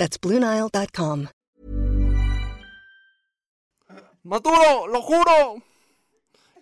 That's 0.00 0.18
BlueNile.com. 0.18 1.26
Maduro, 4.22 4.86
lo 4.86 5.02
juro. 5.02 5.62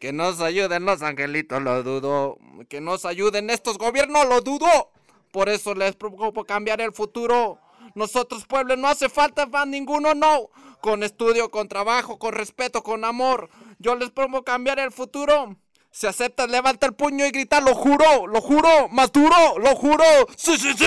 Que 0.01 0.13
nos 0.13 0.41
ayuden 0.41 0.85
los 0.85 1.03
angelitos, 1.03 1.63
lo 1.63 1.85
dudo. 1.85 2.39
Que 2.69 2.81
nos 2.81 3.05
ayuden 3.05 3.51
estos 3.51 3.79
gobiernos, 3.79 4.27
lo 4.27 4.41
dudo. 4.41 4.91
Por 5.31 5.49
eso 5.49 5.73
les 5.77 5.95
propongo 5.95 6.45
cambiar 6.45 6.81
el 6.81 6.93
futuro. 6.93 7.61
Nosotros, 7.95 8.45
pueblo, 8.45 8.75
no 8.75 8.89
hace 8.89 9.09
falta 9.09 9.47
fan 9.47 9.71
ninguno, 9.71 10.15
no. 10.15 10.51
Con 10.81 11.05
estudio, 11.05 11.49
con 11.53 11.69
trabajo, 11.69 12.19
con 12.19 12.33
respeto, 12.33 12.83
con 12.83 13.05
amor. 13.05 13.51
Yo 13.79 13.95
les 13.95 14.11
propongo 14.11 14.43
cambiar 14.43 14.81
el 14.81 14.91
futuro. 14.91 15.55
Si 15.93 16.09
aceptas, 16.09 16.51
levanta 16.51 16.89
el 16.89 16.95
puño 16.97 17.25
y 17.25 17.31
grita, 17.31 17.61
lo 17.61 17.77
juro, 17.77 18.27
lo 18.27 18.41
juro, 18.41 18.89
más 18.89 19.13
duro, 19.13 19.61
lo 19.61 19.77
juro. 19.77 20.05
Sí, 20.37 20.59
sí, 20.59 20.73
sí. 20.77 20.87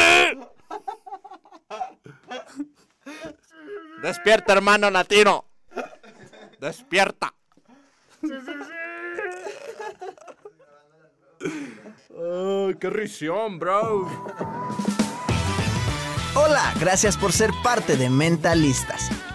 Despierta, 4.02 4.54
hermano 4.54 4.90
latino. 4.90 5.46
Despierta. 6.60 7.34
Qué 12.80 12.90
risión, 12.90 13.60
bro. 13.60 14.08
Hola, 16.36 16.74
gracias 16.80 17.18
por 17.18 17.32
ser 17.34 17.52
parte 17.64 17.98
de 17.98 18.10
Mentalistas. 18.10 19.10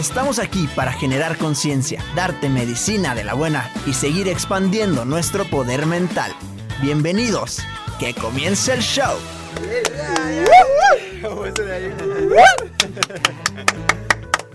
Estamos 0.00 0.38
aquí 0.38 0.68
para 0.74 0.92
generar 0.92 1.36
conciencia, 1.38 2.02
darte 2.16 2.48
medicina 2.48 3.14
de 3.14 3.24
la 3.24 3.34
buena 3.34 3.70
y 3.86 3.92
seguir 3.92 4.26
expandiendo 4.28 5.04
nuestro 5.04 5.44
poder 5.44 5.84
mental. 5.86 6.32
Bienvenidos, 6.80 7.58
que 8.00 8.14
comience 8.14 8.72
el 8.72 8.80
show. 8.80 9.16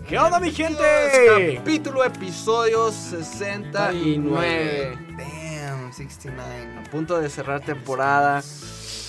¿Qué 0.08 0.18
onda, 0.18 0.40
mi 0.40 0.52
gente? 0.52 1.54
Capítulo, 1.58 2.04
episodio 2.04 2.92
69. 2.92 4.98
Damn, 5.18 5.94
69. 5.94 6.78
A 6.78 6.84
punto 6.90 7.20
de 7.20 7.30
cerrar 7.30 7.62
temporada. 7.62 8.42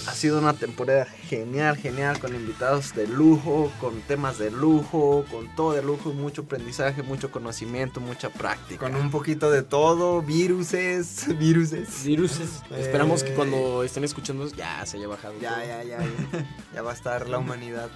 Ha 0.09 0.15
sido 0.15 0.39
una 0.39 0.55
temporada 0.55 1.05
genial, 1.05 1.77
genial, 1.77 2.19
con 2.19 2.35
invitados 2.35 2.95
de 2.95 3.07
lujo, 3.07 3.71
con 3.79 4.01
temas 4.01 4.39
de 4.39 4.51
lujo, 4.51 5.27
con 5.31 5.55
todo 5.55 5.75
de 5.75 5.83
lujo, 5.83 6.15
mucho 6.15 6.43
aprendizaje, 6.43 7.03
mucho 7.03 7.31
conocimiento, 7.31 8.01
mucha 8.01 8.31
práctica. 8.31 8.81
Con 8.81 8.97
un 8.97 9.11
poquito 9.11 9.51
de 9.51 9.63
todo, 9.63 10.23
viruses, 10.23 11.27
viruses. 11.39 12.05
Viruses. 12.07 12.63
Eh, 12.71 12.81
Esperamos 12.81 13.23
que 13.23 13.35
cuando 13.35 13.83
estén 13.83 14.03
escuchando 14.03 14.49
ya 14.49 14.87
se 14.87 14.97
haya 14.97 15.09
bajado. 15.09 15.35
Ya, 15.43 15.57
todo. 15.57 15.67
ya, 15.67 15.85
ya, 15.85 15.99
ya. 16.01 16.47
Ya 16.75 16.81
va 16.81 16.93
a 16.93 16.95
estar 16.95 17.29
la 17.29 17.37
humanidad 17.37 17.91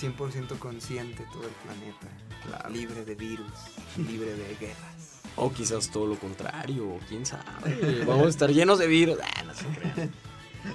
100% 0.00 0.58
consciente, 0.58 1.26
todo 1.30 1.42
el 1.44 1.54
planeta. 1.66 2.68
Libre 2.70 3.04
de 3.04 3.14
virus, 3.14 3.52
libre 3.98 4.34
de 4.34 4.56
guerras. 4.58 5.20
O 5.36 5.52
quizás 5.52 5.90
todo 5.90 6.06
lo 6.06 6.18
contrario, 6.18 6.98
quién 7.10 7.26
sabe. 7.26 8.04
Vamos 8.06 8.26
a 8.26 8.30
estar 8.30 8.50
llenos 8.50 8.78
de 8.78 8.86
virus. 8.86 9.18
Ah, 9.22 9.42
no 9.44 9.54
se 9.54 9.66
crean. 9.66 10.10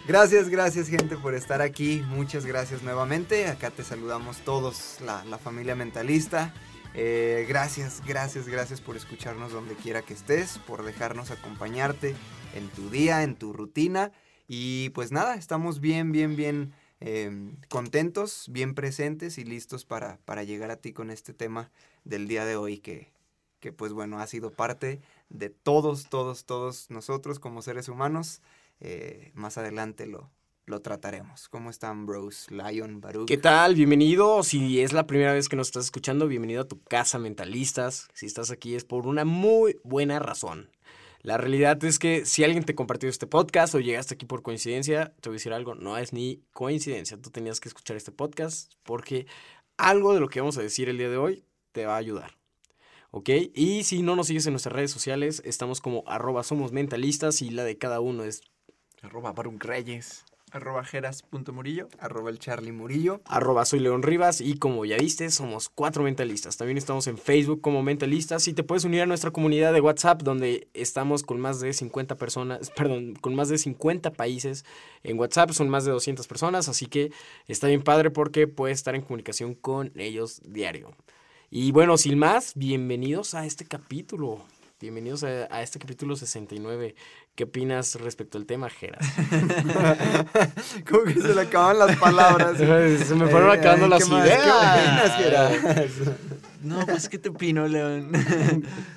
Gracias, 0.07 0.49
gracias 0.49 0.87
gente 0.87 1.17
por 1.17 1.33
estar 1.33 1.61
aquí. 1.61 2.01
Muchas 2.07 2.45
gracias 2.45 2.83
nuevamente. 2.83 3.47
Acá 3.47 3.69
te 3.71 3.83
saludamos 3.83 4.37
todos, 4.39 4.99
la, 5.01 5.37
familia 5.37 5.75
mentalista. 5.75 6.53
Eh, 6.93 7.45
gracias, 7.47 8.01
gracias, 8.05 8.47
gracias 8.47 8.81
por 8.81 8.95
escucharnos 8.95 9.51
donde 9.51 9.75
quiera 9.75 10.01
que 10.01 10.13
estés, 10.13 10.59
por 10.59 10.83
dejarnos 10.83 11.31
acompañarte 11.31 12.15
en 12.53 12.69
tu 12.69 12.89
día, 12.89 13.23
en 13.23 13.35
tu 13.35 13.53
rutina. 13.53 14.11
Y 14.47 14.89
pues 14.89 15.11
nada, 15.11 15.35
estamos 15.35 15.79
bien, 15.79 16.11
bien, 16.11 16.35
bien 16.35 16.73
eh, 16.99 17.53
contentos, 17.69 18.47
bien 18.49 18.75
presentes 18.75 19.37
y 19.37 19.43
listos 19.43 19.85
para, 19.85 20.17
para 20.25 20.43
llegar 20.43 20.71
a 20.71 20.77
ti 20.77 20.93
con 20.93 21.09
este 21.09 21.33
tema 21.33 21.71
del 22.03 22.27
día 22.27 22.45
de 22.45 22.55
hoy 22.55 22.77
que, 22.77 23.11
que 23.59 23.71
pues 23.71 23.93
bueno, 23.93 24.19
ha 24.19 24.27
sido 24.27 24.51
parte 24.51 25.01
de 25.29 25.49
todos, 25.49 26.09
todos, 26.09 26.45
todos 26.45 26.89
nosotros 26.89 27.39
como 27.39 27.61
seres 27.61 27.89
humanos. 27.89 28.41
Eh, 28.79 29.31
más 29.33 29.57
adelante 29.57 30.07
lo, 30.07 30.31
lo 30.65 30.81
trataremos. 30.81 31.49
¿Cómo 31.49 31.69
están, 31.69 32.05
bros? 32.05 32.49
Lion, 32.49 33.01
Baruch. 33.01 33.27
¿Qué 33.27 33.37
tal? 33.37 33.75
Bienvenido. 33.75 34.43
Si 34.43 34.81
es 34.81 34.93
la 34.93 35.07
primera 35.07 35.33
vez 35.33 35.49
que 35.49 35.55
nos 35.55 35.67
estás 35.67 35.85
escuchando, 35.85 36.27
bienvenido 36.27 36.61
a 36.61 36.67
tu 36.67 36.81
casa 36.83 37.19
mentalistas. 37.19 38.07
Si 38.13 38.25
estás 38.25 38.51
aquí 38.51 38.75
es 38.75 38.85
por 38.85 39.07
una 39.07 39.25
muy 39.25 39.79
buena 39.83 40.19
razón. 40.19 40.69
La 41.21 41.37
realidad 41.37 41.81
es 41.85 41.99
que 41.99 42.25
si 42.25 42.43
alguien 42.43 42.65
te 42.65 42.75
compartió 42.75 43.07
este 43.07 43.27
podcast 43.27 43.75
o 43.75 43.79
llegaste 43.79 44.15
aquí 44.15 44.25
por 44.25 44.41
coincidencia, 44.41 45.13
te 45.21 45.29
voy 45.29 45.35
a 45.35 45.39
decir 45.39 45.53
algo, 45.53 45.73
no 45.73 45.97
es 45.97 46.11
ni 46.11 46.43
coincidencia. 46.51 47.17
Tú 47.17 47.29
tenías 47.29 47.61
que 47.61 47.69
escuchar 47.69 47.95
este 47.95 48.11
podcast 48.11 48.73
porque 48.83 49.25
algo 49.77 50.13
de 50.13 50.19
lo 50.19 50.27
que 50.27 50.41
vamos 50.41 50.57
a 50.57 50.61
decir 50.61 50.89
el 50.89 50.97
día 50.97 51.09
de 51.09 51.17
hoy 51.17 51.45
te 51.71 51.85
va 51.85 51.95
a 51.95 51.99
ayudar. 51.99 52.37
¿Ok? 53.11 53.29
Y 53.53 53.83
si 53.83 54.01
no 54.01 54.15
nos 54.15 54.27
sigues 54.27 54.47
en 54.47 54.53
nuestras 54.53 54.73
redes 54.73 54.91
sociales, 54.91 55.41
estamos 55.45 55.79
como 55.79 56.03
arroba 56.07 56.43
somos 56.43 56.73
mentalistas 56.73 57.41
y 57.41 57.51
la 57.51 57.63
de 57.63 57.77
cada 57.77 58.01
uno 58.01 58.23
es 58.23 58.41
Arroba 59.03 59.33
Baruch 59.33 59.61
Reyes. 59.63 60.23
Arroba 60.51 60.83
Jeras.murillo. 60.85 61.89
Arroba 61.99 62.29
el 62.29 62.39
Charlie 62.39 62.71
Murillo. 62.71 63.21
arroba 63.25 63.65
soy 63.65 63.79
León 63.79 64.01
Rivas 64.01 64.39
y 64.39 64.55
como 64.57 64.85
ya 64.85 64.97
viste 64.97 65.29
somos 65.29 65.67
cuatro 65.67 66.03
mentalistas. 66.03 66.55
También 66.55 66.77
estamos 66.77 67.07
en 67.07 67.17
Facebook 67.17 67.59
como 67.59 67.83
mentalistas 67.83 68.47
y 68.47 68.53
te 68.53 68.63
puedes 68.63 68.85
unir 68.85 69.01
a 69.01 69.05
nuestra 69.05 69.31
comunidad 69.31 69.73
de 69.73 69.81
WhatsApp 69.81 70.21
donde 70.21 70.69
estamos 70.73 71.23
con 71.23 71.41
más 71.41 71.59
de 71.59 71.73
50 71.73 72.15
personas, 72.15 72.69
perdón, 72.75 73.15
con 73.15 73.35
más 73.35 73.49
de 73.49 73.57
50 73.57 74.13
países. 74.13 74.63
En 75.03 75.19
WhatsApp 75.19 75.51
son 75.51 75.67
más 75.69 75.83
de 75.83 75.91
200 75.91 76.25
personas, 76.27 76.69
así 76.69 76.85
que 76.85 77.11
está 77.47 77.67
bien 77.67 77.81
padre 77.81 78.09
porque 78.09 78.47
puedes 78.47 78.77
estar 78.77 78.95
en 78.95 79.01
comunicación 79.01 79.53
con 79.55 79.91
ellos 79.95 80.39
diario. 80.45 80.95
Y 81.49 81.71
bueno, 81.71 81.97
sin 81.97 82.17
más, 82.17 82.53
bienvenidos 82.55 83.33
a 83.33 83.45
este 83.45 83.65
capítulo. 83.65 84.39
Bienvenidos 84.83 85.23
a, 85.23 85.47
a 85.49 85.61
este 85.61 85.79
capítulo 85.79 86.17
69. 86.17 86.93
¿Qué 87.35 87.45
opinas 87.45 87.95
respecto 87.95 88.37
al 88.37 88.45
tema, 88.45 88.69
Geras? 88.69 89.07
Como 90.89 91.03
que 91.05 91.21
se 91.21 91.33
le 91.33 91.39
acaban 91.39 91.79
las 91.79 91.95
palabras. 91.97 92.57
Se 93.07 93.15
me 93.15 93.27
fueron 93.27 93.51
Eh, 93.51 93.59
acabando 93.59 93.87
las 93.87 94.03
¿qué 94.03 94.09
más? 94.11 94.25
ideas. 94.25 94.43
¿Qué 94.43 94.49
opinas, 94.51 95.17
Geras? 95.17 95.91
No, 96.63 96.85
pues, 96.85 97.07
¿qué 97.07 97.17
te 97.17 97.29
opino, 97.29 97.65
León? 97.65 98.11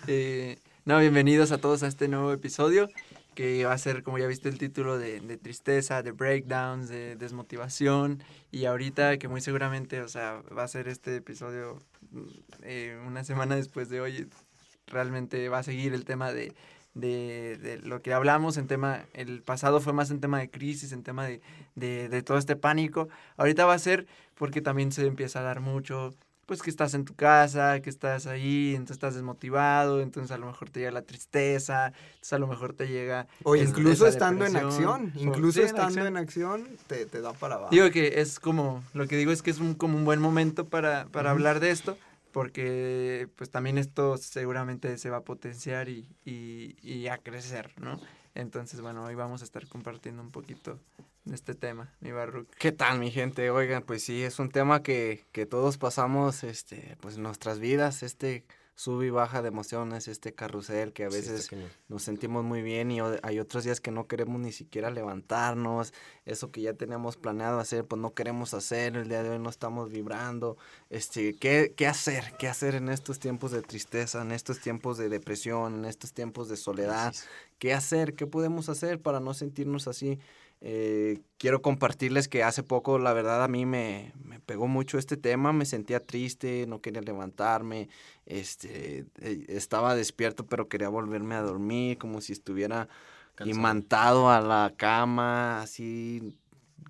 Eh, 0.09 0.59
no, 0.85 0.99
bienvenidos 0.99 1.53
a 1.53 1.59
todos 1.59 1.85
a 1.85 1.87
este 1.87 2.09
nuevo 2.09 2.33
episodio 2.33 2.89
que 3.37 3.65
va 3.65 3.73
a 3.73 3.79
ser, 3.79 4.03
como 4.03 4.19
ya 4.19 4.27
viste 4.27 4.49
el 4.49 4.59
título, 4.59 4.99
de, 4.99 5.21
de 5.21 5.37
tristeza, 5.37 6.03
de 6.03 6.11
breakdowns, 6.11 6.89
de 6.89 7.15
desmotivación. 7.15 8.25
Y 8.51 8.65
ahorita 8.65 9.19
que 9.19 9.29
muy 9.29 9.41
seguramente, 9.41 10.01
o 10.01 10.09
sea, 10.09 10.43
va 10.57 10.65
a 10.65 10.69
ser 10.69 10.89
este 10.89 11.15
episodio 11.15 11.79
mm, 12.11 12.21
eh, 12.65 12.99
una 13.07 13.23
semana 13.23 13.55
después 13.55 13.89
de 13.89 14.01
hoy, 14.01 14.29
realmente 14.87 15.49
va 15.49 15.59
a 15.59 15.63
seguir 15.63 15.95
el 15.95 16.05
tema 16.05 16.33
de, 16.33 16.55
de, 16.95 17.59
de 17.59 17.79
lo 17.79 18.03
que 18.03 18.13
hablamos 18.13 18.57
en 18.57 18.67
tema, 18.67 19.05
el 19.13 19.43
pasado 19.43 19.81
fue 19.81 19.93
más 19.93 20.11
en 20.11 20.21
tema 20.21 20.39
de 20.39 20.51
crisis, 20.51 20.93
en 20.93 21.03
tema 21.03 21.27
de, 21.27 21.41
de, 21.75 22.09
de 22.09 22.23
todo 22.23 22.39
este 22.39 22.57
pánico. 22.57 23.09
Ahorita 23.37 23.67
va 23.67 23.75
a 23.75 23.79
ser 23.79 24.07
porque 24.35 24.61
también 24.61 24.93
se 24.93 25.07
empieza 25.07 25.41
a 25.41 25.43
dar 25.43 25.61
mucho 25.61 26.15
pues 26.47 26.63
que 26.63 26.71
estás 26.71 26.95
en 26.95 27.05
tu 27.05 27.17
casa, 27.17 27.81
que 27.81 27.91
estás 27.91 28.29
ahí, 28.29 28.71
entonces 28.71 28.95
estás 28.95 29.15
desmotivado, 29.15 30.01
entonces 30.01 30.31
a 30.31 30.39
lo 30.39 30.47
mejor 30.47 30.71
te 30.71 30.79
llega 30.79 30.93
la 30.93 31.03
tristeza, 31.03 31.87
entonces 31.87 32.33
a 32.33 32.39
lo 32.39 32.47
mejor 32.47 32.73
te 32.73 32.87
llega... 32.87 33.27
O 33.43 33.57
incluso 33.57 34.07
estando 34.07 34.47
en 34.47 34.57
acción. 34.57 35.13
Incluso 35.17 35.55
sí, 35.55 35.61
en 35.63 35.67
estando 35.67 35.87
acción. 35.87 36.07
en 36.07 36.17
acción, 36.17 36.69
te, 36.87 37.05
te 37.07 37.21
da 37.21 37.33
para 37.33 37.57
abajo. 37.57 37.71
Digo 37.73 37.91
que 37.91 38.21
es 38.21 38.39
como, 38.39 38.85
lo 38.95 39.09
que 39.09 39.17
digo 39.17 39.33
es 39.33 39.43
que 39.43 39.51
es 39.51 39.59
un, 39.59 39.75
como 39.75 39.99
un 39.99 40.05
buen 40.05 40.21
momento 40.21 40.67
para, 40.67 41.07
para 41.07 41.33
hablar 41.33 41.59
de 41.59 41.73
esto, 41.73 41.99
porque 42.37 43.31
pues 43.35 43.49
también 43.49 43.79
esto 43.79 44.19
seguramente 44.19 44.99
se 44.99 45.09
va 45.09 45.17
a 45.17 45.25
potenciar 45.25 45.89
y, 45.89 46.07
y, 46.23 46.77
y 46.83 47.09
a 47.09 47.17
crecer, 47.17 47.73
¿no? 47.81 47.99
Entonces, 48.35 48.83
bueno, 48.83 49.05
hoy 49.05 49.15
vamos 49.15 49.41
a 49.41 49.45
estar 49.47 49.67
compartiendo 49.67 50.21
un 50.21 50.31
poquito 50.31 50.79
de 51.25 51.35
este 51.35 51.55
tema, 51.55 51.95
mi 52.01 52.13
Barruc. 52.13 52.51
¿Qué 52.59 52.73
tal, 52.73 52.99
mi 52.99 53.11
gente? 53.11 53.49
Oigan, 53.49 53.83
pues 53.85 54.03
sí, 54.03 54.23
es 54.23 54.39
un 54.39 54.51
tema 54.51 54.83
que, 54.83 55.25
que 55.33 55.47
todos 55.47 55.79
pasamos, 55.79 56.45
este, 56.45 56.99
pues 57.01 57.17
en 57.17 57.23
nuestras 57.23 57.59
vidas, 57.59 58.03
este 58.03 58.45
sub 58.77 59.03
y 59.03 59.11
baja 59.11 59.41
de 59.41 59.49
emociones, 59.49 60.07
este 60.07 60.35
carrusel 60.35 60.93
que 60.93 61.05
a 61.05 61.09
veces 61.09 61.51
nos 61.89 62.03
sentimos 62.03 62.45
muy 62.45 62.61
bien 62.61 62.91
y 62.91 62.99
hay 63.23 63.41
otros 63.41 63.65
días 63.65 63.81
que 63.81 63.91
no 63.91 64.07
queremos 64.07 64.39
ni 64.39 64.53
siquiera 64.53 64.91
levantarnos, 64.91 65.95
eso 66.27 66.51
que 66.51 66.61
ya 66.61 66.75
teníamos 66.75 67.17
planeado 67.17 67.59
hacer, 67.59 67.87
pues 67.87 68.01
no 68.01 68.13
queremos 68.13 68.53
hacer, 68.53 68.97
el 68.97 69.09
día 69.09 69.23
de 69.23 69.31
hoy 69.31 69.39
no 69.39 69.49
estamos 69.49 69.91
vibrando, 69.91 70.59
este, 70.91 71.35
¿qué, 71.35 71.73
qué 71.75 71.87
hacer? 71.87 72.35
¿Qué 72.39 72.49
hacer 72.49 72.75
en 72.75 72.91
estos 72.91 73.19
tiempos 73.19 73.51
de 73.51 73.63
tristeza, 73.63 74.21
en 74.21 74.31
estos 74.31 74.61
tiempos 74.61 74.99
de 74.99 75.09
depresión, 75.09 75.77
en 75.77 75.85
estos 75.87 76.13
tiempos 76.13 76.51
de 76.51 76.59
soledad? 76.59 77.15
¿Qué 77.59 77.73
hacer? 77.73 78.15
¿Qué 78.15 78.27
podemos 78.27 78.69
hacer 78.69 79.01
para 79.01 79.21
no 79.21 79.33
sentirnos 79.33 79.89
así? 79.89 80.19
Eh, 80.61 81.21
quiero 81.39 81.61
compartirles 81.63 82.29
que 82.29 82.43
hace 82.43 82.63
poco, 82.63 82.99
la 82.99 83.13
verdad, 83.13 83.45
a 83.45 83.49
mí 83.49 83.67
me, 83.67 84.13
me 84.25 84.41
pegó 84.41 84.67
mucho 84.69 84.99
este 84.99 85.17
tema, 85.17 85.53
me 85.53 85.67
sentía 85.67 86.01
triste, 86.05 86.67
no 86.67 86.81
quería 86.81 87.03
levantarme, 87.03 87.89
este, 88.25 89.07
eh, 89.21 89.45
estaba 89.49 89.95
despierto, 89.95 90.47
pero 90.47 90.69
quería 90.69 90.89
volverme 90.89 91.35
a 91.35 91.43
dormir, 91.43 91.99
como 91.99 92.21
si 92.21 92.33
estuviera 92.33 92.89
Cansado. 93.35 93.51
imantado 93.51 94.31
a 94.31 94.41
la 94.41 94.73
cama, 94.77 95.61
así 95.61 96.35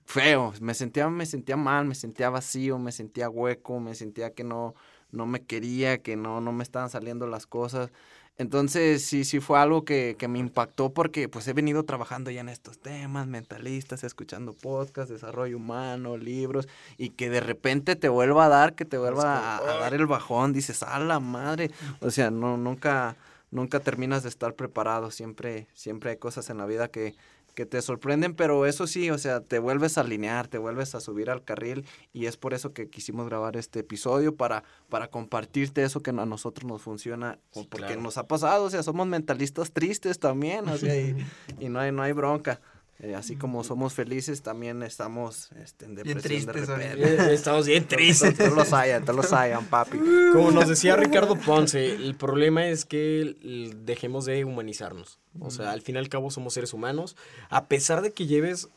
feo, 0.04 0.52
me 0.60 0.74
sentía, 0.74 1.08
me 1.10 1.26
sentía 1.26 1.56
mal, 1.56 1.84
me 1.86 1.94
sentía 1.94 2.30
vacío, 2.30 2.78
me 2.78 2.92
sentía 2.92 3.28
hueco, 3.28 3.80
me 3.80 3.94
sentía 3.94 4.32
que 4.34 4.44
no, 4.44 4.74
no 5.10 5.26
me 5.26 5.44
quería, 5.44 5.98
que 6.02 6.16
no, 6.16 6.40
no 6.40 6.52
me 6.52 6.62
estaban 6.62 6.90
saliendo 6.90 7.26
las 7.26 7.46
cosas. 7.46 7.90
Entonces 8.38 9.02
sí, 9.02 9.24
sí 9.24 9.40
fue 9.40 9.58
algo 9.58 9.84
que, 9.84 10.14
que 10.18 10.28
me 10.28 10.38
impactó 10.38 10.90
porque 10.90 11.28
pues 11.28 11.48
he 11.48 11.54
venido 11.54 11.84
trabajando 11.84 12.30
ya 12.30 12.42
en 12.42 12.50
estos 12.50 12.78
temas, 12.78 13.26
mentalistas, 13.26 14.04
escuchando 14.04 14.52
podcasts, 14.52 15.10
desarrollo 15.10 15.56
humano, 15.56 16.18
libros, 16.18 16.68
y 16.98 17.10
que 17.10 17.30
de 17.30 17.40
repente 17.40 17.96
te 17.96 18.10
vuelva 18.10 18.46
a 18.46 18.48
dar, 18.48 18.74
que 18.74 18.84
te 18.84 18.98
vuelva 18.98 19.56
a, 19.56 19.58
a 19.58 19.78
dar 19.78 19.94
el 19.94 20.06
bajón, 20.06 20.52
dices, 20.52 20.82
a 20.82 20.98
la 20.98 21.18
madre, 21.18 21.70
o 22.00 22.10
sea, 22.10 22.30
no, 22.30 22.58
nunca, 22.58 23.16
nunca 23.50 23.80
terminas 23.80 24.22
de 24.22 24.28
estar 24.28 24.52
preparado, 24.52 25.10
siempre, 25.10 25.66
siempre 25.72 26.10
hay 26.10 26.16
cosas 26.18 26.50
en 26.50 26.58
la 26.58 26.66
vida 26.66 26.88
que, 26.88 27.14
que 27.56 27.64
te 27.66 27.80
sorprenden, 27.80 28.34
pero 28.34 28.66
eso 28.66 28.86
sí, 28.86 29.10
o 29.10 29.16
sea, 29.16 29.40
te 29.40 29.58
vuelves 29.58 29.96
a 29.96 30.02
alinear, 30.02 30.46
te 30.46 30.58
vuelves 30.58 30.94
a 30.94 31.00
subir 31.00 31.30
al 31.30 31.42
carril 31.42 31.86
y 32.12 32.26
es 32.26 32.36
por 32.36 32.52
eso 32.52 32.74
que 32.74 32.90
quisimos 32.90 33.26
grabar 33.26 33.56
este 33.56 33.80
episodio 33.80 34.36
para, 34.36 34.62
para 34.90 35.08
compartirte 35.08 35.82
eso 35.82 36.02
que 36.02 36.10
a 36.10 36.12
nosotros 36.12 36.66
nos 36.68 36.82
funciona, 36.82 37.38
Sí, 37.52 37.66
porque 37.70 37.86
claro. 37.86 38.02
nos 38.02 38.18
ha 38.18 38.28
pasado, 38.28 38.64
o 38.64 38.70
sea, 38.70 38.82
somos 38.82 39.06
mentalistas 39.06 39.72
tristes 39.72 40.18
también, 40.18 40.68
o 40.68 40.76
sea, 40.76 40.94
y, 41.00 41.16
y 41.58 41.70
no 41.70 41.80
hay, 41.80 41.90
no 41.92 42.02
hay 42.02 42.12
bronca. 42.12 42.60
Eh, 43.00 43.14
así 43.14 43.36
como 43.36 43.62
somos 43.62 43.92
felices, 43.92 44.42
también 44.42 44.82
estamos 44.82 45.50
este, 45.62 45.84
en 45.84 45.96
Bien 45.96 46.16
depresión 46.16 46.46
de 46.46 46.52
tristes 46.52 46.68
hoy. 46.70 46.82
repente. 46.82 47.30
Eh, 47.30 47.34
Estamos 47.34 47.66
bien 47.66 47.86
tristes. 47.86 48.34
Todos 48.38 48.52
los 48.54 48.72
hayan, 48.72 49.04
todos 49.04 49.16
los 49.16 49.32
hayan, 49.34 49.66
papi. 49.66 49.98
Como 50.32 50.50
nos 50.50 50.66
decía 50.68 50.96
Ricardo 50.96 51.36
Ponce, 51.36 51.92
el 51.94 52.14
problema 52.14 52.66
es 52.66 52.84
que 52.86 53.36
dejemos 53.84 54.24
de 54.24 54.44
humanizarnos. 54.44 55.18
O 55.40 55.50
sea, 55.50 55.72
al 55.72 55.82
fin 55.82 55.96
y 55.96 55.98
al 55.98 56.08
cabo 56.08 56.30
somos 56.30 56.54
seres 56.54 56.72
humanos. 56.72 57.16
A 57.50 57.66
pesar 57.66 58.00
de 58.00 58.12
que 58.12 58.26
lleves 58.26 58.68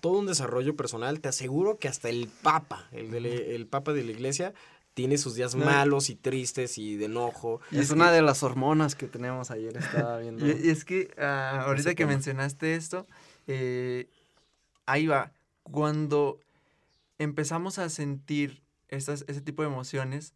todo 0.00 0.18
un 0.18 0.26
desarrollo 0.26 0.74
personal, 0.74 1.20
te 1.20 1.28
aseguro 1.28 1.78
que 1.78 1.86
hasta 1.88 2.08
el 2.08 2.28
Papa, 2.42 2.88
el, 2.92 3.10
de 3.12 3.20
la- 3.20 3.28
el 3.28 3.66
Papa 3.66 3.92
de 3.92 4.02
la 4.02 4.10
Iglesia, 4.10 4.52
tiene 4.94 5.16
sus 5.18 5.36
días 5.36 5.54
malos 5.54 6.10
y 6.10 6.16
tristes 6.16 6.76
y 6.76 6.96
de 6.96 7.04
enojo. 7.04 7.60
Y 7.70 7.78
es 7.78 7.90
una 7.90 8.10
de 8.10 8.22
las 8.22 8.42
hormonas 8.42 8.96
que 8.96 9.06
tenemos 9.06 9.52
ayer, 9.52 9.76
estaba 9.76 10.18
viendo. 10.18 10.44
Y, 10.46 10.66
y 10.66 10.70
es 10.70 10.84
que 10.84 11.12
ah, 11.18 11.62
ahorita 11.66 11.90
que 11.90 11.94
tema. 12.02 12.10
mencionaste 12.12 12.74
esto, 12.74 13.06
eh, 13.52 14.08
ahí 14.86 15.06
va. 15.06 15.32
Cuando 15.64 16.38
empezamos 17.18 17.78
a 17.78 17.88
sentir 17.88 18.62
ese 18.88 19.40
tipo 19.40 19.62
de 19.62 19.68
emociones, 19.68 20.34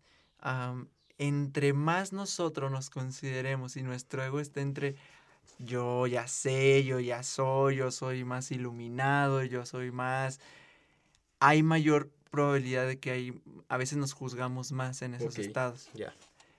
entre 1.18 1.72
más 1.72 2.12
nosotros 2.12 2.70
nos 2.70 2.90
consideremos 2.90 3.76
y 3.76 3.82
nuestro 3.82 4.22
ego 4.24 4.40
esté 4.40 4.60
entre 4.60 4.96
yo 5.58 6.06
ya 6.08 6.26
sé, 6.26 6.84
yo 6.84 6.98
ya 7.00 7.22
soy, 7.22 7.76
yo 7.76 7.90
soy 7.92 8.24
más 8.24 8.50
iluminado, 8.50 9.42
yo 9.44 9.64
soy 9.64 9.92
más, 9.92 10.40
hay 11.38 11.62
mayor 11.62 12.10
probabilidad 12.30 12.86
de 12.86 12.98
que 12.98 13.10
hay, 13.12 13.42
a 13.68 13.76
veces 13.76 13.96
nos 13.96 14.12
juzgamos 14.12 14.72
más 14.72 15.02
en 15.02 15.14
esos 15.14 15.34
estados. 15.42 15.88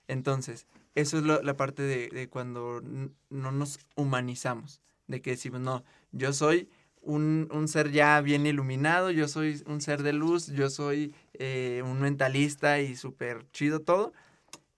Entonces, 0.08 0.66
eso 0.94 1.18
es 1.18 1.24
lo- 1.24 1.42
la 1.42 1.56
parte 1.56 1.82
de, 1.82 2.08
de 2.08 2.28
cuando 2.28 2.80
no 3.28 3.52
nos 3.52 3.78
humanizamos, 3.96 4.80
de 5.08 5.20
que 5.20 5.30
decimos, 5.30 5.60
no, 5.60 5.84
yo 6.16 6.32
soy 6.32 6.68
un, 7.02 7.48
un 7.52 7.68
ser 7.68 7.92
ya 7.92 8.20
bien 8.20 8.46
iluminado, 8.46 9.10
yo 9.10 9.28
soy 9.28 9.62
un 9.66 9.80
ser 9.80 10.02
de 10.02 10.12
luz, 10.12 10.48
yo 10.48 10.68
soy 10.70 11.14
eh, 11.34 11.82
un 11.84 12.00
mentalista 12.00 12.80
y 12.80 12.96
súper 12.96 13.46
chido 13.52 13.80
todo. 13.80 14.12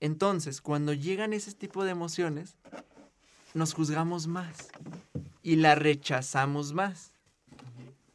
Entonces, 0.01 0.61
cuando 0.61 0.93
llegan 0.93 1.33
ese 1.33 1.53
tipo 1.55 1.85
de 1.85 1.91
emociones, 1.91 2.57
nos 3.55 3.73
juzgamos 3.73 4.27
más 4.27 4.69
y 5.43 5.57
la 5.57 5.75
rechazamos 5.75 6.73
más. 6.73 7.13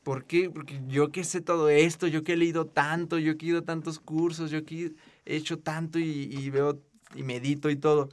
¿Por 0.04 0.26
qué? 0.26 0.50
Porque 0.50 0.82
yo 0.88 1.12
que 1.12 1.24
sé 1.24 1.42
todo 1.42 1.70
esto, 1.70 2.08
yo 2.08 2.24
que 2.24 2.34
he 2.34 2.38
leído 2.38 2.66
tanto, 2.66 3.18
yo 3.18 3.38
que 3.38 3.46
he 3.46 3.50
ido 3.50 3.64
tantos 3.64 4.00
cursos, 4.00 4.52
yo 4.52 4.64
que 4.66 4.94
he 5.26 5.36
hecho 5.36 5.60
tanto 5.60 5.98
y, 5.98 6.30
y 6.30 6.50
veo 6.50 6.80
y 7.16 7.24
medito 7.24 7.70
y 7.70 7.76
todo. 7.76 8.10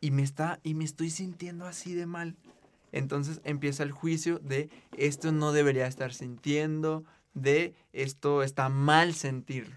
Y 0.00 0.10
me 0.10 0.22
está, 0.22 0.60
y 0.62 0.74
me 0.74 0.84
estoy 0.84 1.10
sintiendo 1.10 1.64
así 1.64 1.94
de 1.94 2.06
mal. 2.06 2.36
Entonces 2.96 3.42
empieza 3.44 3.82
el 3.82 3.92
juicio 3.92 4.38
de 4.38 4.70
esto 4.96 5.30
no 5.30 5.52
debería 5.52 5.86
estar 5.86 6.14
sintiendo, 6.14 7.04
de 7.34 7.74
esto 7.92 8.42
está 8.42 8.70
mal 8.70 9.14
sentirlo. 9.14 9.76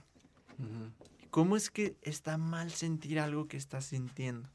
Ujú. 0.57 0.91
¿Cómo 1.29 1.57
es 1.57 1.69
que 1.69 1.97
está 2.01 2.37
mal 2.37 2.71
sentir 2.71 3.19
algo 3.19 3.49
que 3.49 3.57
estás 3.57 3.83
sintiendo? 3.83 4.49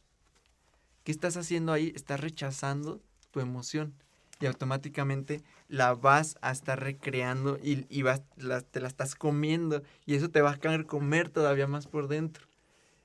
¿Qué 1.05 1.13
estás 1.13 1.37
haciendo 1.37 1.73
ahí? 1.75 1.93
Estás 1.95 2.21
rechazando 2.21 3.03
tu 3.31 3.41
emoción 3.41 3.93
y 4.41 4.47
automáticamente 4.47 5.43
la 5.69 5.95
vas 5.95 6.37
a 6.41 6.51
estar 6.51 6.81
recreando 6.81 7.59
y, 7.63 7.85
y 7.91 8.01
vas, 8.01 8.23
la- 8.39 8.63
te 8.63 8.81
la 8.81 8.89
estás 8.89 9.15
comiendo 9.15 9.83
y 10.07 10.15
eso 10.15 10.31
te 10.31 10.41
va 10.41 10.53
a 10.53 10.57
caer 10.57 10.87
comer 10.87 11.29
todavía 11.29 11.67
más 11.67 11.87
por 11.87 12.09
dentro. 12.09 12.47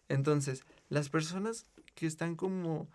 Entonces, 0.08 0.64
las 0.88 1.10
personas 1.10 1.66
que 1.96 2.08
están 2.08 2.38
como, 2.38 2.88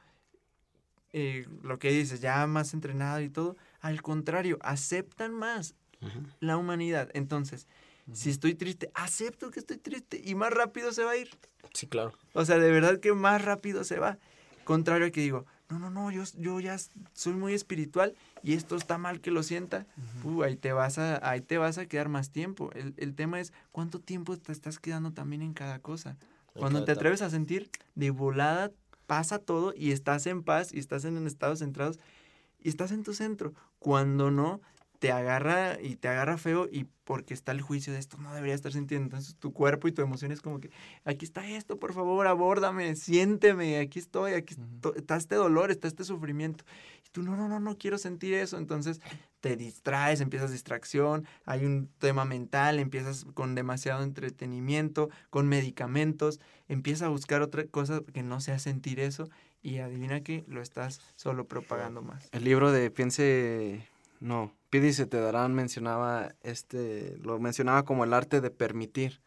eh, 1.16 1.46
lo 1.62 1.78
que 1.78 1.90
dices, 1.90 2.20
ya 2.20 2.44
más 2.48 2.74
entrenado 2.74 3.20
y 3.20 3.30
todo, 3.30 3.56
al 3.80 4.02
contrario, 4.02 4.58
aceptan 4.62 5.32
más 5.32 5.76
la 6.40 6.56
humanidad. 6.56 7.08
Entonces, 7.14 7.68
si 8.12 8.30
estoy 8.30 8.56
triste, 8.56 8.90
acepto 8.94 9.52
que 9.52 9.60
estoy 9.60 9.78
triste 9.78 10.20
y 10.22 10.34
más 10.34 10.52
rápido 10.52 10.92
se 10.92 11.04
va 11.04 11.12
a 11.12 11.16
ir. 11.16 11.30
Sí, 11.72 11.86
claro. 11.86 12.12
O 12.32 12.44
sea, 12.44 12.58
de 12.58 12.68
verdad 12.68 12.98
que 12.98 13.12
más 13.12 13.42
rápido 13.42 13.84
se 13.84 14.00
va. 14.00 14.18
Contrario 14.64 15.06
a 15.06 15.10
que 15.10 15.20
digo, 15.20 15.46
no, 15.68 15.78
no, 15.78 15.88
no, 15.88 16.10
yo, 16.10 16.24
yo 16.36 16.58
ya 16.58 16.76
soy 17.12 17.34
muy 17.34 17.54
espiritual 17.54 18.16
y 18.42 18.54
esto 18.54 18.74
está 18.74 18.98
mal 18.98 19.20
que 19.20 19.30
lo 19.30 19.44
sienta. 19.44 19.86
Uh, 20.24 20.42
ahí, 20.42 20.56
te 20.56 20.72
vas 20.72 20.98
a, 20.98 21.26
ahí 21.26 21.40
te 21.42 21.58
vas 21.58 21.78
a 21.78 21.86
quedar 21.86 22.08
más 22.08 22.30
tiempo. 22.30 22.72
El, 22.74 22.92
el 22.96 23.14
tema 23.14 23.38
es 23.38 23.52
cuánto 23.70 24.00
tiempo 24.00 24.36
te 24.36 24.50
estás 24.50 24.80
quedando 24.80 25.12
también 25.12 25.42
en 25.42 25.54
cada 25.54 25.78
cosa. 25.78 26.16
Cuando 26.54 26.84
te 26.84 26.92
atreves 26.92 27.20
a 27.22 27.30
sentir, 27.30 27.70
de 27.94 28.10
volada 28.10 28.70
pasa 29.06 29.38
todo 29.38 29.72
y 29.76 29.92
estás 29.92 30.26
en 30.26 30.42
paz 30.42 30.72
y 30.72 30.78
estás 30.78 31.04
en 31.04 31.26
estados 31.26 31.60
centrados 31.60 31.98
y 32.60 32.68
estás 32.68 32.92
en 32.92 33.02
tu 33.02 33.14
centro. 33.14 33.54
Cuando 33.78 34.30
no, 34.30 34.60
te 35.04 35.12
agarra 35.12 35.78
y 35.82 35.96
te 35.96 36.08
agarra 36.08 36.38
feo 36.38 36.66
y 36.72 36.86
porque 37.04 37.34
está 37.34 37.52
el 37.52 37.60
juicio 37.60 37.92
de 37.92 37.98
esto 37.98 38.16
no 38.16 38.32
debería 38.32 38.54
estar 38.54 38.72
sintiendo. 38.72 39.04
Entonces 39.04 39.36
tu 39.36 39.52
cuerpo 39.52 39.86
y 39.86 39.92
tu 39.92 40.00
emoción 40.00 40.32
es 40.32 40.40
como 40.40 40.60
que, 40.60 40.70
aquí 41.04 41.26
está 41.26 41.46
esto, 41.46 41.78
por 41.78 41.92
favor, 41.92 42.26
abórdame, 42.26 42.96
siénteme, 42.96 43.78
aquí 43.80 43.98
estoy, 43.98 44.32
aquí 44.32 44.54
esto- 44.54 44.94
está 44.94 45.16
este 45.16 45.34
dolor, 45.34 45.70
está 45.70 45.88
este 45.88 46.04
sufrimiento. 46.04 46.64
Y 47.06 47.10
tú, 47.10 47.22
no, 47.22 47.36
no, 47.36 47.48
no, 47.50 47.60
no 47.60 47.76
quiero 47.76 47.98
sentir 47.98 48.32
eso. 48.32 48.56
Entonces 48.56 49.02
te 49.40 49.56
distraes, 49.56 50.22
empiezas 50.22 50.50
distracción, 50.50 51.26
hay 51.44 51.66
un 51.66 51.90
tema 51.98 52.24
mental, 52.24 52.78
empiezas 52.78 53.26
con 53.34 53.54
demasiado 53.54 54.04
entretenimiento, 54.04 55.10
con 55.28 55.48
medicamentos, 55.48 56.40
empiezas 56.66 57.02
a 57.02 57.08
buscar 57.10 57.42
otra 57.42 57.66
cosa 57.66 58.00
que 58.14 58.22
no 58.22 58.40
sea 58.40 58.58
sentir 58.58 59.00
eso 59.00 59.28
y 59.60 59.80
adivina 59.80 60.22
que 60.22 60.44
lo 60.48 60.62
estás 60.62 61.02
solo 61.16 61.46
propagando 61.46 62.00
más. 62.00 62.30
El 62.32 62.44
libro 62.44 62.72
de 62.72 62.90
Piense, 62.90 63.86
no, 64.20 64.52
Pide 64.70 64.88
y 64.88 64.92
se 64.92 65.06
te 65.06 65.20
darán 65.20 65.54
mencionaba 65.54 66.34
este, 66.42 67.16
lo 67.22 67.38
mencionaba 67.38 67.84
como 67.84 68.02
el 68.02 68.12
arte 68.12 68.40
de 68.40 68.50
permitir. 68.50 69.20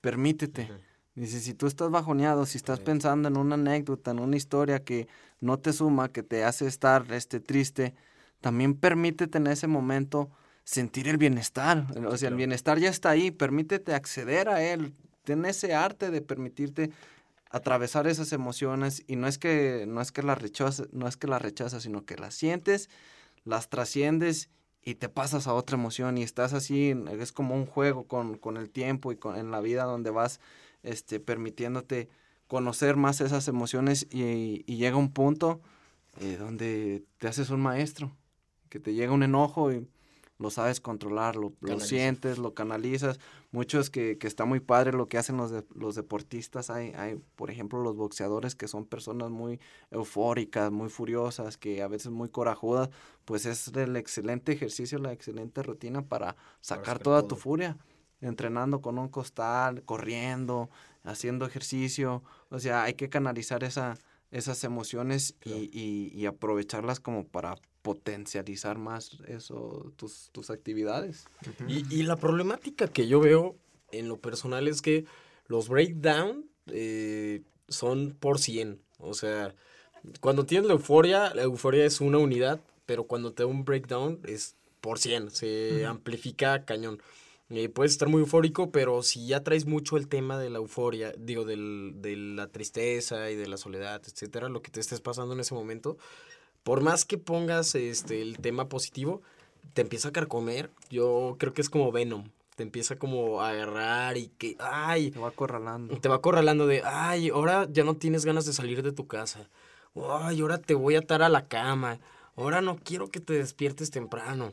Permítete, 0.00 0.70
Dice, 1.16 1.40
si 1.40 1.54
tú 1.54 1.66
estás 1.66 1.90
bajoneado, 1.90 2.44
si 2.44 2.58
estás 2.58 2.78
pensando 2.80 3.28
en 3.28 3.38
una 3.38 3.54
anécdota, 3.54 4.10
en 4.10 4.18
una 4.18 4.36
historia 4.36 4.84
que 4.84 5.08
no 5.40 5.58
te 5.58 5.72
suma, 5.72 6.10
que 6.10 6.22
te 6.22 6.44
hace 6.44 6.66
estar 6.66 7.10
este, 7.10 7.40
triste, 7.40 7.94
también 8.42 8.74
permítete 8.74 9.38
en 9.38 9.46
ese 9.46 9.66
momento 9.66 10.30
sentir 10.64 11.08
el 11.08 11.16
bienestar. 11.16 11.86
O 12.06 12.16
sea, 12.18 12.28
el 12.28 12.36
bienestar 12.36 12.78
ya 12.78 12.90
está 12.90 13.10
ahí, 13.10 13.30
permítete 13.30 13.94
acceder 13.94 14.50
a 14.50 14.62
él. 14.62 14.94
Ten 15.24 15.46
ese 15.46 15.74
arte 15.74 16.10
de 16.10 16.20
permitirte 16.20 16.90
atravesar 17.50 18.06
esas 18.06 18.32
emociones 18.32 19.02
y 19.06 19.16
no 19.16 19.26
es 19.26 19.38
que 19.38 19.86
no 19.88 20.02
es 20.02 20.12
que 20.12 20.22
las 20.22 20.36
rechazas, 20.36 20.88
no 20.92 21.08
es 21.08 21.16
que 21.16 21.28
las 21.28 21.40
rechazas, 21.40 21.82
sino 21.82 22.04
que 22.04 22.16
las 22.16 22.34
sientes, 22.34 22.90
las 23.46 23.70
trasciendes 23.70 24.50
y 24.82 24.96
te 24.96 25.08
pasas 25.08 25.46
a 25.46 25.54
otra 25.54 25.78
emoción 25.78 26.18
y 26.18 26.22
estás 26.22 26.52
así, 26.52 26.94
es 27.18 27.32
como 27.32 27.54
un 27.54 27.64
juego 27.64 28.04
con, 28.06 28.36
con 28.36 28.56
el 28.58 28.68
tiempo 28.68 29.10
y 29.12 29.16
con, 29.16 29.36
en 29.36 29.50
la 29.50 29.60
vida 29.60 29.84
donde 29.84 30.10
vas 30.10 30.40
este, 30.82 31.18
permitiéndote 31.18 32.08
conocer 32.46 32.96
más 32.96 33.20
esas 33.20 33.48
emociones 33.48 34.06
y, 34.10 34.64
y 34.66 34.76
llega 34.76 34.96
un 34.96 35.12
punto 35.12 35.60
eh, 36.20 36.36
donde 36.38 37.04
te 37.18 37.28
haces 37.28 37.50
un 37.50 37.60
maestro, 37.60 38.16
que 38.68 38.80
te 38.80 38.94
llega 38.94 39.12
un 39.12 39.22
enojo 39.22 39.72
y 39.72 39.88
lo 40.38 40.50
sabes 40.50 40.80
controlar, 40.80 41.36
lo, 41.36 41.52
lo 41.60 41.80
sientes, 41.80 42.38
lo 42.38 42.54
canalizas. 42.54 43.18
Muchos 43.56 43.88
que, 43.88 44.18
que, 44.18 44.26
está 44.26 44.44
muy 44.44 44.60
padre 44.60 44.92
lo 44.92 45.08
que 45.08 45.16
hacen 45.16 45.38
los, 45.38 45.50
de, 45.50 45.64
los 45.74 45.94
deportistas. 45.94 46.68
Hay, 46.68 46.92
hay, 46.94 47.18
por 47.36 47.50
ejemplo, 47.50 47.80
los 47.80 47.96
boxeadores 47.96 48.54
que 48.54 48.68
son 48.68 48.84
personas 48.84 49.30
muy 49.30 49.58
eufóricas, 49.90 50.70
muy 50.70 50.90
furiosas, 50.90 51.56
que 51.56 51.80
a 51.80 51.88
veces 51.88 52.12
muy 52.12 52.28
corajudas. 52.28 52.90
Pues 53.24 53.46
es 53.46 53.68
el 53.68 53.96
excelente 53.96 54.52
ejercicio, 54.52 54.98
la 54.98 55.10
excelente 55.14 55.62
rutina 55.62 56.02
para 56.02 56.36
sacar, 56.60 56.98
toda 56.98 57.20
todo. 57.20 57.28
tu 57.28 57.36
furia 57.36 57.78
entrenando 58.20 58.82
con 58.82 58.98
un 58.98 59.08
costal, 59.08 59.82
corriendo, 59.84 60.68
haciendo 61.02 61.46
ejercicio. 61.46 62.22
O 62.50 62.58
sea, 62.58 62.82
hay 62.82 62.92
que 62.92 63.08
canalizar 63.08 63.64
esa, 63.64 63.96
esas 64.32 64.64
emociones 64.64 65.34
claro. 65.40 65.60
y, 65.62 65.70
y, 65.72 66.12
y, 66.14 66.26
aprovecharlas 66.26 67.00
como 67.00 67.26
para 67.26 67.56
potencializar 67.86 68.78
más 68.78 69.16
eso, 69.28 69.92
tus, 69.94 70.30
tus 70.32 70.50
actividades. 70.50 71.28
Y, 71.68 71.86
y, 71.94 72.02
la 72.02 72.16
problemática 72.16 72.88
que 72.88 73.06
yo 73.06 73.20
veo 73.20 73.54
en 73.92 74.08
lo 74.08 74.16
personal 74.16 74.66
es 74.66 74.82
que 74.82 75.04
los 75.46 75.68
breakdown 75.68 76.50
eh, 76.66 77.42
son 77.68 78.16
por 78.18 78.40
100. 78.40 78.80
O 78.98 79.14
sea, 79.14 79.54
cuando 80.18 80.46
tienes 80.46 80.66
la 80.66 80.72
euforia, 80.72 81.32
la 81.32 81.42
euforia 81.42 81.84
es 81.84 82.00
una 82.00 82.18
unidad, 82.18 82.60
pero 82.86 83.04
cuando 83.04 83.32
te 83.32 83.44
da 83.44 83.46
un 83.46 83.64
breakdown 83.64 84.18
es 84.24 84.56
por 84.80 84.98
100, 84.98 85.30
se 85.30 85.46
uh 85.46 85.48
-huh. 85.76 85.86
amplifica 85.86 86.64
cañón. 86.64 87.00
Eh, 87.50 87.68
puedes 87.68 87.92
estar 87.92 88.08
muy 88.08 88.22
eufórico, 88.22 88.72
pero 88.72 89.04
si 89.04 89.28
ya 89.28 89.44
traes 89.44 89.64
mucho 89.64 89.96
el 89.96 90.08
tema 90.08 90.40
de 90.40 90.50
la 90.50 90.58
euforia, 90.58 91.12
digo, 91.16 91.44
del, 91.44 91.92
de 91.98 92.16
la 92.16 92.48
tristeza 92.48 93.30
y 93.30 93.36
de 93.36 93.46
la 93.46 93.56
soledad, 93.56 94.02
etcétera, 94.04 94.48
lo 94.48 94.60
que 94.60 94.72
te 94.72 94.80
estés 94.80 95.00
pasando 95.00 95.34
en 95.34 95.38
ese 95.38 95.54
momento, 95.54 95.96
por 96.66 96.80
más 96.80 97.04
que 97.04 97.16
pongas 97.16 97.76
este, 97.76 98.20
el 98.20 98.38
tema 98.38 98.68
positivo, 98.68 99.22
te 99.72 99.82
empieza 99.82 100.08
a 100.08 100.12
carcomer. 100.12 100.72
Yo 100.90 101.36
creo 101.38 101.54
que 101.54 101.62
es 101.62 101.70
como 101.70 101.92
Venom. 101.92 102.24
Te 102.56 102.64
empieza 102.64 102.98
como 102.98 103.40
a 103.40 103.50
agarrar 103.50 104.16
y 104.16 104.32
que, 104.36 104.56
ay. 104.58 105.12
Te 105.12 105.20
va 105.20 105.28
acorralando. 105.28 105.96
Te 106.00 106.08
va 106.08 106.16
acorralando 106.16 106.66
de, 106.66 106.82
ay, 106.84 107.28
ahora 107.28 107.68
ya 107.70 107.84
no 107.84 107.94
tienes 107.94 108.24
ganas 108.24 108.46
de 108.46 108.52
salir 108.52 108.82
de 108.82 108.90
tu 108.90 109.06
casa. 109.06 109.48
Ay, 109.94 110.40
ahora 110.40 110.58
te 110.58 110.74
voy 110.74 110.96
a 110.96 110.98
atar 110.98 111.22
a 111.22 111.28
la 111.28 111.46
cama. 111.46 112.00
Ahora 112.34 112.60
no 112.62 112.74
quiero 112.74 113.10
que 113.10 113.20
te 113.20 113.34
despiertes 113.34 113.92
temprano. 113.92 114.52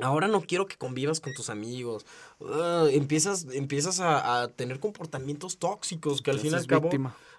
Ahora 0.00 0.28
no 0.28 0.40
quiero 0.40 0.66
que 0.66 0.76
convivas 0.76 1.20
con 1.20 1.34
tus 1.34 1.50
amigos. 1.50 2.06
Uh, 2.40 2.86
empiezas 2.90 3.46
empiezas 3.52 4.00
a, 4.00 4.42
a, 4.42 4.48
tener 4.48 4.80
comportamientos 4.80 5.58
tóxicos 5.58 6.22
que 6.22 6.30
al 6.30 6.40
fin 6.40 6.52
y 6.52 6.54
al 6.54 6.66
cabo. 6.66 6.90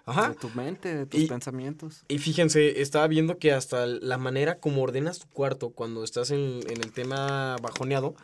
Ajá. 0.06 0.30
De 0.30 0.34
tu 0.36 0.48
mente, 0.50 0.94
de 0.94 1.06
tus 1.06 1.20
y, 1.20 1.26
pensamientos. 1.26 2.04
Y 2.08 2.18
fíjense, 2.18 2.80
estaba 2.80 3.06
viendo 3.06 3.38
que 3.38 3.52
hasta 3.52 3.86
la 3.86 4.16
manera 4.16 4.58
como 4.58 4.82
ordenas 4.82 5.18
tu 5.18 5.28
cuarto 5.28 5.70
cuando 5.70 6.04
estás 6.04 6.30
en, 6.30 6.60
en 6.68 6.82
el 6.82 6.92
tema 6.92 7.56
bajoneado, 7.62 8.14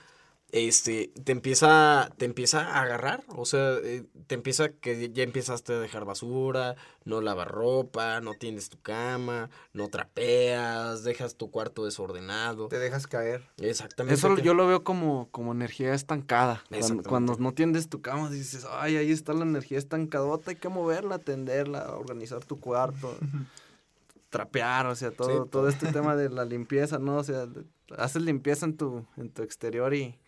este, 0.53 1.11
te 1.25 1.33
empieza, 1.33 2.11
te 2.17 2.25
empieza 2.25 2.61
a 2.61 2.83
agarrar, 2.83 3.25
o 3.29 3.45
sea, 3.45 3.75
eh, 3.83 4.05
te 4.29 4.37
empieza 4.37 4.69
que 4.69 5.11
ya 5.13 5.25
empezaste 5.25 5.73
a 5.73 5.81
dejar 5.81 6.05
basura, 6.05 6.77
no 7.05 7.21
lavar 7.21 7.49
ropa, 7.49 8.21
no 8.21 8.35
tienes 8.35 8.69
tu 8.69 8.81
cama, 8.81 9.51
no 9.73 9.89
trapeas, 9.89 11.03
dejas 11.03 11.37
tu 11.37 11.51
cuarto 11.51 11.85
desordenado. 11.85 12.69
Te 12.69 12.79
dejas 12.79 13.07
caer. 13.07 13.43
Exactamente. 13.59 14.15
Eso 14.15 14.39
yo 14.39 14.55
lo 14.55 14.67
veo 14.67 14.85
como, 14.85 15.29
como 15.31 15.53
energía 15.53 15.95
estancada. 15.95 16.63
Cuando, 16.69 17.03
cuando, 17.03 17.37
no 17.39 17.53
tiendes 17.53 17.89
tu 17.89 18.01
cama 18.01 18.31
dices, 18.31 18.67
ay, 18.71 18.97
ahí 18.97 19.11
está 19.11 19.33
la 19.33 19.43
energía 19.45 19.79
estancadota, 19.79 20.53
hay 20.53 20.57
que 20.57 20.69
moverla, 20.69 21.17
atenderla, 21.17 21.91
organizar 21.97 22.45
tu 22.45 22.61
cuarto. 22.61 23.15
trapear, 24.31 24.87
o 24.87 24.95
sea, 24.95 25.13
todo, 25.13 25.45
sí, 25.45 25.51
todo 25.51 25.69
este 25.69 25.93
tema 25.93 26.15
de 26.15 26.29
la 26.29 26.45
limpieza, 26.45 26.99
¿no? 26.99 27.17
O 27.17 27.25
sea, 27.25 27.47
haces 27.97 28.23
limpieza 28.23 28.67
en 28.67 28.77
tu, 28.77 29.07
en 29.17 29.31
tu 29.31 29.43
exterior 29.43 29.95
y, 29.95 30.19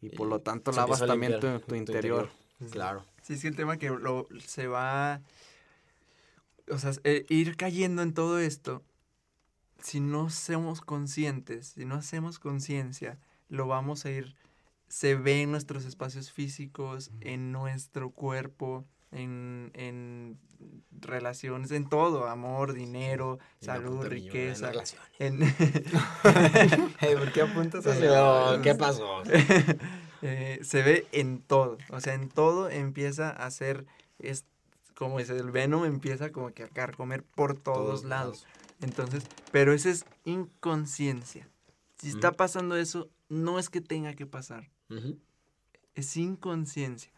y 0.00 0.10
por 0.10 0.28
lo 0.28 0.40
tanto 0.40 0.72
lavas 0.72 1.00
también 1.00 1.40
tu, 1.40 1.60
tu, 1.60 1.74
interior. 1.74 2.30
interior. 2.60 2.70
Claro. 2.70 3.04
Sí, 3.22 3.34
es 3.34 3.42
que 3.42 3.48
el 3.48 3.56
tema 3.56 3.76
que 3.76 3.90
lo, 3.90 4.26
se 4.44 4.66
va, 4.66 5.20
o 6.70 6.78
sea, 6.78 6.92
eh, 7.04 7.26
ir 7.28 7.56
cayendo 7.56 8.02
en 8.02 8.14
todo 8.14 8.38
esto, 8.38 8.82
si 9.82 10.00
no 10.00 10.30
somos 10.30 10.80
conscientes, 10.80 11.68
si 11.68 11.84
no 11.84 11.94
hacemos 11.94 12.38
conciencia, 12.38 13.18
lo 13.48 13.66
vamos 13.66 14.04
a 14.04 14.10
ir, 14.10 14.34
se 14.88 15.14
ve 15.14 15.42
en 15.42 15.50
nuestros 15.50 15.84
espacios 15.84 16.32
físicos, 16.32 17.10
en 17.20 17.52
nuestro 17.52 18.10
cuerpo, 18.10 18.84
en, 19.10 19.70
en 19.74 20.38
relaciones, 21.00 21.70
en 21.70 21.88
todo, 21.88 22.26
amor, 22.26 22.72
dinero, 22.72 23.38
salud, 23.60 24.04
riqueza. 24.06 24.72
En 25.18 25.42
hey, 25.42 27.14
¿Por 27.18 27.32
qué 27.32 27.42
apuntas 27.42 27.86
a 27.86 27.96
eso? 27.96 28.62
¿Qué 28.62 28.74
pasó? 28.74 29.22
eh, 30.22 30.60
se 30.62 30.82
ve 30.82 31.06
en 31.12 31.40
todo, 31.40 31.78
o 31.90 32.00
sea, 32.00 32.14
en 32.14 32.28
todo 32.28 32.68
empieza 32.68 33.30
a 33.30 33.50
ser, 33.50 33.86
es, 34.18 34.44
como 34.94 35.18
dice, 35.18 35.36
el 35.36 35.50
Venom 35.50 35.84
empieza 35.84 36.30
como 36.30 36.52
que 36.52 36.64
a 36.64 36.68
carcomer 36.68 37.22
por 37.22 37.54
todos, 37.54 37.78
todos 37.78 38.04
lados. 38.04 38.42
lados. 38.42 38.46
Entonces, 38.80 39.24
pero 39.50 39.72
esa 39.72 39.90
es 39.90 40.04
inconsciencia. 40.24 41.48
Si 41.98 42.08
uh 42.08 42.10
-huh. 42.10 42.14
está 42.14 42.32
pasando 42.32 42.76
eso, 42.76 43.08
no 43.28 43.58
es 43.58 43.70
que 43.70 43.80
tenga 43.80 44.14
que 44.14 44.26
pasar. 44.26 44.70
Uh 44.88 44.94
-huh. 44.94 45.18
Es 45.94 46.16
inconsciencia 46.16 47.10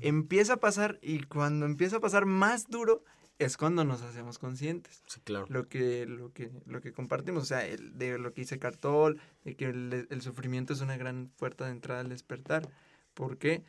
empieza 0.00 0.54
a 0.54 0.56
pasar 0.58 0.98
y 1.02 1.22
cuando 1.24 1.66
empieza 1.66 1.96
a 1.96 2.00
pasar 2.00 2.26
más 2.26 2.66
duro 2.68 3.04
es 3.38 3.56
cuando 3.56 3.84
nos 3.84 4.02
hacemos 4.02 4.38
conscientes. 4.38 5.02
Sí, 5.06 5.20
claro. 5.22 5.46
Lo 5.48 5.68
que, 5.68 6.06
lo 6.06 6.32
que, 6.32 6.50
lo 6.66 6.80
que 6.80 6.92
compartimos, 6.92 7.42
o 7.42 7.46
sea, 7.46 7.66
el, 7.66 7.98
de 7.98 8.18
lo 8.18 8.32
que 8.32 8.42
dice 8.42 8.58
Cartol, 8.58 9.20
de 9.44 9.56
que 9.56 9.66
el, 9.66 10.06
el, 10.08 10.22
sufrimiento 10.22 10.72
es 10.72 10.80
una 10.80 10.96
gran 10.96 11.30
puerta 11.36 11.64
de 11.64 11.72
entrada 11.72 12.00
al 12.00 12.08
despertar, 12.08 12.68
porque 13.14 13.64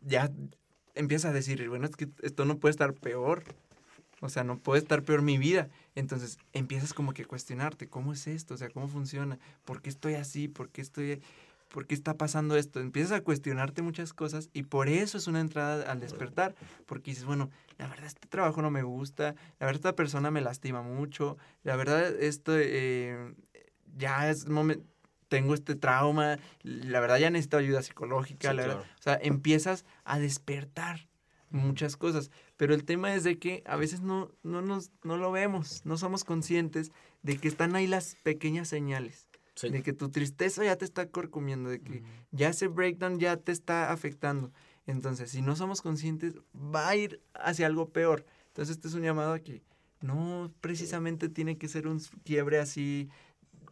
ya 0.00 0.30
empieza 0.94 1.30
a 1.30 1.32
decir, 1.32 1.68
bueno, 1.68 1.86
es 1.86 1.96
que 1.96 2.08
esto 2.22 2.44
no 2.44 2.58
puede 2.58 2.70
estar 2.70 2.94
peor, 2.94 3.42
o 4.20 4.28
sea, 4.28 4.44
no 4.44 4.58
puede 4.58 4.80
estar 4.80 5.02
peor 5.02 5.22
mi 5.22 5.38
vida. 5.38 5.68
Entonces 5.94 6.38
empiezas 6.52 6.94
como 6.94 7.12
que 7.12 7.22
a 7.22 7.26
cuestionarte, 7.26 7.88
¿cómo 7.88 8.12
es 8.12 8.26
esto? 8.26 8.54
O 8.54 8.56
sea, 8.56 8.70
¿cómo 8.70 8.88
funciona? 8.88 9.38
¿Por 9.64 9.82
qué 9.82 9.90
estoy 9.90 10.14
así? 10.14 10.48
¿Por 10.48 10.70
qué 10.70 10.80
estoy...? 10.80 11.22
¿Por 11.68 11.86
qué 11.86 11.94
está 11.94 12.14
pasando 12.14 12.56
esto? 12.56 12.80
Empiezas 12.80 13.12
a 13.12 13.20
cuestionarte 13.22 13.82
muchas 13.82 14.12
cosas 14.12 14.50
y 14.52 14.64
por 14.64 14.88
eso 14.88 15.18
es 15.18 15.26
una 15.26 15.40
entrada 15.40 15.90
al 15.90 16.00
despertar, 16.00 16.54
porque 16.86 17.10
dices, 17.10 17.24
bueno, 17.24 17.50
la 17.78 17.88
verdad 17.88 18.06
este 18.06 18.28
trabajo 18.28 18.62
no 18.62 18.70
me 18.70 18.82
gusta, 18.82 19.34
la 19.58 19.66
verdad 19.66 19.80
esta 19.80 19.96
persona 19.96 20.30
me 20.30 20.40
lastima 20.40 20.82
mucho, 20.82 21.36
la 21.62 21.76
verdad 21.76 22.06
esto 22.20 22.52
eh, 22.56 23.34
ya 23.96 24.30
es 24.30 24.48
momento, 24.48 24.84
tengo 25.28 25.54
este 25.54 25.74
trauma, 25.74 26.38
la 26.62 27.00
verdad 27.00 27.18
ya 27.18 27.30
necesito 27.30 27.56
ayuda 27.56 27.82
psicológica, 27.82 28.50
sí, 28.50 28.56
la 28.56 28.62
verdad, 28.66 28.80
o 28.80 29.02
sea, 29.02 29.18
empiezas 29.20 29.84
a 30.04 30.18
despertar 30.18 31.08
muchas 31.50 31.96
cosas, 31.96 32.30
pero 32.56 32.74
el 32.74 32.84
tema 32.84 33.14
es 33.14 33.24
de 33.24 33.38
que 33.38 33.62
a 33.66 33.76
veces 33.76 34.00
no, 34.00 34.30
no, 34.42 34.62
nos, 34.62 34.90
no 35.02 35.16
lo 35.16 35.32
vemos, 35.32 35.82
no 35.84 35.96
somos 35.96 36.24
conscientes 36.24 36.92
de 37.22 37.38
que 37.38 37.48
están 37.48 37.74
ahí 37.74 37.86
las 37.86 38.16
pequeñas 38.22 38.68
señales. 38.68 39.28
Sí. 39.56 39.70
De 39.70 39.82
que 39.82 39.92
tu 39.92 40.10
tristeza 40.10 40.64
ya 40.64 40.76
te 40.76 40.84
está 40.84 41.08
corcomiendo, 41.08 41.70
de 41.70 41.80
que 41.80 42.02
mm. 42.02 42.04
ya 42.30 42.50
ese 42.50 42.68
breakdown 42.68 43.18
ya 43.18 43.36
te 43.36 43.52
está 43.52 43.90
afectando. 43.90 44.52
Entonces, 44.86 45.30
si 45.30 45.42
no 45.42 45.56
somos 45.56 45.82
conscientes, 45.82 46.34
va 46.54 46.88
a 46.88 46.96
ir 46.96 47.20
hacia 47.34 47.66
algo 47.66 47.88
peor. 47.88 48.24
Entonces, 48.48 48.76
este 48.76 48.88
es 48.88 48.94
un 48.94 49.02
llamado 49.02 49.32
a 49.32 49.40
que 49.40 49.62
no 50.00 50.52
precisamente 50.60 51.28
tiene 51.28 51.58
que 51.58 51.68
ser 51.68 51.88
un 51.88 52.00
quiebre 52.24 52.58
así 52.58 53.08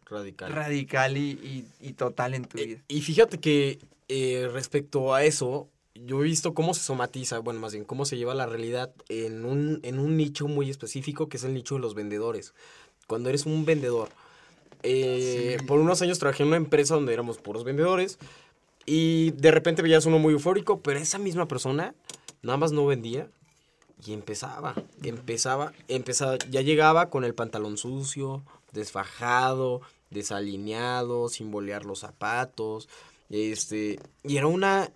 radical, 0.05 0.51
radical 0.51 1.17
y, 1.17 1.31
y, 1.31 1.67
y 1.79 1.93
total 1.93 2.33
en 2.33 2.45
tu 2.45 2.57
eh, 2.57 2.65
vida. 2.65 2.81
Y 2.87 3.01
fíjate 3.01 3.39
que 3.39 3.79
eh, 4.07 4.49
respecto 4.51 5.13
a 5.13 5.23
eso, 5.23 5.69
yo 5.95 6.19
he 6.21 6.23
visto 6.23 6.53
cómo 6.53 6.73
se 6.73 6.81
somatiza, 6.81 7.39
bueno, 7.39 7.59
más 7.59 7.73
bien, 7.73 7.85
cómo 7.85 8.05
se 8.05 8.17
lleva 8.17 8.35
la 8.35 8.45
realidad 8.45 8.93
en 9.09 9.45
un, 9.45 9.79
en 9.83 9.99
un 9.99 10.17
nicho 10.17 10.47
muy 10.47 10.69
específico, 10.69 11.29
que 11.29 11.37
es 11.37 11.43
el 11.43 11.53
nicho 11.53 11.75
de 11.75 11.81
los 11.81 11.95
vendedores. 11.95 12.53
Cuando 13.07 13.29
eres 13.29 13.45
un 13.45 13.65
vendedor, 13.65 14.09
eh, 14.85 15.57
sí. 15.59 15.65
Por 15.65 15.79
unos 15.79 16.01
años 16.01 16.19
trabajé 16.19 16.43
en 16.43 16.49
una 16.49 16.57
empresa 16.57 16.95
donde 16.95 17.13
éramos 17.13 17.37
puros 17.37 17.63
vendedores 17.63 18.17
y 18.85 19.31
de 19.31 19.51
repente 19.51 19.81
veías 19.81 20.05
uno 20.05 20.19
muy 20.19 20.33
eufórico, 20.33 20.79
pero 20.79 20.99
esa 20.99 21.17
misma 21.17 21.47
persona 21.47 21.95
nada 22.41 22.57
más 22.57 22.71
no 22.71 22.85
vendía 22.85 23.27
y 24.05 24.13
empezaba, 24.13 24.75
empezaba, 25.03 25.73
empezaba, 25.87 26.37
ya 26.49 26.61
llegaba 26.61 27.09
con 27.09 27.23
el 27.23 27.33
pantalón 27.33 27.77
sucio, 27.77 28.43
desfajado, 28.71 29.81
desalineado, 30.11 31.29
sin 31.29 31.49
bolear 31.49 31.85
los 31.85 31.99
zapatos, 31.99 32.87
este, 33.29 33.99
y 34.23 34.37
era 34.37 34.47
una 34.47 34.91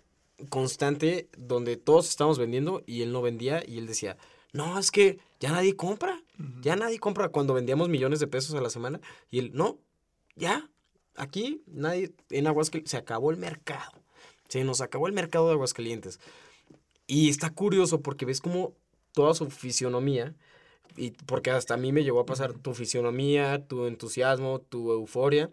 constante 0.50 1.28
donde 1.38 1.76
todos 1.78 2.08
estábamos 2.10 2.38
vendiendo 2.38 2.84
y 2.86 3.02
él 3.02 3.12
no 3.12 3.22
vendía 3.22 3.64
y 3.66 3.80
él 3.80 3.88
decía, 3.88 4.18
no, 4.54 4.78
es 4.78 4.92
que 4.92 5.20
ya 5.40 5.52
nadie 5.52 5.76
compra, 5.76 6.22
ya 6.62 6.76
nadie 6.76 7.00
compra 7.00 7.30
cuando 7.30 7.54
vendíamos 7.54 7.90
millones 7.90 8.20
de 8.20 8.28
pesos 8.28 8.56
a 8.56 8.62
la 8.62 8.70
semana 8.70 9.00
y 9.30 9.40
él, 9.40 9.52
no, 9.54 9.80
ya, 10.36 10.70
aquí 11.16 11.64
nadie, 11.68 12.14
en 12.30 12.48
Aguascalientes, 12.48 12.92
se 12.92 12.98
acabó 12.98 13.32
el 13.32 13.38
mercado, 13.38 13.92
se 14.48 14.64
nos 14.64 14.82
acabó 14.82 15.08
el 15.08 15.14
mercado 15.14 15.48
de 15.48 15.54
Aguascalientes. 15.54 16.20
Y 17.08 17.30
está 17.30 17.50
curioso 17.50 18.02
porque 18.02 18.26
ves 18.26 18.40
como 18.40 18.74
toda 19.14 19.34
su 19.34 19.50
fisionomía, 19.50 20.36
y 20.96 21.12
porque 21.12 21.52
hasta 21.52 21.76
a 21.76 21.78
mí 21.78 21.92
me 21.92 22.04
llegó 22.04 22.20
a 22.20 22.26
pasar 22.26 22.54
tu 22.54 22.74
fisionomía, 22.74 23.66
tu 23.68 23.86
entusiasmo, 23.86 24.60
tu 24.60 24.92
euforia, 24.92 25.50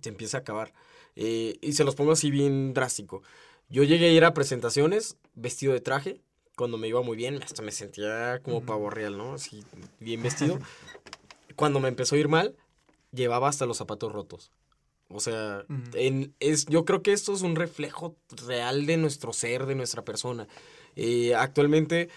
se 0.00 0.08
empieza 0.08 0.38
a 0.38 0.40
acabar. 0.40 0.74
Eh, 1.16 1.58
y 1.60 1.72
se 1.72 1.84
los 1.84 1.94
pongo 1.94 2.12
así 2.12 2.30
bien 2.30 2.74
drástico. 2.74 3.22
Yo 3.68 3.82
llegué 3.84 4.06
a 4.06 4.12
ir 4.12 4.24
a 4.24 4.34
presentaciones 4.34 5.16
vestido 5.34 5.72
de 5.72 5.80
traje, 5.80 6.20
cuando 6.58 6.76
me 6.76 6.88
iba 6.88 7.00
muy 7.02 7.16
bien, 7.16 7.40
hasta 7.40 7.62
me 7.62 7.70
sentía 7.70 8.40
como 8.42 8.62
pavo 8.62 8.90
real, 8.90 9.16
¿no? 9.16 9.34
Así, 9.34 9.62
bien 10.00 10.22
vestido. 10.24 10.58
Cuando 11.54 11.78
me 11.78 11.88
empezó 11.88 12.16
a 12.16 12.18
ir 12.18 12.26
mal, 12.26 12.56
llevaba 13.12 13.48
hasta 13.48 13.64
los 13.64 13.76
zapatos 13.76 14.12
rotos. 14.12 14.50
O 15.08 15.20
sea, 15.20 15.64
en, 15.94 16.34
es, 16.40 16.66
yo 16.66 16.84
creo 16.84 17.00
que 17.00 17.12
esto 17.12 17.32
es 17.32 17.42
un 17.42 17.54
reflejo 17.54 18.16
real 18.46 18.86
de 18.86 18.96
nuestro 18.96 19.32
ser, 19.32 19.66
de 19.66 19.76
nuestra 19.76 20.04
persona. 20.04 20.48
Eh, 20.96 21.34
actualmente 21.36 22.08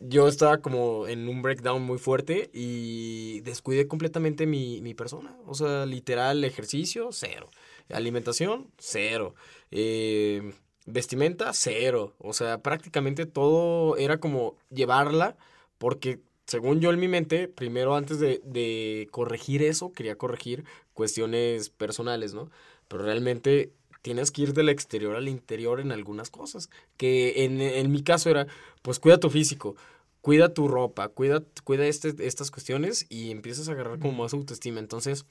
yo 0.00 0.28
estaba 0.28 0.58
como 0.58 1.08
en 1.08 1.26
un 1.26 1.40
breakdown 1.40 1.82
muy 1.82 1.98
fuerte 1.98 2.50
y 2.52 3.40
descuidé 3.40 3.88
completamente 3.88 4.46
mi, 4.46 4.82
mi 4.82 4.92
persona. 4.92 5.34
O 5.46 5.54
sea, 5.54 5.86
literal, 5.86 6.44
ejercicio, 6.44 7.08
cero. 7.10 7.48
Alimentación, 7.88 8.70
cero. 8.76 9.34
Eh, 9.70 10.52
vestimenta, 10.88 11.52
cero. 11.52 12.14
O 12.18 12.32
sea, 12.32 12.58
prácticamente 12.62 13.26
todo 13.26 13.96
era 13.96 14.18
como 14.18 14.56
llevarla 14.70 15.36
porque 15.78 16.20
según 16.46 16.80
yo 16.80 16.90
en 16.90 16.98
mi 17.00 17.08
mente, 17.08 17.46
primero 17.48 17.94
antes 17.94 18.18
de, 18.20 18.40
de, 18.44 19.08
corregir 19.10 19.62
eso, 19.62 19.92
quería 19.92 20.16
corregir 20.16 20.64
cuestiones 20.94 21.68
personales, 21.68 22.32
¿no? 22.34 22.50
Pero 22.88 23.02
realmente 23.04 23.70
tienes 24.02 24.30
que 24.30 24.42
ir 24.42 24.54
del 24.54 24.70
exterior 24.70 25.14
al 25.14 25.28
interior 25.28 25.80
en 25.80 25.92
algunas 25.92 26.30
cosas. 26.30 26.70
Que 26.96 27.44
en, 27.44 27.60
en 27.60 27.92
mi 27.92 28.02
caso 28.02 28.30
era, 28.30 28.46
pues 28.82 28.98
cuida 28.98 29.20
tu 29.20 29.28
físico, 29.28 29.76
cuida 30.22 30.54
tu 30.54 30.68
ropa, 30.68 31.08
cuida, 31.08 31.42
cuida 31.64 31.86
este, 31.86 32.14
estas 32.26 32.50
cuestiones 32.50 33.06
y 33.08 33.30
empiezas 33.30 33.68
a 33.68 33.72
agarrar 33.72 33.98
como 33.98 34.22
más 34.22 34.32
autoestima. 34.32 34.80
Entonces, 34.80 35.26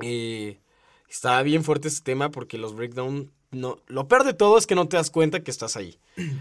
eh, 0.00 0.60
está 1.08 1.40
bien 1.42 1.64
fuerte 1.64 1.88
este 1.88 2.02
tema 2.02 2.30
porque 2.30 2.58
los 2.58 2.74
breakdown 2.74 3.30
no, 3.52 3.78
lo 3.86 4.08
peor 4.08 4.24
de 4.24 4.32
todo 4.32 4.56
es 4.56 4.66
que 4.66 4.74
no 4.74 4.88
te 4.88 4.96
das 4.96 5.10
cuenta 5.10 5.42
que 5.42 5.50
estás 5.50 5.76
ahí. 5.76 5.98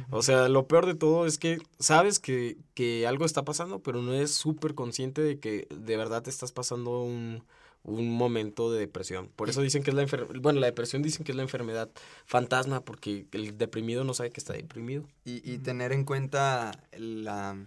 O 0.10 0.22
sea, 0.24 0.48
lo 0.48 0.68
peor 0.68 0.86
de 0.86 0.96
todo 0.96 1.26
es 1.26 1.38
que 1.38 1.60
sabes 1.78 2.20
que, 2.20 2.58
que 2.74 3.06
algo 3.06 3.26
está 3.26 3.44
pasando, 3.44 3.80
pero 3.80 4.02
no 4.02 4.14
eres 4.14 4.32
súper 4.32 4.76
consciente 4.76 5.22
de 5.22 5.38
que 5.38 5.68
de 5.70 5.98
verdad 5.98 6.24
te 6.24 6.30
estás 6.30 6.54
pasando 6.54 7.04
un, 7.04 7.44
un 7.84 8.10
momento 8.10 8.72
de 8.72 8.80
depresión. 8.80 9.30
Por 9.36 9.50
eso 9.50 9.62
dicen 9.62 9.84
que 9.84 9.92
es 9.92 9.96
la 9.96 10.04
enfermedad, 10.04 10.42
bueno, 10.42 10.62
la 10.62 10.68
depresión 10.68 11.02
dicen 11.02 11.26
que 11.26 11.34
es 11.34 11.36
la 11.36 11.44
enfermedad 11.44 11.90
fantasma, 12.26 12.80
porque 12.80 13.26
el 13.34 13.58
deprimido 13.58 14.04
no 14.04 14.14
sabe 14.14 14.32
que 14.32 14.40
está 14.40 14.54
deprimido. 14.54 15.04
Y, 15.26 15.50
y 15.50 15.58
tener 15.58 15.92
en 15.92 16.06
cuenta 16.06 16.72
la, 16.98 17.58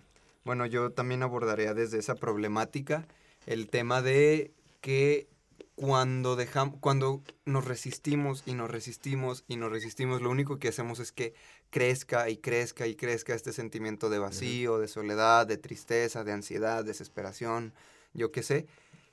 bueno, 0.45 0.65
yo 0.65 0.91
también 0.91 1.23
abordaría 1.23 1.75
desde 1.75 1.99
esa 1.99 2.15
problemática 2.15 3.07
el 3.47 3.69
tema 3.69 4.01
de 4.01 4.53
que 4.81 5.27
cuando 5.75 6.37
dejamos, 6.37 6.77
cuando 6.81 7.23
nos 7.45 7.65
resistimos 7.65 8.43
y 8.47 8.55
nos 8.55 8.71
resistimos 8.71 9.45
y 9.49 9.57
nos 9.57 9.71
resistimos, 9.71 10.23
lo 10.23 10.31
único 10.31 10.59
que 10.59 10.69
hacemos 10.69 11.01
es 11.01 11.11
que 11.11 11.35
crezca 11.71 12.29
y 12.31 12.37
crezca 12.37 12.87
y 12.87 12.95
crezca 12.95 13.35
este 13.35 13.53
sentimiento 13.53 14.09
de 14.09 14.19
vacío, 14.19 14.79
de 14.79 14.89
soledad, 14.89 15.47
de 15.47 15.59
tristeza, 15.59 16.23
de 16.23 16.33
ansiedad, 16.33 16.85
desesperación, 16.85 17.73
yo 18.13 18.31
qué 18.31 18.43
sé. 18.43 18.67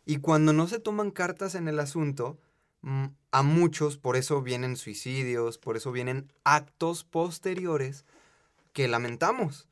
Y 0.05 0.17
cuando 0.17 0.53
no 0.53 0.67
se 0.67 0.79
toman 0.79 1.11
cartas 1.11 1.55
en 1.55 1.67
el 1.67 1.79
asunto, 1.79 2.37
mm, 2.81 3.05
a 3.31 3.43
muchos, 3.43 3.97
por 3.97 4.15
eso 4.15 4.41
vienen 4.41 4.75
suicidios, 4.75 5.57
por 5.57 5.77
eso 5.77 5.91
vienen 5.91 6.31
actos 6.43 7.03
posteriores 7.03 8.05
que 8.73 8.87
lamentamos. 8.87 9.67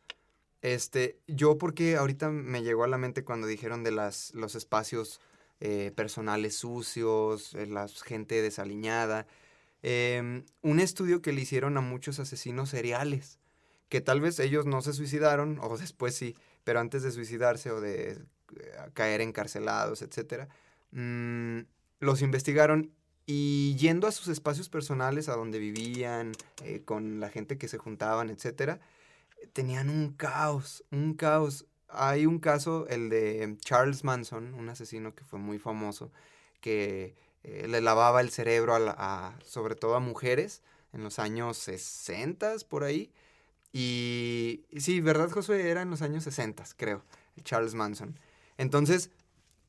Este, 0.61 1.17
yo 1.27 1.57
porque 1.57 1.95
ahorita 1.95 2.29
me 2.29 2.63
llegó 2.63 2.83
a 2.83 2.87
la 2.87 2.97
mente 2.97 3.23
cuando 3.23 3.47
dijeron 3.47 3.83
de 3.83 3.91
las, 3.91 4.33
los 4.33 4.55
espacios 4.55 5.21
eh, 5.61 5.91
personales 5.95 6.55
sucios, 6.55 7.53
eh, 7.53 7.67
la 7.67 7.87
gente 8.05 8.41
desaliñada. 8.41 9.27
Em, 9.81 10.45
un 10.61 10.79
estudio 10.79 11.21
que 11.21 11.33
le 11.33 11.41
hicieron 11.41 11.77
a 11.77 11.81
muchos 11.81 12.19
asesinos 12.19 12.69
seriales, 12.69 13.39
que 13.89 14.01
tal 14.01 14.21
vez 14.21 14.39
ellos 14.39 14.65
no 14.65 14.81
se 14.81 14.93
suicidaron, 14.93 15.59
o 15.61 15.77
después 15.77 16.15
sí, 16.15 16.35
pero 16.63 16.79
antes 16.79 17.03
de 17.03 17.11
suicidarse 17.11 17.71
o 17.71 17.81
de 17.81 18.11
eh, 18.11 18.17
caer 18.93 19.21
encarcelados, 19.21 20.01
etc., 20.01 20.47
mm, 20.91 21.59
los 21.99 22.21
investigaron 22.21 22.91
y 23.25 23.75
yendo 23.75 24.07
a 24.07 24.11
sus 24.11 24.27
espacios 24.29 24.69
personales, 24.69 25.29
a 25.29 25.35
donde 25.35 25.59
vivían, 25.59 26.31
con 26.85 27.19
la 27.19 27.29
gente 27.29 27.57
que 27.57 27.67
se 27.67 27.77
juntaban, 27.77 28.29
etc., 28.29 28.79
tenían 29.53 29.89
un 29.89 30.13
caos, 30.13 30.83
un 30.91 31.13
caos 31.13 31.65
hay 31.91 32.25
un 32.25 32.39
caso, 32.39 32.87
el 32.87 33.09
de 33.09 33.57
Charles 33.61 34.03
Manson, 34.03 34.53
un 34.53 34.69
asesino 34.69 35.15
que 35.15 35.23
fue 35.23 35.39
muy 35.39 35.59
famoso, 35.59 36.11
que 36.61 37.15
eh, 37.43 37.67
le 37.67 37.81
lavaba 37.81 38.21
el 38.21 38.29
cerebro 38.29 38.75
a, 38.75 39.37
sobre 39.45 39.75
todo 39.75 39.95
a 39.95 39.99
mujeres 39.99 40.61
en 40.93 41.03
los 41.03 41.19
años 41.19 41.57
60 41.57 42.55
por 42.67 42.83
ahí. 42.83 43.11
Y, 43.71 44.65
sí, 44.77 45.01
¿verdad, 45.01 45.29
Josué? 45.29 45.69
Era 45.69 45.81
en 45.81 45.89
los 45.89 46.01
años 46.01 46.23
60, 46.23 46.63
creo, 46.75 47.03
Charles 47.43 47.75
Manson. 47.75 48.19
Entonces, 48.57 49.11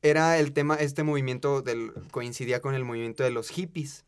era 0.01 0.39
el 0.39 0.53
tema, 0.53 0.75
este 0.75 1.03
movimiento 1.03 1.61
del, 1.61 1.93
coincidía 2.11 2.61
con 2.61 2.73
el 2.73 2.83
movimiento 2.83 3.23
de 3.23 3.31
los 3.31 3.49
hippies. 3.49 4.05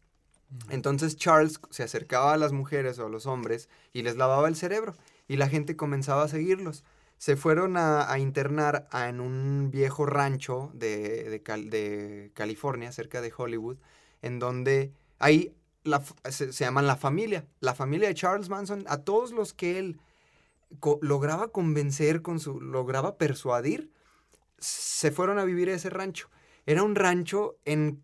Entonces 0.70 1.16
Charles 1.18 1.60
se 1.72 1.84
acercaba 1.84 2.34
a 2.34 2.38
las 2.38 2.52
mujeres 2.52 3.00
o 3.00 3.08
a 3.08 3.10
los 3.10 3.26
hombres 3.26 3.70
y 3.92 4.04
les 4.04 4.18
lavaba 4.18 4.48
el 4.48 4.56
cerebro 4.56 4.96
y 5.28 5.38
la 5.38 5.50
gente 5.50 5.76
comenzaba 5.76 6.24
a 6.24 6.28
seguirlos 6.28 6.84
se 7.18 7.36
fueron 7.36 7.78
a, 7.78 8.18
internar 8.20 8.88
en 8.92 9.22
un 9.22 9.70
viejo 9.72 10.06
rancho 10.06 10.72
de, 10.74 11.30
de, 11.30 12.32
California, 12.34 12.92
cerca 12.92 13.22
de 13.22 13.34
Hollywood, 13.36 13.78
en 14.22 14.40
donde 14.40 14.92
ahí 15.20 15.56
se, 16.30 16.52
llaman 16.52 16.88
la 16.88 16.96
familia, 16.96 17.46
la 17.60 17.74
familia 17.74 18.08
de 18.08 18.16
Charles 18.16 18.50
Manson, 18.50 18.84
a 18.88 18.98
todos 18.98 19.32
los 19.32 19.54
que 19.54 19.80
él 19.80 20.00
lograba 21.02 21.50
convencer, 21.50 22.22
con 22.22 22.40
su, 22.40 22.60
lograba 22.60 23.18
persuadir, 23.18 23.92
se 24.60 25.12
fueron 25.12 25.40
a 25.40 25.46
vivir 25.46 25.70
a 25.70 25.76
ese 25.76 25.90
rancho. 25.90 26.30
Era 26.66 26.84
un 26.84 26.96
rancho 26.96 27.58
en 27.66 28.02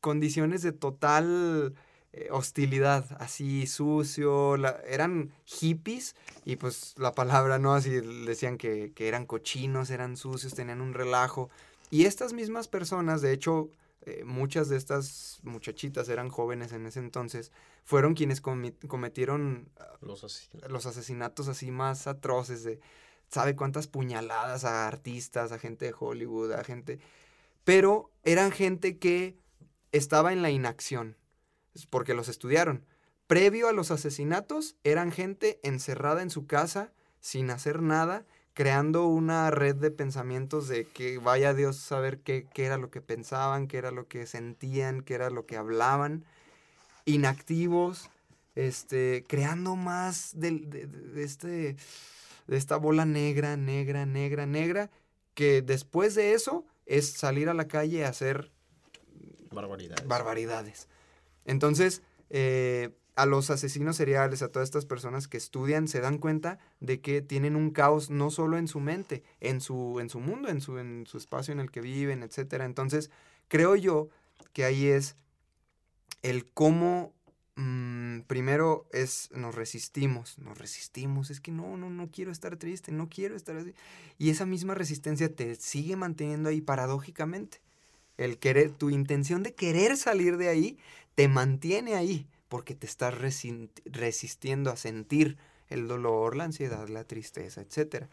condiciones 0.00 0.62
de 0.62 0.72
total 0.72 1.74
eh, 2.14 2.28
hostilidad, 2.30 3.06
así 3.20 3.66
sucio, 3.66 4.56
eran 4.84 5.32
hippies 5.46 6.14
y 6.44 6.56
pues 6.56 6.94
la 6.98 7.12
palabra, 7.12 7.58
¿no? 7.58 7.72
Así 7.72 7.90
decían 8.26 8.58
que, 8.58 8.92
eran 8.98 9.24
cochinos, 9.24 9.88
eran 9.88 10.18
sucios, 10.18 10.54
tenían 10.54 10.82
un 10.82 10.92
relajo. 10.92 11.48
Y 11.90 12.04
estas 12.04 12.34
mismas 12.34 12.68
personas, 12.68 13.22
de 13.22 13.32
hecho, 13.32 13.70
eh, 14.02 14.24
muchas 14.24 14.68
de 14.68 14.76
estas 14.76 15.40
muchachitas 15.42 16.10
eran 16.10 16.28
jóvenes 16.28 16.72
en 16.72 16.84
ese 16.84 17.00
entonces, 17.00 17.50
fueron 17.82 18.14
quienes 18.14 18.42
cometieron 18.42 19.70
ah, 19.78 19.96
los 20.02 20.22
asesinatos. 20.22 20.70
los 20.70 20.84
asesinatos 20.84 21.48
así 21.48 21.70
más 21.70 22.06
atroces 22.06 22.62
de, 22.62 22.78
¿sabe 23.28 23.56
cuántas 23.56 23.86
puñaladas 23.86 24.64
a 24.64 24.86
artistas, 24.86 25.50
a 25.50 25.58
gente 25.58 25.86
de 25.86 25.94
Hollywood, 25.98 26.52
a 26.52 26.62
gente... 26.62 27.00
Pero 27.64 28.10
eran 28.24 28.50
gente 28.50 28.98
que 28.98 29.36
estaba 29.92 30.32
en 30.32 30.42
la 30.42 30.50
inacción, 30.50 31.16
porque 31.90 32.14
los 32.14 32.28
estudiaron. 32.28 32.84
Previo 33.26 33.68
a 33.68 33.72
los 33.72 33.90
asesinatos, 33.90 34.76
eran 34.84 35.12
gente 35.12 35.60
encerrada 35.62 36.22
en 36.22 36.30
su 36.30 36.46
casa, 36.46 36.92
sin 37.20 37.50
hacer 37.50 37.82
nada, 37.82 38.24
creando 38.54 39.06
una 39.06 39.50
red 39.50 39.76
de 39.76 39.90
pensamientos 39.90 40.68
de 40.68 40.84
que 40.84 41.18
vaya 41.18 41.54
Dios 41.54 41.78
a 41.78 41.88
saber 41.88 42.18
qué, 42.20 42.46
era 42.56 42.76
lo 42.76 42.90
que 42.90 43.00
pensaban, 43.00 43.68
qué 43.68 43.78
era 43.78 43.90
lo 43.90 44.06
que 44.06 44.26
sentían, 44.26 45.02
qué 45.02 45.14
era 45.14 45.30
lo 45.30 45.46
que 45.46 45.56
hablaban, 45.56 46.24
inactivos, 47.04 48.10
este, 48.54 49.24
creando 49.26 49.76
más 49.76 50.32
de, 50.34 50.88
este, 51.16 51.76
de 52.46 52.56
esta 52.56 52.76
bola 52.76 53.06
negra, 53.06 53.56
negra, 53.56 54.04
negra, 54.04 54.46
negra, 54.46 54.90
que 55.34 55.62
después 55.62 56.14
de 56.14 56.34
eso 56.34 56.66
es 56.84 57.12
salir 57.12 57.48
a 57.48 57.54
la 57.54 57.68
calle 57.68 58.04
a 58.04 58.08
hacer 58.08 58.50
barbaridades. 59.50 60.06
barbaridades. 60.06 60.88
Entonces, 61.44 62.02
eh, 62.30 62.90
a 63.14 63.26
los 63.26 63.50
asesinos 63.50 63.96
seriales, 63.96 64.42
a 64.42 64.48
todas 64.50 64.68
estas 64.68 64.86
personas 64.86 65.28
que 65.28 65.36
estudian, 65.36 65.86
se 65.86 66.00
dan 66.00 66.18
cuenta 66.18 66.58
de 66.80 67.00
que 67.00 67.20
tienen 67.20 67.56
un 67.56 67.70
caos 67.70 68.10
no 68.10 68.30
solo 68.30 68.56
en 68.56 68.68
su 68.68 68.80
mente, 68.80 69.22
en 69.40 69.60
su, 69.60 69.98
en 70.00 70.08
su 70.08 70.20
mundo, 70.20 70.48
en 70.48 70.60
su, 70.60 70.78
en 70.78 71.06
su 71.06 71.18
espacio 71.18 71.52
en 71.52 71.60
el 71.60 71.70
que 71.70 71.80
viven, 71.80 72.22
etc. 72.22 72.54
Entonces, 72.62 73.10
creo 73.48 73.76
yo 73.76 74.08
que 74.52 74.64
ahí 74.64 74.86
es 74.86 75.16
el 76.22 76.46
cómo 76.46 77.12
mm, 77.56 78.20
primero 78.20 78.86
es 78.92 79.28
nos 79.32 79.54
resistimos, 79.54 80.38
nos 80.38 80.56
resistimos, 80.56 81.30
es 81.30 81.40
que 81.40 81.52
no, 81.52 81.76
no, 81.76 81.90
no 81.90 82.10
quiero 82.10 82.32
estar 82.32 82.56
triste, 82.56 82.92
no 82.92 83.08
quiero 83.10 83.36
estar 83.36 83.56
así. 83.56 83.74
Y 84.18 84.30
esa 84.30 84.46
misma 84.46 84.74
resistencia 84.74 85.34
te 85.34 85.54
sigue 85.56 85.96
manteniendo 85.96 86.48
ahí 86.48 86.62
paradójicamente. 86.62 87.60
El 88.18 88.38
querer, 88.38 88.70
tu 88.70 88.90
intención 88.90 89.42
de 89.42 89.54
querer 89.54 89.96
salir 89.96 90.36
de 90.36 90.48
ahí 90.48 90.78
te 91.14 91.28
mantiene 91.28 91.94
ahí 91.94 92.26
porque 92.48 92.74
te 92.74 92.86
estás 92.86 93.14
resistiendo 93.84 94.70
a 94.70 94.76
sentir 94.76 95.38
el 95.68 95.88
dolor, 95.88 96.36
la 96.36 96.44
ansiedad, 96.44 96.86
la 96.88 97.04
tristeza, 97.04 97.62
etc. 97.62 98.06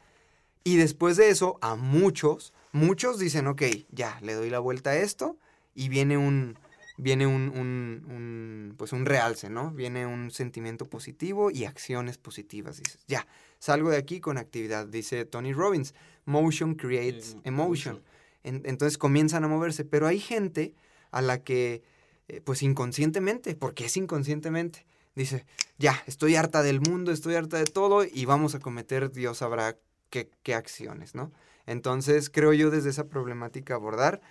Y 0.64 0.78
después 0.78 1.18
de 1.18 1.30
eso, 1.30 1.58
a 1.62 1.76
muchos, 1.76 2.54
muchos 2.72 3.20
dicen, 3.20 3.48
ok, 3.48 3.64
ya, 3.92 4.18
le 4.22 4.34
doy 4.34 4.50
la 4.50 4.60
vuelta 4.60 4.92
a 4.92 4.98
esto 4.98 5.38
y 5.76 5.90
viene 5.90 6.18
un, 6.18 6.58
viene 6.98 7.28
un, 7.28 7.50
un, 7.50 8.76
pues 8.78 8.94
un 8.94 9.06
realce, 9.06 9.50
¿no? 9.50 9.72
Viene 9.72 10.06
un 10.06 10.32
sentimiento 10.32 10.86
positivo 10.86 11.52
y 11.52 11.66
acciones 11.66 12.18
positivas. 12.18 12.78
Dices, 12.78 13.00
ya, 13.08 13.28
salgo 13.58 13.90
de 13.90 13.98
aquí 13.98 14.20
con 14.20 14.38
actividad, 14.38 14.86
dice 14.86 15.26
Tony 15.26 15.54
Robbins. 15.54 15.94
Motion 16.26 16.76
creates 16.76 17.38
emotion. 17.44 18.02
entonces 18.44 18.98
comienzan 18.98 19.44
a 19.44 19.48
moverse, 19.48 19.84
pero 19.86 20.08
hay 20.08 20.20
gente 20.20 20.76
a 21.12 21.22
la 21.22 21.44
que, 21.44 21.82
eh, 22.30 22.42
pues 22.42 22.64
inconscientemente, 22.64 23.56
porque 23.56 23.86
es 23.86 23.98
inconscientemente, 23.98 24.86
dice, 25.16 25.46
ya, 25.78 26.02
estoy 26.08 26.36
harta 26.36 26.64
del 26.64 26.80
mundo, 26.80 27.12
estoy 27.12 27.36
harta 27.36 27.58
de 27.58 27.66
todo 27.66 28.06
y 28.06 28.26
vamos 28.26 28.56
a 28.56 28.60
cometer, 28.60 29.12
Dios 29.12 29.40
sabrá 29.40 29.76
qué, 30.10 30.30
qué 30.44 30.56
acciones, 30.56 31.14
¿no? 31.16 31.32
Entonces 31.70 32.32
creo 32.32 32.52
yo 32.54 32.72
desde 32.72 32.90
esa 32.90 33.06
problemática 33.06 33.76
abordar. 33.76 34.22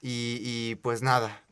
Y, 0.00 0.76
pues 0.76 1.02
nada, 1.02 1.44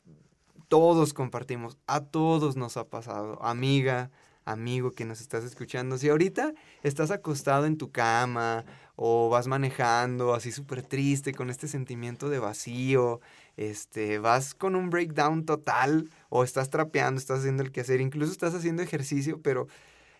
todos 0.68 1.12
compartimos, 1.12 1.76
a 1.88 2.00
todos 2.04 2.56
nos 2.56 2.76
ha 2.76 2.84
pasado, 2.84 3.42
amiga, 3.42 4.10
amigo 4.44 4.92
que 4.92 5.04
nos 5.04 5.20
estás 5.20 5.42
escuchando, 5.42 5.98
si 5.98 6.08
ahorita 6.08 6.54
estás 6.84 7.10
acostado 7.10 7.66
en 7.66 7.76
tu 7.76 7.90
cama 7.90 8.64
o 8.94 9.28
vas 9.28 9.48
manejando 9.48 10.34
así 10.34 10.52
súper 10.52 10.82
triste 10.82 11.34
con 11.34 11.50
este 11.50 11.66
sentimiento 11.66 12.28
de 12.28 12.38
vacío, 12.38 13.20
este, 13.58 14.18
vas 14.18 14.54
con 14.54 14.74
un 14.74 14.88
breakdown 14.88 15.44
total 15.44 16.10
o 16.30 16.44
estás 16.44 16.70
trapeando, 16.70 17.18
estás 17.18 17.40
haciendo 17.40 17.62
el 17.62 17.72
quehacer, 17.72 18.00
incluso 18.00 18.32
estás 18.32 18.54
haciendo 18.54 18.82
ejercicio, 18.82 19.40
pero 19.42 19.68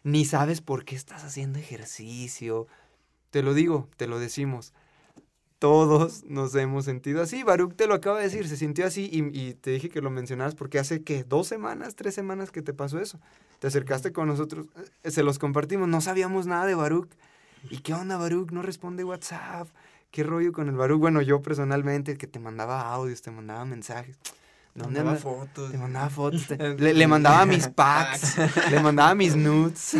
ni 0.03 0.25
sabes 0.25 0.61
por 0.61 0.85
qué 0.85 0.97
estás 0.97 1.25
haciendo 1.25 1.59
ejercicio. 1.59 2.67
Te 3.31 3.43
lo 3.43 3.55
digo, 3.55 3.89
te 3.97 4.07
lo 4.07 4.19
decimos 4.19 4.75
todos 5.59 6.25
nos 6.25 6.55
hemos 6.55 6.85
sentido 6.85 7.23
así. 7.23 7.43
Baruch 7.43 7.75
te 7.75 7.87
lo 7.87 7.95
acaba 7.95 8.19
de 8.19 8.25
decir, 8.25 8.49
se 8.49 8.57
sintió 8.57 8.87
así 8.87 9.09
y, 9.13 9.55
te 9.55 9.71
dije 9.71 9.89
que 9.89 10.01
lo 10.01 10.11
mencionabas 10.11 10.55
porque 10.55 10.79
hace 10.79 11.03
que 11.03 11.25
dos 11.25 11.49
semanas, 11.49 11.97
tres 11.97 12.15
semanas 12.15 12.51
que 12.51 12.63
te 12.63 12.73
pasó 12.73 13.01
eso. 13.01 13.19
Te 13.59 13.67
acercaste 13.67 14.13
con 14.13 14.29
nosotros, 14.29 14.67
eh, 15.03 15.11
se 15.11 15.23
los 15.23 15.39
compartimos, 15.39 15.89
no 15.89 16.01
sabíamos 16.01 16.47
nada 16.47 16.67
de 16.67 16.75
Baruch. 16.75 17.11
¿Y 17.71 17.79
qué 17.79 17.93
onda 17.93 18.17
Baruch? 18.17 18.53
No 18.53 18.63
responde 18.63 19.03
WhatsApp. 19.03 19.69
¿Qué 20.11 20.23
rollo 20.23 20.53
con 20.53 20.69
el 20.69 20.77
Baruch? 20.77 21.01
Bueno, 21.01 21.23
yo 21.23 21.43
personalmente, 21.43 22.17
que 22.17 22.27
te 22.27 22.39
mandaba 22.39 22.93
audios, 22.93 23.23
te 23.23 23.31
mandaba 23.31 23.65
mensajes. 23.65 24.19
¿Dónde 24.75 25.03
mandaba 25.03 25.19
fotos. 25.19 25.71
Te 25.71 25.79
mandaba 25.79 26.09
fotos. 26.09 26.49
le, 26.79 26.95
le, 26.95 27.07
mandaba 27.07 27.45
mis 27.47 27.69
packs, 27.75 28.37
le 28.71 28.81
mandaba 28.81 29.15
mis 29.15 29.37
nudes. 29.37 29.97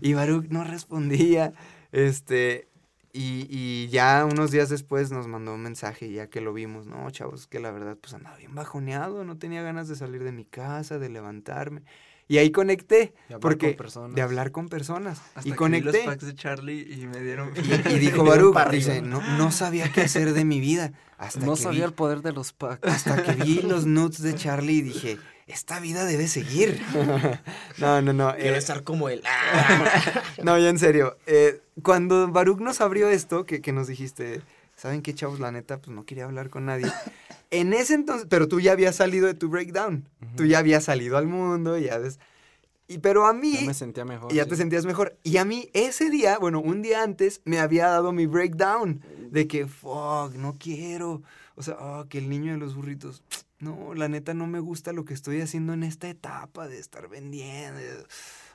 y 0.00 0.14
Baruch 0.14 0.46
no 0.48 0.64
respondía. 0.64 1.52
Este, 1.90 2.68
y, 3.16 3.86
ya 3.88 4.24
unos 4.24 4.50
días 4.50 4.68
después 4.68 5.12
nos 5.12 5.28
mandó 5.28 5.54
un 5.54 5.62
mensaje 5.62 6.10
ya 6.10 6.28
que 6.28 6.40
lo 6.40 6.52
vimos, 6.52 6.86
no, 6.86 7.08
chavos, 7.10 7.46
que 7.46 7.60
la 7.60 7.70
verdad 7.70 7.96
pues 8.00 8.12
andaba 8.12 8.36
bien 8.36 8.56
bajoneado, 8.56 9.24
no 9.24 9.38
tenía 9.38 9.62
ganas 9.62 9.86
de 9.86 9.94
salir 9.94 10.24
de 10.24 10.32
mi 10.32 10.44
casa, 10.44 10.98
de 10.98 11.08
levantarme. 11.08 11.82
Y 12.26 12.38
ahí 12.38 12.50
conecté, 12.50 13.12
de 13.28 13.38
porque 13.38 13.76
de 14.14 14.22
hablar 14.22 14.50
con 14.50 14.68
personas. 14.68 15.20
Hasta 15.34 15.48
y 15.48 15.52
conecté. 15.52 15.92
los 15.98 16.06
packs 16.06 16.26
de 16.26 16.34
Charlie 16.34 16.86
y 16.90 17.06
me 17.06 17.20
dieron 17.20 17.52
y, 17.56 17.98
dijo 17.98 18.24
Baruch, 18.24 18.56
dice, 18.70 19.02
no, 19.02 19.20
no 19.36 19.52
sabía 19.52 19.92
qué 19.92 20.02
hacer 20.02 20.32
de 20.32 20.44
mi 20.44 20.60
vida. 20.60 20.92
Hasta 21.18 21.40
no 21.40 21.56
sabía 21.56 21.84
el 21.84 21.92
poder 21.92 22.22
de 22.22 22.32
los 22.32 22.52
packs. 22.52 22.88
Hasta 22.88 23.22
que 23.22 23.32
vi 23.32 23.60
los 23.62 23.84
nudes 23.84 24.22
de 24.22 24.34
Charlie 24.34 24.78
y 24.78 24.82
dije, 24.82 25.18
esta 25.46 25.80
vida 25.80 26.04
debe 26.06 26.26
seguir. 26.26 26.80
no, 27.78 28.00
no, 28.00 28.12
no. 28.14 28.34
Quiero 28.34 28.54
eh, 28.54 28.58
estar 28.58 28.84
como 28.84 29.10
él. 29.10 29.22
no, 30.42 30.58
ya 30.58 30.70
en 30.70 30.78
serio. 30.78 31.18
Eh, 31.26 31.60
cuando 31.82 32.28
Baruch 32.28 32.60
nos 32.60 32.80
abrió 32.80 33.08
esto, 33.10 33.44
que, 33.44 33.60
que, 33.60 33.72
nos 33.72 33.86
dijiste, 33.86 34.40
¿saben 34.84 35.00
qué, 35.00 35.14
chavos? 35.14 35.40
La 35.40 35.50
neta, 35.50 35.78
pues 35.80 35.96
no 35.96 36.04
quería 36.04 36.26
hablar 36.26 36.50
con 36.50 36.66
nadie. 36.66 36.86
En 37.50 37.72
ese 37.72 37.94
entonces, 37.94 38.26
pero 38.28 38.48
tú 38.48 38.58
ya 38.58 38.72
habías 38.72 38.96
salido 38.96 39.28
de 39.28 39.34
tu 39.34 39.48
breakdown. 39.48 40.08
Tú 40.36 40.44
ya 40.44 40.58
habías 40.58 40.82
salido 40.82 41.16
al 41.16 41.28
mundo, 41.28 41.78
ya 41.78 41.98
ves. 41.98 42.18
Y 42.88 42.98
pero 42.98 43.26
a 43.26 43.32
mí... 43.32 43.58
Ya 43.60 43.66
me 43.66 43.74
sentía 43.74 44.04
mejor. 44.04 44.32
Y 44.32 44.36
ya 44.36 44.46
te 44.46 44.56
sentías 44.56 44.86
mejor. 44.86 45.16
Y 45.22 45.36
a 45.36 45.44
mí 45.44 45.70
ese 45.72 46.10
día, 46.10 46.36
bueno, 46.38 46.60
un 46.60 46.82
día 46.82 47.04
antes, 47.04 47.42
me 47.44 47.60
había 47.60 47.86
dado 47.86 48.10
mi 48.10 48.26
breakdown. 48.26 49.02
De 49.30 49.46
que, 49.46 49.68
fuck, 49.68 50.34
no 50.34 50.56
quiero. 50.58 51.22
O 51.54 51.62
sea, 51.62 51.76
oh, 51.78 52.06
que 52.08 52.18
el 52.18 52.28
niño 52.28 52.54
de 52.54 52.58
los 52.58 52.74
burritos 52.74 53.22
no, 53.60 53.94
la 53.94 54.08
neta 54.08 54.34
no 54.34 54.48
me 54.48 54.58
gusta 54.58 54.92
lo 54.92 55.04
que 55.04 55.14
estoy 55.14 55.40
haciendo 55.40 55.74
en 55.74 55.84
esta 55.84 56.08
etapa 56.08 56.66
de 56.66 56.80
estar 56.80 57.08
vendiendo. 57.08 57.80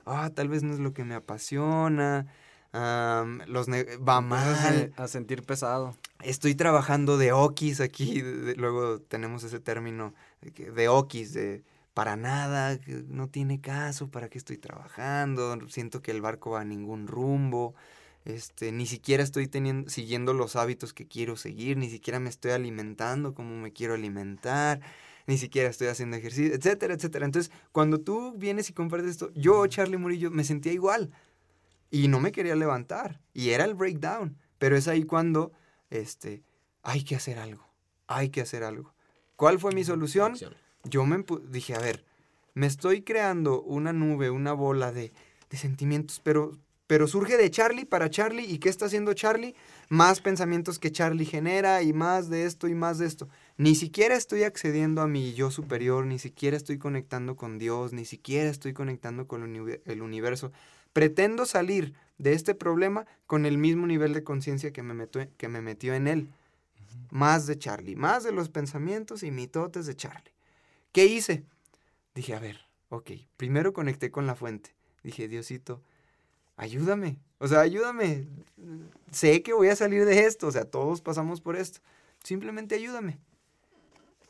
Ah, 0.05 0.29
tal 0.33 0.49
vez 0.49 0.61
no 0.61 0.73
es 0.73 0.79
lo 0.79 0.93
que 0.93 1.05
me 1.05 1.15
apasiona. 1.15 2.27
los 2.73 3.69
va 3.69 4.21
mal. 4.21 4.93
A, 4.97 5.07
sentir 5.07 5.43
pesado. 5.43 5.95
Estoy 6.21 6.55
trabajando 6.55 7.17
de 7.17 7.31
okis 7.31 7.79
aquí. 7.81 8.21
luego 8.55 8.99
tenemos 9.01 9.43
ese 9.43 9.59
término 9.59 10.13
de 10.41 10.87
okis, 10.89 11.33
de 11.33 11.63
para 11.93 12.15
nada, 12.15 12.79
no 13.07 13.29
tiene 13.29 13.59
caso, 13.59 14.09
para 14.09 14.29
qué 14.29 14.37
estoy 14.37 14.57
trabajando. 14.57 15.57
Siento 15.69 16.01
que 16.01 16.11
el 16.11 16.21
barco 16.21 16.51
va 16.51 16.61
a 16.61 16.65
ningún 16.65 17.07
rumbo. 17.07 17.75
Este, 18.25 18.71
ni 18.71 18.85
siquiera 18.85 19.23
estoy 19.23 19.47
teniendo, 19.47 19.89
siguiendo 19.89 20.33
los 20.33 20.55
hábitos 20.55 20.93
que 20.93 21.07
quiero 21.07 21.35
seguir, 21.35 21.77
ni 21.77 21.89
siquiera 21.89 22.19
me 22.19 22.29
estoy 22.29 22.51
alimentando 22.51 23.33
como 23.33 23.55
me 23.57 23.71
quiero 23.71 23.93
alimentar, 23.95 24.81
ni 25.25 25.37
siquiera 25.37 25.69
estoy 25.69 25.87
haciendo 25.87 26.17
ejercicio, 26.17 26.53
etcétera, 26.53 26.93
etcétera. 26.93 27.25
Entonces, 27.25 27.51
cuando 27.71 27.99
tú 28.01 28.33
vienes 28.37 28.69
y 28.69 28.73
compartes 28.73 29.11
esto, 29.11 29.31
yo, 29.35 29.65
Charlie 29.67 29.97
Murillo, 29.97 30.31
me 30.31 30.43
sentía 30.43 30.73
igual 30.73 31.11
y 31.89 32.07
no 32.07 32.19
me 32.19 32.31
quería 32.31 32.55
levantar 32.55 33.19
y 33.33 33.49
era 33.49 33.65
el 33.65 33.73
breakdown, 33.73 34.37
pero 34.57 34.77
es 34.77 34.87
ahí 34.87 35.03
cuando, 35.03 35.53
este, 35.89 36.43
hay 36.83 37.03
que 37.03 37.15
hacer 37.15 37.39
algo, 37.39 37.65
hay 38.07 38.29
que 38.29 38.41
hacer 38.41 38.63
algo. 38.63 38.93
¿Cuál 39.35 39.59
fue 39.59 39.73
mi 39.73 39.83
solución? 39.83 40.35
Yo 40.83 41.05
me 41.05 41.23
dije, 41.49 41.75
a 41.75 41.79
ver, 41.79 42.03
me 42.53 42.67
estoy 42.67 43.01
creando 43.01 43.61
una 43.61 43.93
nube, 43.93 44.29
una 44.29 44.53
bola 44.53 44.91
de, 44.91 45.11
de 45.49 45.57
sentimientos, 45.57 46.19
pero 46.23 46.57
pero 46.89 47.05
surge 47.05 47.37
de 47.37 47.51
Charlie 47.51 47.85
para 47.85 48.09
Charlie. 48.09 48.51
¿Y 48.51 48.57
qué 48.57 48.67
está 48.67 48.87
haciendo 48.87 49.13
Charlie? 49.13 49.53
Más 49.89 50.21
pensamientos 50.21 50.79
que 50.79 50.91
Charlie 50.91 51.23
genera 51.23 51.83
y 51.83 51.93
más 51.93 52.31
de 52.31 52.45
esto 52.45 52.67
y 52.67 52.73
más 52.73 52.97
de 52.97 53.05
esto. 53.05 53.29
Ni 53.57 53.75
siquiera 53.75 54.15
estoy 54.15 54.41
accediendo 54.41 55.03
a 55.03 55.07
mi 55.07 55.35
yo 55.35 55.51
superior, 55.51 56.07
ni 56.07 56.17
siquiera 56.17 56.57
estoy 56.57 56.79
conectando 56.79 57.35
con 57.35 57.59
Dios, 57.59 57.93
ni 57.93 58.05
siquiera 58.05 58.49
estoy 58.49 58.73
conectando 58.73 59.27
con 59.27 59.43
el 59.85 60.01
universo. 60.01 60.51
Pretendo 60.91 61.45
salir 61.45 61.93
de 62.19 62.33
este 62.33 62.53
problema 62.53 63.07
con 63.25 63.47
el 63.47 63.57
mismo 63.57 63.87
nivel 63.87 64.13
de 64.13 64.23
conciencia 64.23 64.71
que, 64.71 64.83
me 64.83 65.07
que 65.07 65.47
me 65.47 65.61
metió 65.61 65.95
en 65.95 66.07
él. 66.07 66.29
Más 67.09 67.47
de 67.47 67.57
Charlie, 67.57 67.95
más 67.95 68.23
de 68.23 68.31
los 68.31 68.49
pensamientos 68.49 69.23
y 69.23 69.31
mitotes 69.31 69.87
de 69.87 69.95
Charlie. 69.95 70.33
¿Qué 70.91 71.05
hice? 71.05 71.43
Dije, 72.13 72.35
a 72.35 72.39
ver, 72.39 72.59
ok, 72.89 73.11
primero 73.37 73.73
conecté 73.73 74.11
con 74.11 74.27
la 74.27 74.35
fuente. 74.35 74.75
Dije, 75.03 75.27
Diosito, 75.27 75.81
ayúdame, 76.57 77.17
o 77.39 77.47
sea, 77.47 77.61
ayúdame. 77.61 78.27
Sé 79.11 79.41
que 79.41 79.53
voy 79.53 79.69
a 79.69 79.75
salir 79.75 80.05
de 80.05 80.25
esto, 80.25 80.47
o 80.47 80.51
sea, 80.51 80.65
todos 80.65 81.01
pasamos 81.01 81.41
por 81.41 81.55
esto. 81.55 81.79
Simplemente 82.23 82.75
ayúdame. 82.75 83.17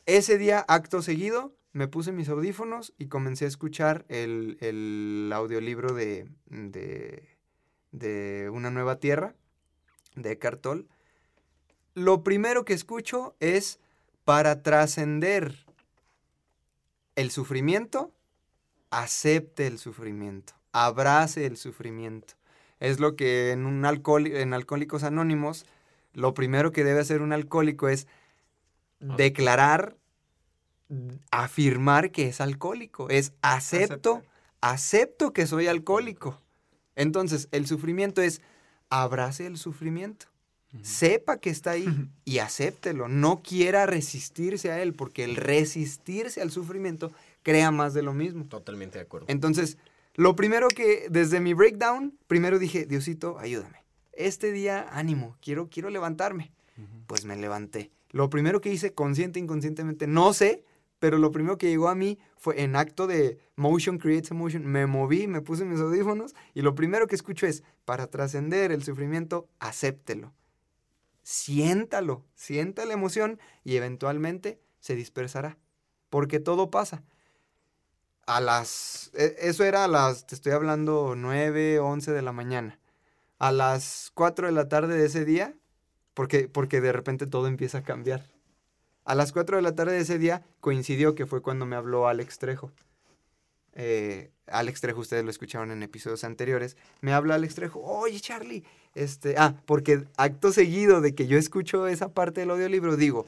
Ese 0.06 0.38
día, 0.38 0.64
acto 0.68 1.02
seguido, 1.02 1.54
me 1.72 1.88
puse 1.88 2.12
mis 2.12 2.28
audífonos 2.28 2.94
y 2.98 3.06
comencé 3.06 3.44
a 3.44 3.48
escuchar 3.48 4.04
el, 4.08 5.30
audiolibro 5.34 5.92
de, 5.92 6.28
de, 6.46 7.29
de, 7.92 8.50
Una 8.52 8.70
Nueva 8.70 8.96
Tierra, 8.96 9.34
de 10.14 10.38
Cartol. 10.38 10.88
Lo 11.94 12.22
primero 12.22 12.64
que 12.64 12.72
escucho 12.72 13.34
es, 13.40 13.78
para 14.24 14.62
trascender 14.62 15.66
el 17.16 17.30
sufrimiento, 17.30 18.12
acepte 18.90 19.66
el 19.66 19.78
sufrimiento 19.78 20.54
abrace 20.72 21.46
el 21.46 21.56
sufrimiento. 21.56 22.34
Es 22.78 23.00
lo 23.00 23.16
que 23.16 23.52
en 23.52 23.66
un 23.66 23.84
en 23.84 24.54
Alcohólicos 24.54 25.02
Anónimos, 25.02 25.66
lo 26.14 26.34
primero 26.34 26.72
que 26.72 26.84
debe 26.84 27.00
hacer 27.00 27.20
un 27.22 27.32
alcohólico 27.32 27.88
es 27.88 28.06
declarar 29.00 29.96
afirmar 31.30 32.10
que 32.10 32.28
es 32.28 32.40
alcohólico, 32.40 33.08
es 33.10 33.32
acepto, 33.42 34.22
acepto 34.60 35.32
que 35.32 35.46
soy 35.46 35.68
alcohólico. 35.68 36.40
Entonces, 37.00 37.48
el 37.50 37.66
sufrimiento 37.66 38.20
es 38.20 38.42
abrace 38.90 39.46
el 39.46 39.56
sufrimiento. 39.56 40.26
Sepa 40.82 41.38
que 41.38 41.50
está 41.50 41.72
ahí 41.72 42.08
y 42.24 42.38
acéptelo. 42.38 43.08
No 43.08 43.42
quiera 43.42 43.86
resistirse 43.86 44.70
a 44.70 44.80
él, 44.82 44.94
porque 44.94 45.24
el 45.24 45.34
resistirse 45.34 46.40
al 46.40 46.52
sufrimiento 46.52 47.10
crea 47.42 47.70
más 47.72 47.92
de 47.92 48.02
lo 48.02 48.12
mismo. 48.12 48.44
Totalmente 48.44 48.98
de 48.98 49.04
acuerdo. 49.04 49.26
Entonces, 49.28 49.78
lo 50.14 50.36
primero 50.36 50.68
que, 50.68 51.06
desde 51.10 51.40
mi 51.40 51.54
breakdown, 51.54 52.16
primero 52.28 52.58
dije, 52.58 52.84
Diosito, 52.84 53.38
ayúdame. 53.38 53.82
Este 54.12 54.52
día, 54.52 54.86
ánimo, 54.92 55.36
quiero, 55.40 55.68
quiero 55.68 55.90
levantarme. 55.90 56.52
Pues 57.06 57.24
me 57.24 57.36
levanté. 57.36 57.90
Lo 58.10 58.30
primero 58.30 58.60
que 58.60 58.72
hice, 58.72 58.92
consciente, 58.92 59.38
inconscientemente, 59.38 60.06
no 60.06 60.32
sé, 60.32 60.64
pero 61.00 61.18
lo 61.18 61.32
primero 61.32 61.58
que 61.58 61.68
llegó 61.70 61.88
a 61.88 61.96
mí 61.96 62.18
fue 62.36 62.62
en 62.62 62.76
acto 62.76 63.08
de 63.08 63.40
motion 63.56 63.98
creates 63.98 64.30
emotion. 64.30 64.66
Me 64.66 64.86
moví, 64.86 65.26
me 65.26 65.42
puse 65.42 65.64
mis 65.64 65.80
audífonos 65.80 66.36
y 66.54 66.62
lo 66.62 66.76
primero 66.76 67.08
que 67.08 67.16
escucho 67.16 67.46
es, 67.46 67.64
para 67.84 68.06
trascender 68.08 68.70
el 68.70 68.84
sufrimiento, 68.84 69.48
acéptelo. 69.58 70.32
Siéntalo, 71.22 72.24
sienta 72.34 72.86
la 72.86 72.94
emoción 72.94 73.40
y 73.64 73.76
eventualmente 73.76 74.60
se 74.80 74.94
dispersará. 74.94 75.58
Porque 76.10 76.40
todo 76.40 76.70
pasa. 76.70 77.02
A 78.26 78.40
las... 78.40 79.10
e- 79.14 79.36
Eso 79.40 79.64
era 79.64 79.84
a 79.84 79.88
las, 79.88 80.26
te 80.26 80.34
estoy 80.34 80.52
hablando, 80.52 81.14
9, 81.16 81.78
11 81.80 82.12
de 82.12 82.22
la 82.22 82.32
mañana. 82.32 82.78
A 83.38 83.52
las 83.52 84.12
4 84.14 84.46
de 84.48 84.52
la 84.54 84.68
tarde 84.68 84.96
de 84.98 85.06
ese 85.06 85.24
día, 85.26 85.54
porque, 86.14 86.48
porque 86.48 86.80
de 86.82 86.92
repente 86.92 87.26
todo 87.28 87.48
empieza 87.48 87.78
a 87.80 87.84
cambiar. 87.84 88.29
A 89.10 89.16
las 89.16 89.32
4 89.32 89.56
de 89.56 89.62
la 89.62 89.74
tarde 89.74 89.94
de 89.94 90.02
ese 90.02 90.18
día 90.18 90.44
coincidió 90.60 91.16
que 91.16 91.26
fue 91.26 91.42
cuando 91.42 91.66
me 91.66 91.74
habló 91.74 92.06
Alex 92.06 92.38
Trejo. 92.38 92.70
Eh, 93.72 94.30
Alex 94.46 94.82
Trejo, 94.82 95.00
ustedes 95.00 95.24
lo 95.24 95.30
escucharon 95.32 95.72
en 95.72 95.82
episodios 95.82 96.22
anteriores. 96.22 96.76
Me 97.00 97.12
habla 97.12 97.34
Alex 97.34 97.56
Trejo, 97.56 97.80
oye 97.80 98.20
Charlie, 98.20 98.62
este, 98.94 99.34
ah, 99.36 99.56
porque 99.66 100.04
acto 100.16 100.52
seguido 100.52 101.00
de 101.00 101.16
que 101.16 101.26
yo 101.26 101.38
escucho 101.38 101.88
esa 101.88 102.10
parte 102.10 102.42
del 102.42 102.52
audiolibro, 102.52 102.96
digo, 102.96 103.26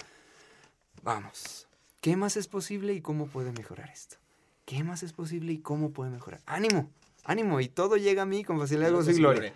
vamos, 1.03 1.66
¿qué 2.01 2.14
más 2.14 2.37
es 2.37 2.47
posible 2.47 2.92
y 2.92 3.01
cómo 3.01 3.27
puede 3.27 3.51
mejorar 3.51 3.90
esto? 3.90 4.18
¿Qué 4.64 4.85
más 4.85 5.03
es 5.03 5.12
posible 5.12 5.53
y 5.53 5.59
cómo 5.59 5.90
puede 5.90 6.12
mejorar? 6.12 6.42
Ánimo, 6.47 6.92
ánimo, 7.25 7.61
y 7.61 7.66
todo 7.66 7.97
llega 7.97 8.23
a 8.23 8.27
mí 8.27 8.45
con 8.45 8.57
facilidad, 8.61 8.92
gozo 8.92 9.11
y 9.11 9.14
gloria. 9.14 9.53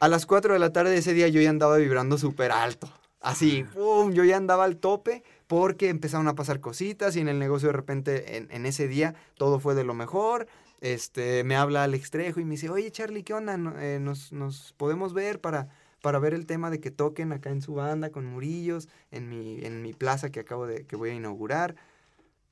A 0.00 0.08
las 0.08 0.26
4 0.26 0.54
de 0.54 0.58
la 0.58 0.72
tarde 0.72 0.90
de 0.90 0.98
ese 0.98 1.14
día 1.14 1.28
yo 1.28 1.40
ya 1.40 1.50
andaba 1.50 1.76
vibrando 1.76 2.18
súper 2.18 2.50
alto. 2.50 2.92
Así, 3.26 3.64
¡pum! 3.74 4.12
Yo 4.12 4.22
ya 4.22 4.36
andaba 4.36 4.62
al 4.62 4.76
tope 4.76 5.24
porque 5.48 5.88
empezaron 5.88 6.28
a 6.28 6.36
pasar 6.36 6.60
cositas 6.60 7.16
y 7.16 7.20
en 7.20 7.26
el 7.26 7.40
negocio 7.40 7.66
de 7.66 7.72
repente 7.72 8.36
en, 8.36 8.48
en 8.52 8.66
ese 8.66 8.86
día 8.86 9.16
todo 9.34 9.58
fue 9.58 9.74
de 9.74 9.82
lo 9.82 9.94
mejor. 9.94 10.46
Este, 10.80 11.42
me 11.42 11.56
habla 11.56 11.82
Alex 11.82 12.12
Trejo 12.12 12.38
y 12.38 12.44
me 12.44 12.52
dice, 12.52 12.70
oye 12.70 12.88
Charlie, 12.92 13.24
¿qué 13.24 13.34
onda? 13.34 13.58
Eh, 13.82 13.98
nos, 14.00 14.32
nos 14.32 14.74
podemos 14.74 15.12
ver 15.12 15.40
para, 15.40 15.68
para 16.02 16.20
ver 16.20 16.34
el 16.34 16.46
tema 16.46 16.70
de 16.70 16.78
que 16.78 16.92
toquen 16.92 17.32
acá 17.32 17.50
en 17.50 17.62
su 17.62 17.74
banda 17.74 18.10
con 18.10 18.26
Murillos, 18.26 18.88
en 19.10 19.28
mi, 19.28 19.58
en 19.64 19.82
mi 19.82 19.92
plaza 19.92 20.30
que 20.30 20.38
acabo 20.38 20.68
de, 20.68 20.86
que 20.86 20.94
voy 20.94 21.10
a 21.10 21.14
inaugurar. 21.14 21.74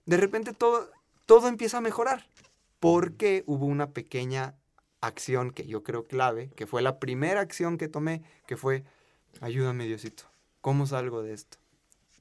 De 0.06 0.16
repente 0.16 0.54
todo, 0.54 0.90
todo 1.24 1.46
empieza 1.46 1.78
a 1.78 1.82
mejorar 1.82 2.26
porque 2.80 3.44
hubo 3.46 3.66
una 3.66 3.90
pequeña 3.90 4.56
acción 5.00 5.52
que 5.52 5.68
yo 5.68 5.84
creo 5.84 6.02
clave, 6.02 6.50
que 6.56 6.66
fue 6.66 6.82
la 6.82 6.98
primera 6.98 7.40
acción 7.42 7.78
que 7.78 7.86
tomé, 7.86 8.22
que 8.48 8.56
fue, 8.56 8.82
ayúdame 9.40 9.84
Diosito, 9.86 10.33
¿cómo 10.64 10.86
salgo 10.86 11.22
de 11.22 11.34
esto? 11.34 11.58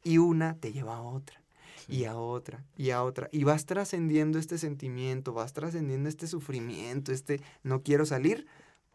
Y 0.04 0.18
una 0.18 0.58
te 0.58 0.74
lleva 0.74 0.98
a 0.98 1.02
otra, 1.02 1.42
y 1.88 2.04
a 2.04 2.18
otra, 2.18 2.62
y 2.76 2.90
a 2.90 3.02
otra, 3.02 3.30
y 3.32 3.46
vas 3.46 3.66
trascendiendo 3.66 4.38
este 4.38 4.58
sentimiento, 4.58 5.32
vas 5.32 5.54
trascendiendo 5.54 6.10
este 6.10 6.28
sufrimiento, 6.28 7.14
este 7.14 7.40
no 7.64 7.84
quiero 7.84 8.06
salir, 8.06 8.46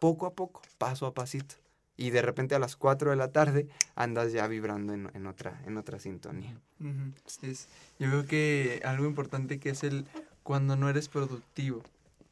poco 0.00 0.26
a 0.26 0.34
poco, 0.34 0.60
paso 0.76 1.06
a 1.06 1.14
pasito. 1.14 1.54
Y 1.96 2.10
de 2.10 2.20
repente 2.20 2.54
a 2.54 2.58
las 2.58 2.76
4 2.76 3.08
de 3.08 3.16
la 3.16 3.32
tarde 3.32 3.66
andas 3.94 4.32
ya 4.32 4.46
vibrando 4.48 4.92
en, 4.92 5.10
en 5.14 5.26
otra, 5.26 5.62
en 5.64 5.78
otra 5.78 5.98
sintonía. 5.98 6.54
Es- 7.40 7.68
yo 7.98 8.08
creo 8.10 8.26
que 8.26 8.82
algo 8.84 9.06
importante 9.06 9.58
que 9.58 9.70
es 9.70 9.82
el 9.82 10.04
cuando 10.42 10.76
no 10.76 10.90
eres 10.90 11.08
productivo. 11.08 11.82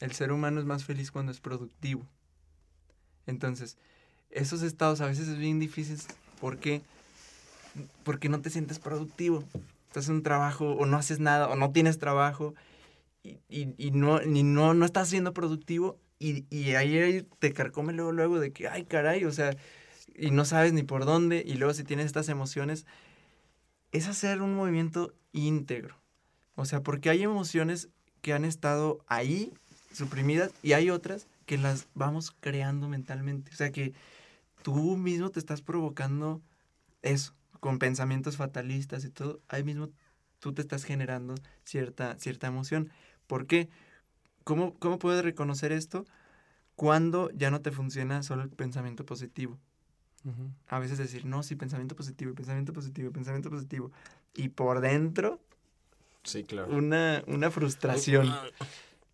El 0.01 0.13
ser 0.13 0.33
humano 0.33 0.61
es 0.61 0.67
más 0.67 0.85
feliz 0.85 1.11
cuando 1.11 1.33
es 1.33 1.41
productivo. 1.41 2.07
Entonces, 3.27 3.79
esos 4.31 4.61
estados 4.61 5.01
a 5.01 5.07
veces 5.07 5.29
es 5.29 5.39
bien 5.39 5.59
difíciles 5.59 6.07
porque 6.41 6.83
porque 8.05 8.29
no 8.29 8.41
te 8.41 8.51
sientes 8.51 8.79
productivo. 8.79 9.45
Estás 9.89 10.09
en 10.09 10.17
un 10.17 10.23
trabajo 10.23 10.73
o 10.73 10.87
no 10.87 10.97
haces 10.97 11.21
nada 11.21 11.49
o 11.49 11.57
no 11.57 11.73
tienes 11.73 11.99
trabajo 11.99 12.55
y, 13.23 13.39
y- 13.49 13.75
y 13.79 13.91
no, 13.93 14.21
ni 14.21 14.43
no, 14.43 14.75
no 14.75 14.85
estás 14.85 15.09
siendo 15.09 15.33
productivo 15.35 15.99
y, 16.19 16.45
y 16.55 16.75
ahí, 16.75 17.27
te 17.39 17.53
carcome 17.53 17.93
luego, 17.93 18.13
luego 18.13 18.41
de 18.41 18.53
que, 18.53 18.69
ay, 18.69 18.85
caray, 18.85 19.25
o 19.25 19.33
sea, 19.33 19.57
y 20.15 20.31
no 20.31 20.45
sabes 20.45 20.73
ni 20.73 20.83
por 20.83 21.05
dónde 21.05 21.43
y 21.47 21.55
luego 21.55 21.75
si 21.75 21.85
tienes 21.85 22.07
estas 22.07 22.29
emociones, 22.29 22.87
es 23.93 24.09
hacer 24.09 24.43
un 24.43 24.55
movimiento 24.55 25.15
íntegro. 25.33 25.97
O 26.55 26.65
sea, 26.65 26.83
porque 26.83 27.11
hay 27.11 27.23
emociones 27.23 27.89
que 28.23 28.33
han 28.33 28.45
estado 28.45 29.01
ahí, 29.07 29.53
suprimidas, 29.93 30.53
y 30.63 30.73
hay 30.73 30.91
otras 30.91 31.27
que 31.47 31.59
las 31.59 31.87
vamos 31.95 32.35
creando 32.41 32.89
mentalmente. 32.89 33.51
O 33.53 33.57
sea, 33.57 33.71
que 33.71 33.93
tú 34.63 34.97
mismo 34.97 35.31
te 35.31 35.39
estás 35.39 35.63
provocando 35.63 36.43
eso, 37.03 37.35
con 37.61 37.79
pensamientos 37.79 38.37
fatalistas 38.37 39.05
y 39.05 39.11
todo. 39.11 39.41
Ahí 39.49 39.65
mismo 39.65 39.91
tú 40.39 40.53
te 40.53 40.63
estás 40.63 40.85
generando 40.85 41.35
cierta, 41.65 42.19
cierta 42.19 42.47
emoción. 42.47 42.91
¿Por 43.27 43.47
qué? 43.47 43.69
¿Cómo, 44.45 44.75
¿Cómo 44.79 44.99
puedes 44.99 45.25
reconocer 45.25 45.73
esto? 45.73 46.05
Cuando 46.75 47.31
ya 47.31 47.51
no 47.51 47.61
te 47.63 47.73
funciona 47.73 48.23
solo 48.23 48.43
el 48.43 48.51
pensamiento 48.51 49.05
positivo 49.05 49.59
a 50.67 50.79
veces 50.79 50.99
decir, 50.99 51.25
no, 51.25 51.43
sí, 51.43 51.55
pensamiento 51.55 51.95
positivo, 51.95 52.35
pensamiento 52.35 52.73
positivo, 52.73 53.13
pensamiento 53.13 53.51
positivo. 53.51 53.93
Y 54.35 54.49
por 54.49 54.81
dentro, 54.81 55.41
Sí, 56.25 56.43
claro. 56.43 56.75
una, 56.75 57.23
una 57.29 57.51
frustración. 57.51 58.35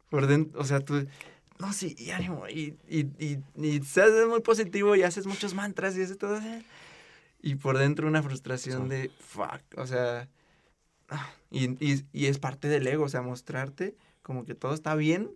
Por 0.09 0.27
dentro, 0.27 0.61
o 0.61 0.65
sea, 0.65 0.81
tú, 0.81 1.07
no, 1.59 1.73
sí, 1.73 1.95
y 1.99 2.11
ánimo, 2.11 2.49
y, 2.49 2.77
y, 2.89 3.01
y, 3.19 3.39
y 3.57 3.83
seas 3.83 4.11
muy 4.29 4.41
positivo 4.41 4.97
y 4.97 5.03
haces 5.03 5.27
muchos 5.27 5.55
mantras 5.55 5.97
y 5.97 6.03
haces 6.03 6.19
todo. 6.19 6.41
Y 7.43 7.57
por 7.57 7.77
dentro 7.77 8.07
una 8.07 8.23
frustración 8.23 8.89
de, 8.89 9.11
fuck, 9.19 9.63
o 9.77 9.87
sea, 9.87 10.29
ah, 11.09 11.31
y, 11.51 11.71
y, 11.85 12.07
y 12.13 12.27
es 12.27 12.39
parte 12.39 12.69
del 12.69 12.87
ego, 12.87 13.05
o 13.05 13.09
sea, 13.09 13.21
mostrarte 13.21 13.97
como 14.23 14.45
que 14.45 14.55
todo 14.55 14.73
está 14.75 14.95
bien, 14.95 15.31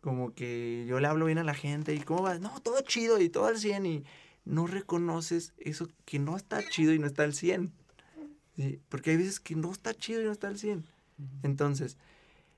como 0.00 0.34
que 0.34 0.84
yo 0.88 0.98
le 1.00 1.06
hablo 1.06 1.26
bien 1.26 1.38
a 1.38 1.44
la 1.44 1.54
gente 1.54 1.94
y 1.94 2.00
cómo 2.00 2.22
va, 2.22 2.38
no, 2.38 2.60
todo 2.60 2.80
chido 2.82 3.20
y 3.20 3.28
todo 3.28 3.46
al 3.46 3.58
100 3.58 3.86
y 3.86 4.04
no 4.44 4.66
reconoces 4.66 5.52
eso 5.58 5.88
que 6.04 6.18
no 6.18 6.36
está 6.36 6.66
chido 6.68 6.92
y 6.92 6.98
no 6.98 7.06
está 7.06 7.22
al 7.24 7.34
100. 7.34 7.72
¿sí? 8.56 8.80
Porque 8.88 9.10
hay 9.10 9.16
veces 9.18 9.40
que 9.40 9.54
no 9.54 9.70
está 9.70 9.94
chido 9.94 10.22
y 10.22 10.24
no 10.24 10.32
está 10.32 10.48
al 10.48 10.58
100. 10.58 10.84
Entonces, 11.42 11.98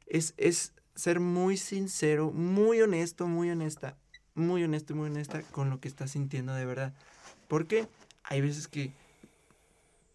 es, 0.06 0.34
es 0.36 0.72
ser 0.94 1.20
muy 1.20 1.56
sincero, 1.56 2.30
muy 2.30 2.80
honesto, 2.80 3.26
muy 3.26 3.50
honesta, 3.50 3.96
muy 4.34 4.62
honesto 4.62 4.92
y 4.92 4.96
muy 4.96 5.10
honesta 5.10 5.42
con 5.42 5.68
lo 5.68 5.80
que 5.80 5.88
estás 5.88 6.12
sintiendo 6.12 6.54
de 6.54 6.64
verdad. 6.64 6.94
Porque 7.48 7.88
hay 8.24 8.40
veces 8.40 8.68
que 8.68 8.92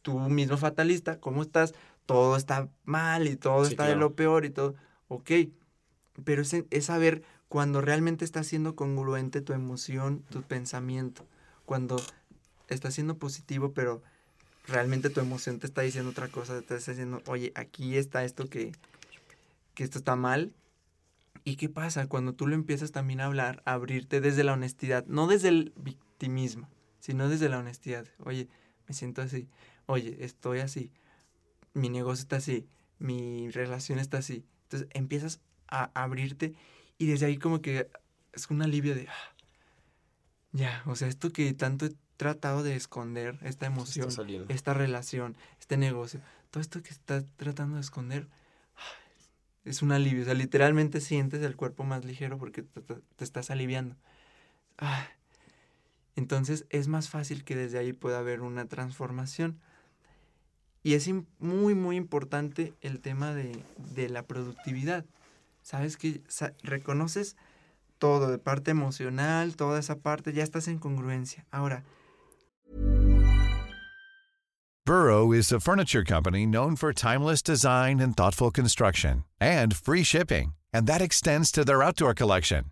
tú 0.01 0.19
mismo 0.19 0.57
fatalista, 0.57 1.19
¿cómo 1.19 1.41
estás? 1.41 1.73
Todo 2.05 2.37
está 2.37 2.69
mal 2.85 3.27
y 3.27 3.35
todo 3.35 3.65
Sí, 3.65 3.71
está 3.71 3.87
de 3.87 3.95
lo 3.95 4.13
peor 4.15 4.45
y 4.45 4.49
todo. 4.49 4.75
Ok, 5.09 5.31
pero 6.23 6.41
es, 6.41 6.55
es 6.69 6.85
saber 6.85 7.23
cuando 7.49 7.81
realmente 7.81 8.25
está 8.25 8.43
siendo 8.43 8.75
congruente 8.75 9.41
tu 9.41 9.53
emoción, 9.53 10.23
tu 10.29 10.41
pensamiento. 10.43 11.25
Cuando 11.65 11.97
está 12.67 12.91
siendo 12.91 13.17
positivo, 13.17 13.73
pero 13.73 14.01
realmente 14.67 15.09
tu 15.09 15.19
emoción 15.19 15.59
te 15.59 15.67
está 15.67 15.81
diciendo 15.81 16.11
otra 16.11 16.27
cosa, 16.27 16.61
te 16.61 16.75
está 16.75 16.91
diciendo, 16.91 17.21
oye, 17.27 17.51
aquí 17.55 17.97
está 17.97 18.23
esto 18.23 18.49
que, 18.49 18.73
que 19.73 19.83
esto 19.83 19.97
está 19.99 20.15
mal. 20.15 20.53
¿Y 21.43 21.55
qué 21.55 21.69
pasa? 21.69 22.07
Cuando 22.07 22.33
tú 22.33 22.47
lo 22.47 22.55
empiezas 22.55 22.91
también 22.91 23.21
a 23.21 23.25
hablar, 23.25 23.61
a 23.65 23.73
abrirte 23.73 24.19
desde 24.19 24.43
la 24.43 24.53
honestidad, 24.53 25.05
no 25.07 25.27
desde 25.27 25.47
el 25.49 25.73
victimismo, 25.77 26.67
sino 27.07 27.29
desde 27.29 27.47
la 27.47 27.59
honestidad. 27.59 28.05
Oye, 28.19 28.49
me 28.85 28.93
siento 28.93 29.21
así. 29.21 29.47
Oye, 29.85 30.17
estoy 30.25 30.59
así. 30.59 30.91
Mi 31.73 31.87
negocio 31.89 32.21
está 32.23 32.35
así. 32.35 32.67
Mi 32.99 33.49
relación 33.49 33.97
está 33.97 34.17
así. 34.17 34.43
Entonces 34.63 34.89
empiezas 34.93 35.39
a 35.69 35.89
abrirte 35.93 36.53
y 36.97 37.05
desde 37.05 37.27
ahí 37.27 37.37
como 37.37 37.61
que 37.61 37.89
es 38.33 38.49
un 38.49 38.61
alivio 38.61 38.93
de... 38.93 39.07
"Ah, 39.07 39.33
ya, 40.51 40.83
o 40.85 40.97
sea, 40.97 41.07
esto 41.07 41.31
que 41.31 41.53
tanto 41.53 41.85
he 41.85 41.93
tratado 42.17 42.61
de 42.61 42.75
esconder, 42.75 43.39
esta 43.41 43.67
emoción, 43.67 44.07
esta 44.49 44.73
relación, 44.73 45.37
este 45.61 45.77
negocio, 45.77 46.19
todo 46.51 46.59
esto 46.59 46.83
que 46.83 46.89
estás 46.89 47.23
tratando 47.37 47.75
de 47.75 47.81
esconder, 47.81 48.27
es 49.63 49.81
un 49.81 49.93
alivio. 49.93 50.23
O 50.23 50.25
sea, 50.25 50.33
literalmente 50.33 50.99
sientes 50.99 51.41
el 51.41 51.55
cuerpo 51.55 51.85
más 51.85 52.03
ligero 52.03 52.37
porque 52.37 52.63
te, 52.63 52.81
te- 52.81 53.01
te 53.15 53.23
estás 53.23 53.49
aliviando. 53.49 53.95
Ah, 54.77 55.07
Entonces 56.17 56.65
es 56.71 56.87
más 56.87 57.09
fácil 57.09 57.43
que 57.43 57.55
desde 57.55 57.77
ahí 57.77 57.93
pueda 57.93 58.17
haber 58.17 58.41
una 58.41 58.65
transformación. 58.65 59.59
Y 60.81 60.95
es 60.95 61.07
muy, 61.37 61.75
muy 61.75 61.95
importante 61.95 62.73
el 62.81 63.01
tema 63.01 63.33
de, 63.35 64.09
la 64.09 64.23
productividad. 64.23 65.05
Sabes 65.61 65.95
que 65.95 66.23
reconoces 66.63 67.35
todo, 67.99 68.31
de 68.31 68.39
parte 68.39 68.71
emocional, 68.71 69.55
toda 69.55 69.79
esa 69.79 69.99
parte, 69.99 70.33
ya 70.33 70.43
estás 70.43 70.67
en 70.67 70.79
congruencia. 70.79 71.45
Ahora, 71.51 71.83
Burrow 74.85 75.33
is 75.33 75.51
a 75.51 75.59
furniture 75.59 76.03
company 76.03 76.45
known 76.45 76.75
for 76.77 76.93
timeless 76.93 77.43
design 77.43 77.99
and 77.99 78.15
thoughtful 78.15 78.49
construction 78.49 79.25
and 79.39 79.75
free 79.75 80.03
shipping, 80.03 80.53
and 80.73 80.87
that 80.87 81.01
extends 81.01 81.51
to 81.51 81.65
their 81.65 81.83
outdoor 81.83 82.13
collection. 82.13 82.71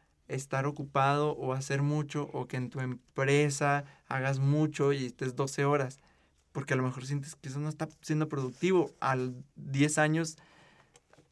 estar 0.35 0.65
ocupado 0.65 1.31
o 1.31 1.53
hacer 1.53 1.81
mucho 1.81 2.29
o 2.33 2.47
que 2.47 2.57
en 2.57 2.69
tu 2.69 2.79
empresa 2.79 3.85
hagas 4.07 4.39
mucho 4.39 4.93
y 4.93 5.05
estés 5.05 5.35
12 5.35 5.65
horas, 5.65 5.99
porque 6.51 6.73
a 6.73 6.77
lo 6.77 6.83
mejor 6.83 7.05
sientes 7.05 7.35
que 7.35 7.49
eso 7.49 7.59
no 7.59 7.69
está 7.69 7.87
siendo 8.01 8.29
productivo. 8.29 8.91
Al 8.99 9.35
10 9.55 9.97
años, 9.97 10.37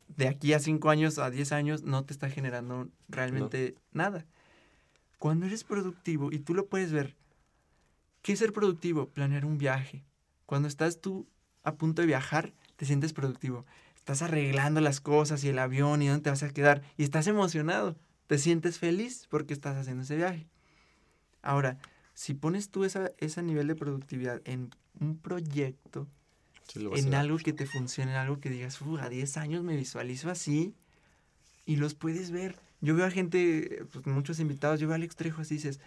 de 0.08 0.28
aquí 0.28 0.54
a 0.54 0.60
5 0.60 0.90
años 0.90 1.18
a 1.18 1.30
10 1.30 1.52
años, 1.52 1.84
no 1.84 2.06
te 2.06 2.14
está 2.14 2.30
generando 2.30 2.90
realmente 3.08 3.76
nada. 3.92 4.26
Cuando 5.18 5.46
eres 5.46 5.64
productivo, 5.64 6.32
y 6.32 6.40
tú 6.40 6.54
lo 6.54 6.68
puedes 6.68 6.92
ver, 6.92 7.16
¿qué 8.22 8.34
es 8.34 8.40
ser 8.40 8.54
productivo? 8.54 9.08
Planear 9.10 9.46
un 9.46 9.58
viaje. 9.58 10.04
Cuando 10.46 10.68
estás 10.68 11.02
tú 11.02 11.28
a 11.64 11.76
punto 11.76 12.02
de 12.02 12.08
viajar, 12.08 12.54
te 12.78 12.86
sientes 12.86 13.14
productivo 13.14 13.66
estás 14.10 14.24
arreglando 14.24 14.82
las 14.82 15.02
cosas 15.02 15.44
y 15.44 15.50
el 15.50 15.60
avión 15.60 16.02
y 16.02 16.08
dónde 16.08 16.24
te 16.24 16.30
vas 16.32 16.42
a 16.42 16.50
quedar 16.50 16.82
y 16.98 17.04
estás 17.04 17.28
emocionado, 17.28 17.96
te 18.30 18.38
sientes 18.38 18.78
feliz 18.78 19.26
porque 19.28 19.56
estás 19.56 19.76
haciendo 19.76 20.04
ese 20.04 20.16
viaje. 20.16 20.46
Ahora, 21.42 21.80
si 22.14 22.36
pones 22.36 22.70
tú 22.70 22.84
esa, 22.86 23.12
ese 23.18 23.42
nivel 23.42 23.66
de 23.66 23.74
productividad 23.74 24.40
en 24.46 24.70
un 25.00 25.18
proyecto, 25.18 26.08
Sí, 26.68 26.88
en 26.94 27.16
algo 27.16 27.40
que 27.40 27.54
te 27.54 27.66
funcione, 27.66 28.12
en 28.12 28.18
algo 28.18 28.40
que 28.40 28.52
digas, 28.52 28.80
"Uh, 28.84 28.98
a 28.98 29.10
10 29.10 29.38
años 29.38 29.64
me 29.64 29.76
visualizo 29.76 30.30
así 30.30 30.76
y 31.66 31.78
los 31.78 31.96
puedes 31.96 32.30
ver. 32.30 32.56
Yo 32.82 32.94
veo 32.96 33.08
a 33.08 33.10
gente, 33.10 33.84
pues, 33.92 34.06
muchos 34.06 34.40
invitados, 34.40 34.80
yo 34.80 34.86
veo 34.86 34.94
a 34.94 34.98
Alex 34.98 35.16
Trejo 35.16 35.42
así 35.42 35.56
dices, 35.56 35.80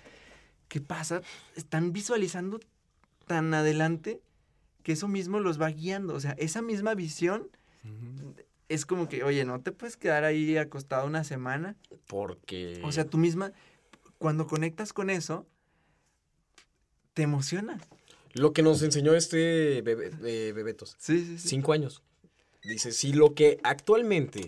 ¿qué 0.66 0.80
pasa? 0.80 1.22
Están 1.54 1.92
visualizando 1.92 2.58
tan 3.28 3.54
adelante 3.54 4.20
que 4.82 4.90
eso 4.92 5.06
mismo 5.06 5.38
los 5.38 5.60
va 5.62 5.68
guiando. 5.68 6.14
O 6.14 6.20
sea, 6.20 6.32
esa 6.32 6.60
misma 6.60 6.96
visión 6.96 7.46
es 8.72 8.86
como 8.86 9.08
que, 9.08 9.22
oye, 9.24 9.44
no 9.44 9.60
te 9.60 9.72
puedes 9.72 9.96
quedar 9.96 10.24
ahí 10.24 10.56
acostado 10.56 11.06
una 11.06 11.24
semana. 11.24 11.76
Porque... 12.06 12.80
O 12.84 12.92
sea, 12.92 13.04
tú 13.04 13.18
misma, 13.18 13.52
cuando 14.18 14.46
conectas 14.46 14.92
con 14.92 15.10
eso, 15.10 15.46
te 17.14 17.22
emociona. 17.22 17.78
Lo 18.34 18.52
que 18.52 18.62
nos 18.62 18.82
enseñó 18.82 19.14
este 19.14 19.82
bebé, 19.82 20.10
eh, 20.24 20.52
Bebetos. 20.52 20.96
Sí, 20.98 21.24
sí, 21.24 21.38
sí. 21.38 21.48
Cinco 21.48 21.72
años. 21.72 22.02
Dice, 22.62 22.92
si 22.92 23.12
lo 23.12 23.34
que 23.34 23.58
actualmente 23.62 24.46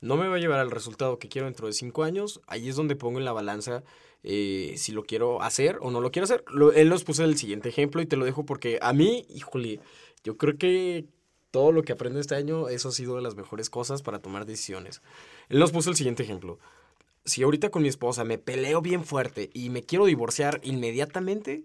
no 0.00 0.16
me 0.16 0.28
va 0.28 0.36
a 0.36 0.38
llevar 0.38 0.60
al 0.60 0.70
resultado 0.70 1.18
que 1.18 1.28
quiero 1.28 1.46
dentro 1.46 1.66
de 1.66 1.72
cinco 1.72 2.04
años, 2.04 2.40
ahí 2.46 2.68
es 2.68 2.76
donde 2.76 2.94
pongo 2.94 3.18
en 3.18 3.24
la 3.24 3.32
balanza 3.32 3.82
eh, 4.22 4.74
si 4.76 4.92
lo 4.92 5.02
quiero 5.04 5.42
hacer 5.42 5.78
o 5.80 5.90
no 5.90 6.00
lo 6.00 6.10
quiero 6.12 6.24
hacer. 6.24 6.44
Lo- 6.48 6.72
él 6.72 6.88
nos 6.88 7.04
puso 7.04 7.24
el 7.24 7.36
siguiente 7.36 7.70
ejemplo 7.70 8.00
y 8.02 8.06
te 8.06 8.16
lo 8.16 8.24
dejo 8.24 8.44
porque 8.46 8.78
a 8.82 8.92
mí, 8.92 9.26
híjole, 9.30 9.80
yo 10.22 10.36
creo 10.36 10.56
que 10.56 11.06
todo 11.54 11.70
lo 11.70 11.84
que 11.84 11.92
aprendo 11.92 12.18
este 12.18 12.34
año, 12.34 12.68
eso 12.68 12.88
ha 12.88 12.90
sido 12.90 13.14
de 13.14 13.22
las 13.22 13.36
mejores 13.36 13.70
cosas 13.70 14.02
para 14.02 14.18
tomar 14.18 14.44
decisiones. 14.44 15.02
Él 15.48 15.60
nos 15.60 15.70
puso 15.70 15.88
el 15.88 15.94
siguiente 15.94 16.24
ejemplo. 16.24 16.58
Si 17.24 17.44
ahorita 17.44 17.70
con 17.70 17.82
mi 17.82 17.88
esposa 17.88 18.24
me 18.24 18.38
peleo 18.38 18.82
bien 18.82 19.04
fuerte 19.04 19.50
y 19.54 19.70
me 19.70 19.84
quiero 19.84 20.06
divorciar 20.06 20.58
inmediatamente, 20.64 21.62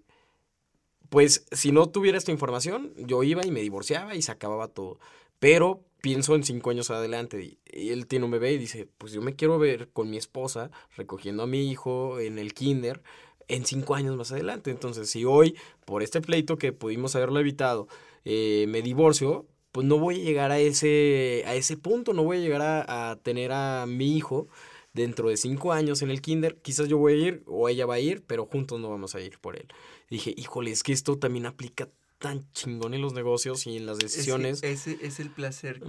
pues 1.09 1.47
si 1.51 1.71
no 1.71 1.89
tuviera 1.89 2.19
esta 2.19 2.31
información, 2.31 2.93
yo 2.97 3.23
iba 3.23 3.43
y 3.43 3.49
me 3.49 3.61
divorciaba 3.61 4.13
y 4.13 4.21
se 4.21 4.31
acababa 4.31 4.67
todo. 4.67 4.99
Pero 5.39 5.83
pienso 6.01 6.35
en 6.35 6.43
cinco 6.43 6.69
años 6.69 6.91
adelante 6.91 7.57
y 7.65 7.89
él 7.89 8.05
tiene 8.05 8.25
un 8.25 8.31
bebé 8.31 8.51
y 8.51 8.59
dice, 8.59 8.87
pues 8.99 9.11
yo 9.11 9.23
me 9.23 9.35
quiero 9.35 9.57
ver 9.57 9.89
con 9.89 10.11
mi 10.11 10.17
esposa 10.17 10.69
recogiendo 10.97 11.41
a 11.41 11.47
mi 11.47 11.67
hijo 11.67 12.19
en 12.19 12.37
el 12.37 12.53
kinder 12.53 13.01
en 13.47 13.65
cinco 13.65 13.95
años 13.95 14.15
más 14.15 14.31
adelante. 14.31 14.69
Entonces, 14.69 15.09
si 15.09 15.25
hoy, 15.25 15.57
por 15.85 16.03
este 16.03 16.21
pleito 16.21 16.59
que 16.59 16.73
pudimos 16.73 17.15
haberlo 17.15 17.39
evitado, 17.39 17.87
eh, 18.23 18.65
me 18.69 18.83
divorcio, 18.83 19.47
pues 19.71 19.85
no 19.85 19.97
voy 19.99 20.15
a 20.21 20.23
llegar 20.23 20.51
a 20.51 20.59
ese, 20.59 21.43
a 21.45 21.55
ese 21.55 21.77
punto, 21.77 22.13
no 22.13 22.23
voy 22.23 22.37
a 22.37 22.39
llegar 22.41 22.61
a, 22.61 23.11
a 23.11 23.15
tener 23.17 23.51
a 23.51 23.85
mi 23.87 24.17
hijo 24.17 24.47
dentro 24.93 25.29
de 25.29 25.37
cinco 25.37 25.71
años 25.73 26.01
en 26.01 26.09
el 26.09 26.21
kinder. 26.21 26.57
Quizás 26.57 26.87
yo 26.87 26.97
voy 26.97 27.13
a 27.13 27.27
ir 27.27 27.43
o 27.45 27.69
ella 27.69 27.85
va 27.85 27.95
a 27.95 27.99
ir, 27.99 28.23
pero 28.25 28.45
juntos 28.45 28.79
no 28.79 28.89
vamos 28.89 29.15
a 29.15 29.21
ir 29.21 29.37
por 29.39 29.55
él. 29.55 29.67
Dije, 30.09 30.33
híjole, 30.35 30.71
es 30.71 30.81
que 30.83 30.91
esto 30.93 31.17
también 31.17 31.45
aplica 31.45 31.87
tan 32.17 32.51
chingón 32.53 32.93
en 32.93 33.01
los 33.01 33.13
negocios 33.13 33.65
y 33.67 33.77
en 33.77 33.85
las 33.85 33.99
decisiones. 33.99 34.63
Ese 34.63 34.97
es 35.01 35.19
el 35.19 35.29
placer 35.29 35.81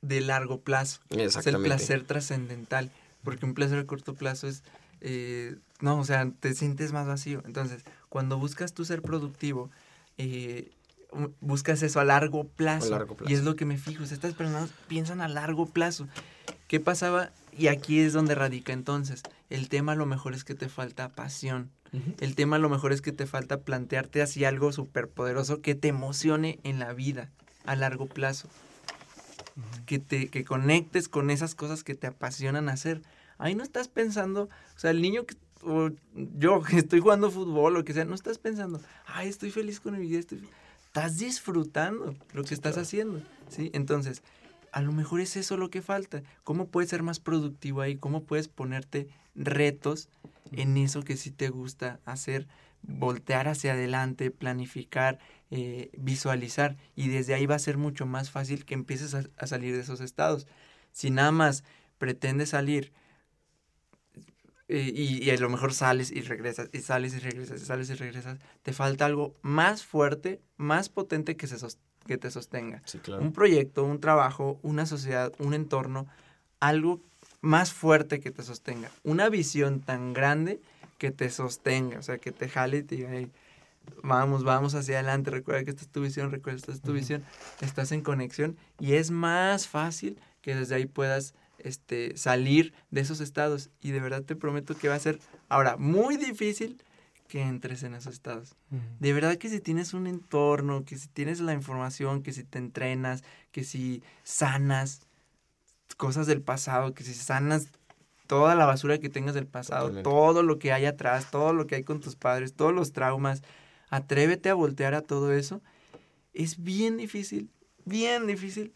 de 0.00 0.20
largo 0.20 0.60
plazo. 0.62 1.00
Es 1.10 1.16
el 1.16 1.20
Exactamente. 1.22 1.68
placer 1.68 2.04
trascendental. 2.04 2.90
Porque 3.22 3.46
un 3.46 3.54
placer 3.54 3.78
a 3.78 3.86
corto 3.86 4.14
plazo 4.14 4.48
es. 4.48 4.62
eh, 5.00 5.56
no, 5.80 6.00
o 6.00 6.04
sea, 6.04 6.30
te 6.40 6.54
sientes 6.54 6.92
más 6.92 7.06
vacío. 7.06 7.42
Entonces, 7.46 7.84
cuando 8.08 8.38
buscas 8.38 8.72
tú 8.74 8.84
ser 8.84 9.02
productivo, 9.02 9.70
eh, 10.18 10.70
buscas 11.40 11.82
eso 11.82 12.00
a 12.00 12.04
largo 12.04 12.44
plazo. 12.44 12.90
largo 12.90 13.16
Y 13.26 13.34
es 13.34 13.44
lo 13.44 13.56
que 13.56 13.64
me 13.64 13.78
fijo. 13.78 14.02
o 14.02 14.06
sea, 14.06 14.14
estas 14.14 14.34
personas 14.34 14.70
piensan 14.88 15.20
a 15.20 15.28
largo 15.28 15.66
plazo. 15.66 16.08
¿Qué 16.68 16.80
pasaba? 16.80 17.30
Y 17.56 17.68
aquí 17.68 18.00
es 18.00 18.12
donde 18.12 18.34
radica 18.34 18.72
entonces. 18.72 19.22
El 19.50 19.68
tema 19.68 19.92
a 19.92 19.96
lo 19.96 20.06
mejor 20.06 20.34
es 20.34 20.44
que 20.44 20.54
te 20.54 20.68
falta 20.68 21.08
pasión. 21.10 21.70
El 22.18 22.34
tema 22.34 22.56
a 22.56 22.58
lo 22.58 22.68
mejor 22.68 22.92
es 22.92 23.00
que 23.00 23.12
te 23.12 23.24
falta 23.24 23.60
plantearte 23.60 24.20
así 24.20 24.44
algo 24.44 24.72
súper 24.72 25.08
poderoso 25.08 25.60
que 25.60 25.76
te 25.76 25.86
emocione 25.86 26.58
en 26.64 26.80
la 26.80 26.92
vida 26.92 27.30
a 27.66 27.76
largo 27.76 28.06
plazo. 28.06 28.48
Que 29.86 30.00
te 30.00 30.28
que 30.28 30.44
conectes 30.44 31.08
con 31.08 31.30
esas 31.30 31.54
cosas 31.54 31.84
que 31.84 31.94
te 31.94 32.08
apasionan 32.08 32.68
hacer. 32.68 33.02
Ahí 33.38 33.54
no 33.54 33.62
estás 33.62 33.86
pensando, 33.86 34.44
o 34.44 34.78
sea, 34.78 34.90
el 34.90 35.02
niño 35.02 35.24
que, 35.24 35.36
o 35.62 35.90
yo 36.14 36.62
que 36.62 36.78
estoy 36.78 36.98
jugando 36.98 37.30
fútbol 37.30 37.72
o 37.72 37.78
lo 37.78 37.84
que 37.84 37.92
sea, 37.92 38.04
no 38.04 38.14
estás 38.14 38.38
pensando, 38.38 38.80
ay, 39.06 39.28
estoy 39.28 39.50
feliz 39.50 39.78
con 39.78 39.96
mi 39.96 40.06
vida, 40.06 40.18
estoy 40.18 40.38
fe-". 40.38 40.48
Estás 40.94 41.18
disfrutando 41.18 42.14
lo 42.34 42.44
que 42.44 42.54
estás 42.54 42.78
haciendo, 42.78 43.20
¿sí? 43.48 43.68
Entonces, 43.74 44.22
a 44.70 44.80
lo 44.80 44.92
mejor 44.92 45.20
es 45.20 45.36
eso 45.36 45.56
lo 45.56 45.68
que 45.68 45.82
falta. 45.82 46.22
¿Cómo 46.44 46.68
puedes 46.68 46.88
ser 46.88 47.02
más 47.02 47.18
productivo 47.18 47.80
ahí? 47.80 47.96
¿Cómo 47.96 48.22
puedes 48.22 48.46
ponerte 48.46 49.08
retos 49.34 50.08
en 50.52 50.76
eso 50.76 51.02
que 51.02 51.16
sí 51.16 51.32
te 51.32 51.48
gusta 51.48 51.98
hacer? 52.04 52.46
Voltear 52.82 53.48
hacia 53.48 53.72
adelante, 53.72 54.30
planificar, 54.30 55.18
eh, 55.50 55.90
visualizar. 55.98 56.76
Y 56.94 57.08
desde 57.08 57.34
ahí 57.34 57.46
va 57.46 57.56
a 57.56 57.58
ser 57.58 57.76
mucho 57.76 58.06
más 58.06 58.30
fácil 58.30 58.64
que 58.64 58.74
empieces 58.74 59.16
a, 59.16 59.24
a 59.36 59.48
salir 59.48 59.74
de 59.74 59.80
esos 59.80 60.00
estados. 60.00 60.46
Si 60.92 61.10
nada 61.10 61.32
más 61.32 61.64
pretendes 61.98 62.50
salir 62.50 62.92
y, 64.68 65.22
y 65.22 65.30
a 65.30 65.36
lo 65.36 65.50
mejor 65.50 65.74
sales 65.74 66.10
y 66.10 66.22
regresas, 66.22 66.68
y 66.72 66.80
sales 66.80 67.14
y 67.14 67.18
regresas, 67.18 67.60
y 67.60 67.64
sales 67.64 67.90
y 67.90 67.94
regresas, 67.94 68.38
te 68.62 68.72
falta 68.72 69.04
algo 69.06 69.34
más 69.42 69.84
fuerte, 69.84 70.40
más 70.56 70.88
potente 70.88 71.36
que, 71.36 71.46
se 71.46 71.56
que 72.06 72.16
te 72.18 72.30
sostenga. 72.30 72.82
Sí, 72.86 72.98
claro. 72.98 73.22
un 73.22 73.32
proyecto, 73.32 73.84
un 73.84 74.00
trabajo, 74.00 74.58
una 74.62 74.86
sociedad, 74.86 75.32
un 75.38 75.54
entorno, 75.54 76.06
algo 76.60 77.00
más 77.40 77.72
fuerte 77.72 78.20
que 78.20 78.30
te 78.30 78.42
sostenga, 78.42 78.90
una 79.02 79.28
visión 79.28 79.80
tan 79.80 80.14
grande 80.14 80.60
que 80.98 81.10
te 81.10 81.28
sostenga, 81.28 81.98
o 81.98 82.02
sea, 82.02 82.18
que 82.18 82.32
te 82.32 82.48
jale 82.48 82.78
y 82.78 82.82
te 82.82 82.96
diga, 82.96 83.10
"Hey, 83.12 83.30
vamos, 84.02 84.44
vamos 84.44 84.74
hacia 84.74 84.94
adelante, 84.98 85.30
recuerda 85.30 85.64
que 85.64 85.70
esta 85.70 85.82
es 85.82 85.88
tu 85.90 86.00
visión, 86.00 86.30
recuerda 86.30 86.56
que 86.56 86.60
esta 86.60 86.72
es 86.72 86.80
tu 86.80 86.92
visión, 86.92 87.22
estás 87.60 87.92
en 87.92 88.00
conexión 88.02 88.56
y 88.80 88.94
es 88.94 89.10
más 89.10 89.68
fácil 89.68 90.18
que 90.40 90.54
desde 90.54 90.74
ahí 90.76 90.86
puedas 90.86 91.34
este, 91.58 92.16
salir 92.16 92.72
de 92.90 93.00
esos 93.00 93.20
estados 93.20 93.70
y 93.80 93.90
de 93.90 94.00
verdad 94.00 94.22
te 94.22 94.36
prometo 94.36 94.76
que 94.76 94.88
va 94.88 94.94
a 94.94 95.00
ser 95.00 95.18
ahora 95.48 95.76
muy 95.76 96.16
difícil 96.16 96.82
que 97.28 97.42
entres 97.42 97.82
en 97.82 97.94
esos 97.94 98.14
estados. 98.14 98.54
De 99.00 99.12
verdad 99.12 99.36
que 99.36 99.48
si 99.48 99.60
tienes 99.60 99.94
un 99.94 100.06
entorno, 100.06 100.84
que 100.84 100.98
si 100.98 101.08
tienes 101.08 101.40
la 101.40 101.54
información, 101.54 102.22
que 102.22 102.32
si 102.32 102.44
te 102.44 102.58
entrenas, 102.58 103.24
que 103.50 103.64
si 103.64 104.02
sanas 104.22 105.00
cosas 105.96 106.26
del 106.26 106.42
pasado, 106.42 106.94
que 106.94 107.02
si 107.02 107.14
sanas 107.14 107.68
toda 108.26 108.54
la 108.54 108.66
basura 108.66 108.98
que 108.98 109.08
tengas 109.08 109.34
del 109.34 109.46
pasado, 109.46 109.88
Totalmente. 109.88 110.10
todo 110.10 110.42
lo 110.42 110.58
que 110.58 110.72
hay 110.72 110.86
atrás, 110.86 111.30
todo 111.30 111.52
lo 111.52 111.66
que 111.66 111.76
hay 111.76 111.84
con 111.84 112.00
tus 112.00 112.16
padres, 112.16 112.54
todos 112.54 112.74
los 112.74 112.92
traumas, 112.92 113.42
atrévete 113.90 114.50
a 114.50 114.54
voltear 114.54 114.94
a 114.94 115.02
todo 115.02 115.32
eso. 115.32 115.62
Es 116.32 116.62
bien 116.62 116.96
difícil, 116.96 117.50
bien 117.84 118.26
difícil 118.26 118.72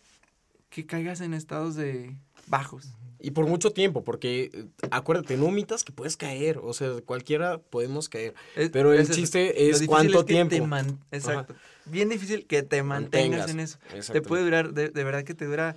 que 0.71 0.87
caigas 0.87 1.21
en 1.21 1.35
estados 1.35 1.75
de 1.75 2.17
bajos. 2.49 2.89
Y 3.21 3.33
por 3.33 3.47
mucho 3.47 3.73
tiempo, 3.73 4.05
porque 4.05 4.51
eh, 4.55 4.67
acuérdate, 4.93 5.37
no 5.37 5.47
omitas 5.47 5.83
que 5.83 5.93
puedes 5.93 6.17
caer, 6.17 6.59
o 6.63 6.73
sea, 6.73 7.01
cualquiera 7.05 7.59
podemos 7.59 8.09
caer. 8.09 8.35
Es- 8.55 8.71
Pero 8.71 8.93
el 8.93 9.11
chiste 9.11 9.69
es 9.71 9.83
cuánto 9.89 10.25
que 10.25 10.35
te 10.35 10.49
tiempo. 10.49 10.67
man- 10.67 11.01
Exacto. 11.11 11.55
Bien 11.87 12.09
difícil 12.09 12.47
que 12.47 12.63
te 12.63 12.83
mantengas, 12.83 13.49
Mantengas, 13.49 13.79
en 13.89 13.99
eso. 14.01 14.13
Te 14.13 14.23
puede 14.23 14.45
durar, 14.45 14.73
de, 14.73 14.91
de 14.91 15.05
verdad 15.05 15.25
que 15.25 15.35
te 15.35 15.47
dura 15.47 15.75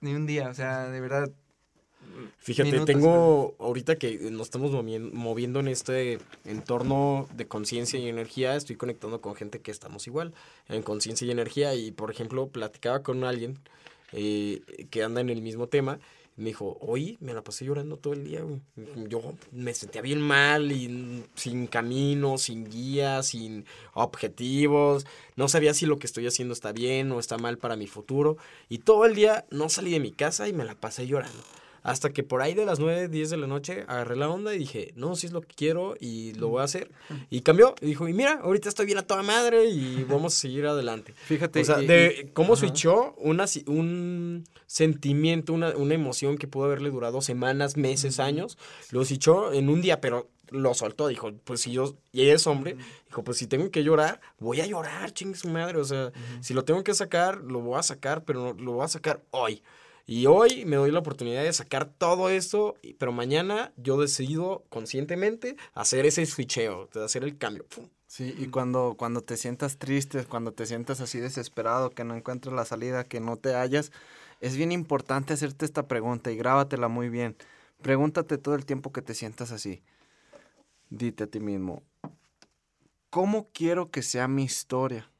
ni 0.00 0.14
un 0.14 0.26
día, 0.26 0.48
o 0.48 0.54
sea, 0.54 0.88
de 0.88 1.00
verdad. 1.00 1.30
Fíjate, 2.38 2.72
minutos, 2.72 2.86
tengo 2.86 3.54
ahorita 3.60 3.96
que 3.96 4.18
nos 4.30 4.48
estamos 4.48 4.72
movien- 4.72 5.12
moviendo 5.12 5.60
en 5.60 5.68
este 5.68 6.18
entorno 6.44 7.28
de 7.34 7.46
conciencia 7.46 7.98
y 7.98 8.08
energía, 8.08 8.56
estoy 8.56 8.76
conectando 8.76 9.20
con 9.20 9.34
gente 9.36 9.60
que 9.60 9.70
estamos 9.70 10.06
igual 10.08 10.34
en 10.68 10.82
conciencia 10.82 11.26
y 11.26 11.30
energía 11.30 11.74
y 11.74 11.92
por 11.92 12.10
ejemplo 12.10 12.48
platicaba 12.48 13.02
con 13.02 13.22
alguien 13.24 13.58
eh, 14.12 14.62
que 14.90 15.02
anda 15.02 15.20
en 15.20 15.30
el 15.30 15.42
mismo 15.42 15.66
tema, 15.66 15.98
me 16.36 16.46
dijo, 16.46 16.78
hoy 16.80 17.18
me 17.20 17.34
la 17.34 17.42
pasé 17.42 17.64
llorando 17.66 17.98
todo 17.98 18.14
el 18.14 18.24
día, 18.24 18.40
yo 19.08 19.34
me 19.52 19.74
sentía 19.74 20.00
bien 20.00 20.20
mal 20.20 20.72
y 20.72 21.24
sin 21.34 21.66
camino, 21.66 22.38
sin 22.38 22.64
guía, 22.64 23.22
sin 23.22 23.66
objetivos, 23.92 25.06
no 25.36 25.48
sabía 25.48 25.74
si 25.74 25.84
lo 25.84 25.98
que 25.98 26.06
estoy 26.06 26.26
haciendo 26.26 26.54
está 26.54 26.72
bien 26.72 27.12
o 27.12 27.20
está 27.20 27.36
mal 27.36 27.58
para 27.58 27.76
mi 27.76 27.86
futuro. 27.86 28.38
Y 28.70 28.78
todo 28.78 29.04
el 29.04 29.14
día 29.14 29.44
no 29.50 29.68
salí 29.68 29.90
de 29.90 30.00
mi 30.00 30.10
casa 30.10 30.48
y 30.48 30.52
me 30.52 30.64
la 30.64 30.74
pasé 30.74 31.06
llorando. 31.06 31.42
Hasta 31.82 32.10
que 32.10 32.22
por 32.22 32.42
ahí 32.42 32.54
de 32.54 32.64
las 32.64 32.78
9, 32.78 33.08
10 33.08 33.30
de 33.30 33.36
la 33.36 33.46
noche 33.48 33.84
agarré 33.88 34.14
la 34.16 34.28
onda 34.28 34.54
y 34.54 34.58
dije, 34.58 34.92
no, 34.94 35.16
si 35.16 35.26
es 35.26 35.32
lo 35.32 35.40
que 35.40 35.54
quiero 35.54 35.96
y 35.98 36.32
lo 36.34 36.48
voy 36.48 36.60
a 36.60 36.64
hacer. 36.64 36.90
Y 37.28 37.40
cambió. 37.40 37.74
Y 37.80 37.86
dijo, 37.86 38.06
y 38.06 38.12
mira, 38.12 38.40
ahorita 38.42 38.68
estoy 38.68 38.86
bien 38.86 38.98
a 38.98 39.02
toda 39.02 39.22
madre 39.24 39.64
y 39.66 40.04
vamos 40.04 40.34
a 40.36 40.38
seguir 40.38 40.66
adelante. 40.66 41.12
Fíjate, 41.26 41.60
O 41.60 41.64
sea, 41.64 41.82
y- 41.82 41.86
de 41.86 42.30
cómo 42.34 42.52
ajá. 42.52 42.60
switchó 42.60 43.14
una, 43.18 43.46
un 43.66 44.44
sentimiento, 44.66 45.52
una, 45.52 45.70
una 45.76 45.94
emoción 45.94 46.38
que 46.38 46.46
pudo 46.48 46.64
haberle 46.66 46.90
durado 46.90 47.20
semanas, 47.20 47.76
meses, 47.76 48.20
años, 48.20 48.58
lo 48.90 49.04
switchó 49.04 49.52
en 49.52 49.68
un 49.68 49.82
día, 49.82 50.00
pero 50.00 50.28
lo 50.50 50.74
soltó. 50.74 51.08
Dijo, 51.08 51.32
pues 51.44 51.62
si 51.62 51.72
yo, 51.72 51.94
y 52.12 52.28
es 52.28 52.46
hombre, 52.46 52.76
dijo, 53.06 53.24
pues 53.24 53.38
si 53.38 53.46
tengo 53.46 53.70
que 53.70 53.82
llorar, 53.84 54.20
voy 54.38 54.60
a 54.60 54.66
llorar, 54.66 55.12
chingue 55.12 55.36
su 55.36 55.48
madre. 55.48 55.78
O 55.78 55.84
sea, 55.84 56.12
si 56.40 56.54
lo 56.54 56.64
tengo 56.64 56.84
que 56.84 56.94
sacar, 56.94 57.38
lo 57.38 57.60
voy 57.60 57.78
a 57.78 57.82
sacar, 57.82 58.24
pero 58.24 58.54
lo 58.54 58.72
voy 58.72 58.84
a 58.84 58.88
sacar 58.88 59.20
hoy. 59.30 59.62
Y 60.04 60.26
hoy 60.26 60.64
me 60.64 60.76
doy 60.76 60.90
la 60.90 60.98
oportunidad 60.98 61.44
de 61.44 61.52
sacar 61.52 61.86
todo 61.86 62.28
esto, 62.28 62.74
pero 62.98 63.12
mañana 63.12 63.72
yo 63.76 64.00
decido 64.00 64.64
conscientemente 64.68 65.56
hacer 65.74 66.06
ese 66.06 66.26
switcheo, 66.26 66.88
hacer 67.04 67.22
el 67.22 67.38
cambio. 67.38 67.66
Sí, 68.08 68.34
y 68.36 68.48
cuando, 68.48 68.96
cuando 68.98 69.22
te 69.22 69.36
sientas 69.36 69.78
triste, 69.78 70.24
cuando 70.26 70.52
te 70.52 70.66
sientas 70.66 71.00
así 71.00 71.18
desesperado, 71.18 71.90
que 71.90 72.04
no 72.04 72.14
encuentres 72.14 72.54
la 72.54 72.64
salida, 72.64 73.04
que 73.04 73.20
no 73.20 73.36
te 73.36 73.54
hallas, 73.54 73.92
es 74.40 74.56
bien 74.56 74.72
importante 74.72 75.32
hacerte 75.32 75.64
esta 75.64 75.86
pregunta 75.86 76.30
y 76.30 76.36
grábatela 76.36 76.88
muy 76.88 77.08
bien. 77.08 77.36
Pregúntate 77.80 78.38
todo 78.38 78.54
el 78.56 78.66
tiempo 78.66 78.92
que 78.92 79.02
te 79.02 79.14
sientas 79.14 79.52
así. 79.52 79.82
Dite 80.90 81.24
a 81.24 81.26
ti 81.26 81.40
mismo, 81.40 81.84
¿cómo 83.08 83.48
quiero 83.52 83.90
que 83.90 84.02
sea 84.02 84.28
mi 84.28 84.44
historia? 84.44 85.11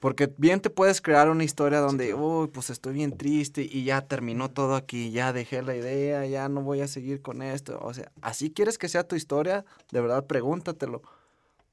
Porque 0.00 0.32
bien 0.36 0.60
te 0.60 0.70
puedes 0.70 1.00
crear 1.00 1.28
una 1.28 1.42
historia 1.42 1.80
donde, 1.80 2.14
uy, 2.14 2.46
pues 2.48 2.70
estoy 2.70 2.94
bien 2.94 3.16
triste 3.16 3.62
y 3.68 3.82
ya 3.84 4.02
terminó 4.06 4.48
todo 4.48 4.76
aquí, 4.76 5.10
ya 5.10 5.32
dejé 5.32 5.62
la 5.62 5.74
idea, 5.74 6.24
ya 6.26 6.48
no 6.48 6.62
voy 6.62 6.82
a 6.82 6.88
seguir 6.88 7.20
con 7.20 7.42
esto. 7.42 7.78
O 7.82 7.92
sea, 7.92 8.12
¿así 8.22 8.50
quieres 8.52 8.78
que 8.78 8.88
sea 8.88 9.02
tu 9.08 9.16
historia? 9.16 9.64
De 9.90 10.00
verdad, 10.00 10.24
pregúntatelo. 10.26 11.02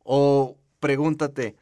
O 0.04 0.56
pregúntate, 0.80 1.56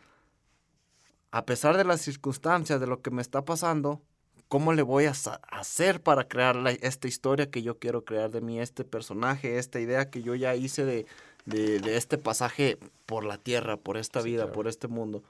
a 1.32 1.46
pesar 1.46 1.76
de 1.78 1.84
las 1.84 2.02
circunstancias, 2.02 2.80
de 2.80 2.88
lo 2.88 3.02
que 3.02 3.12
me 3.12 3.22
está 3.22 3.44
pasando, 3.44 4.02
¿cómo 4.48 4.72
le 4.74 4.84
voy 4.84 5.06
a 5.06 5.14
hacer 5.52 6.02
para 6.02 6.28
crear 6.28 6.56
la- 6.56 6.72
esta 6.72 7.08
historia 7.08 7.50
que 7.50 7.62
yo 7.64 7.80
quiero 7.80 8.06
crear 8.06 8.30
de 8.32 8.40
mí, 8.42 8.60
este 8.62 8.84
personaje, 8.86 9.58
esta 9.58 9.80
idea 9.80 10.10
que 10.10 10.22
yo 10.22 10.36
ya 10.36 10.56
hice 10.56 10.86
de, 10.86 11.06
de- 11.46 11.80
de 11.80 11.98
este 11.98 12.18
pasaje 12.18 12.78
por 13.06 13.26
la 13.26 13.38
tierra, 13.38 13.78
por 13.78 13.98
esta 13.98 14.22
Sí, 14.22 14.30
vida, 14.30 14.44
claro. 14.44 14.54
por 14.54 14.68
este 14.68 14.88
mundo? 14.88 15.24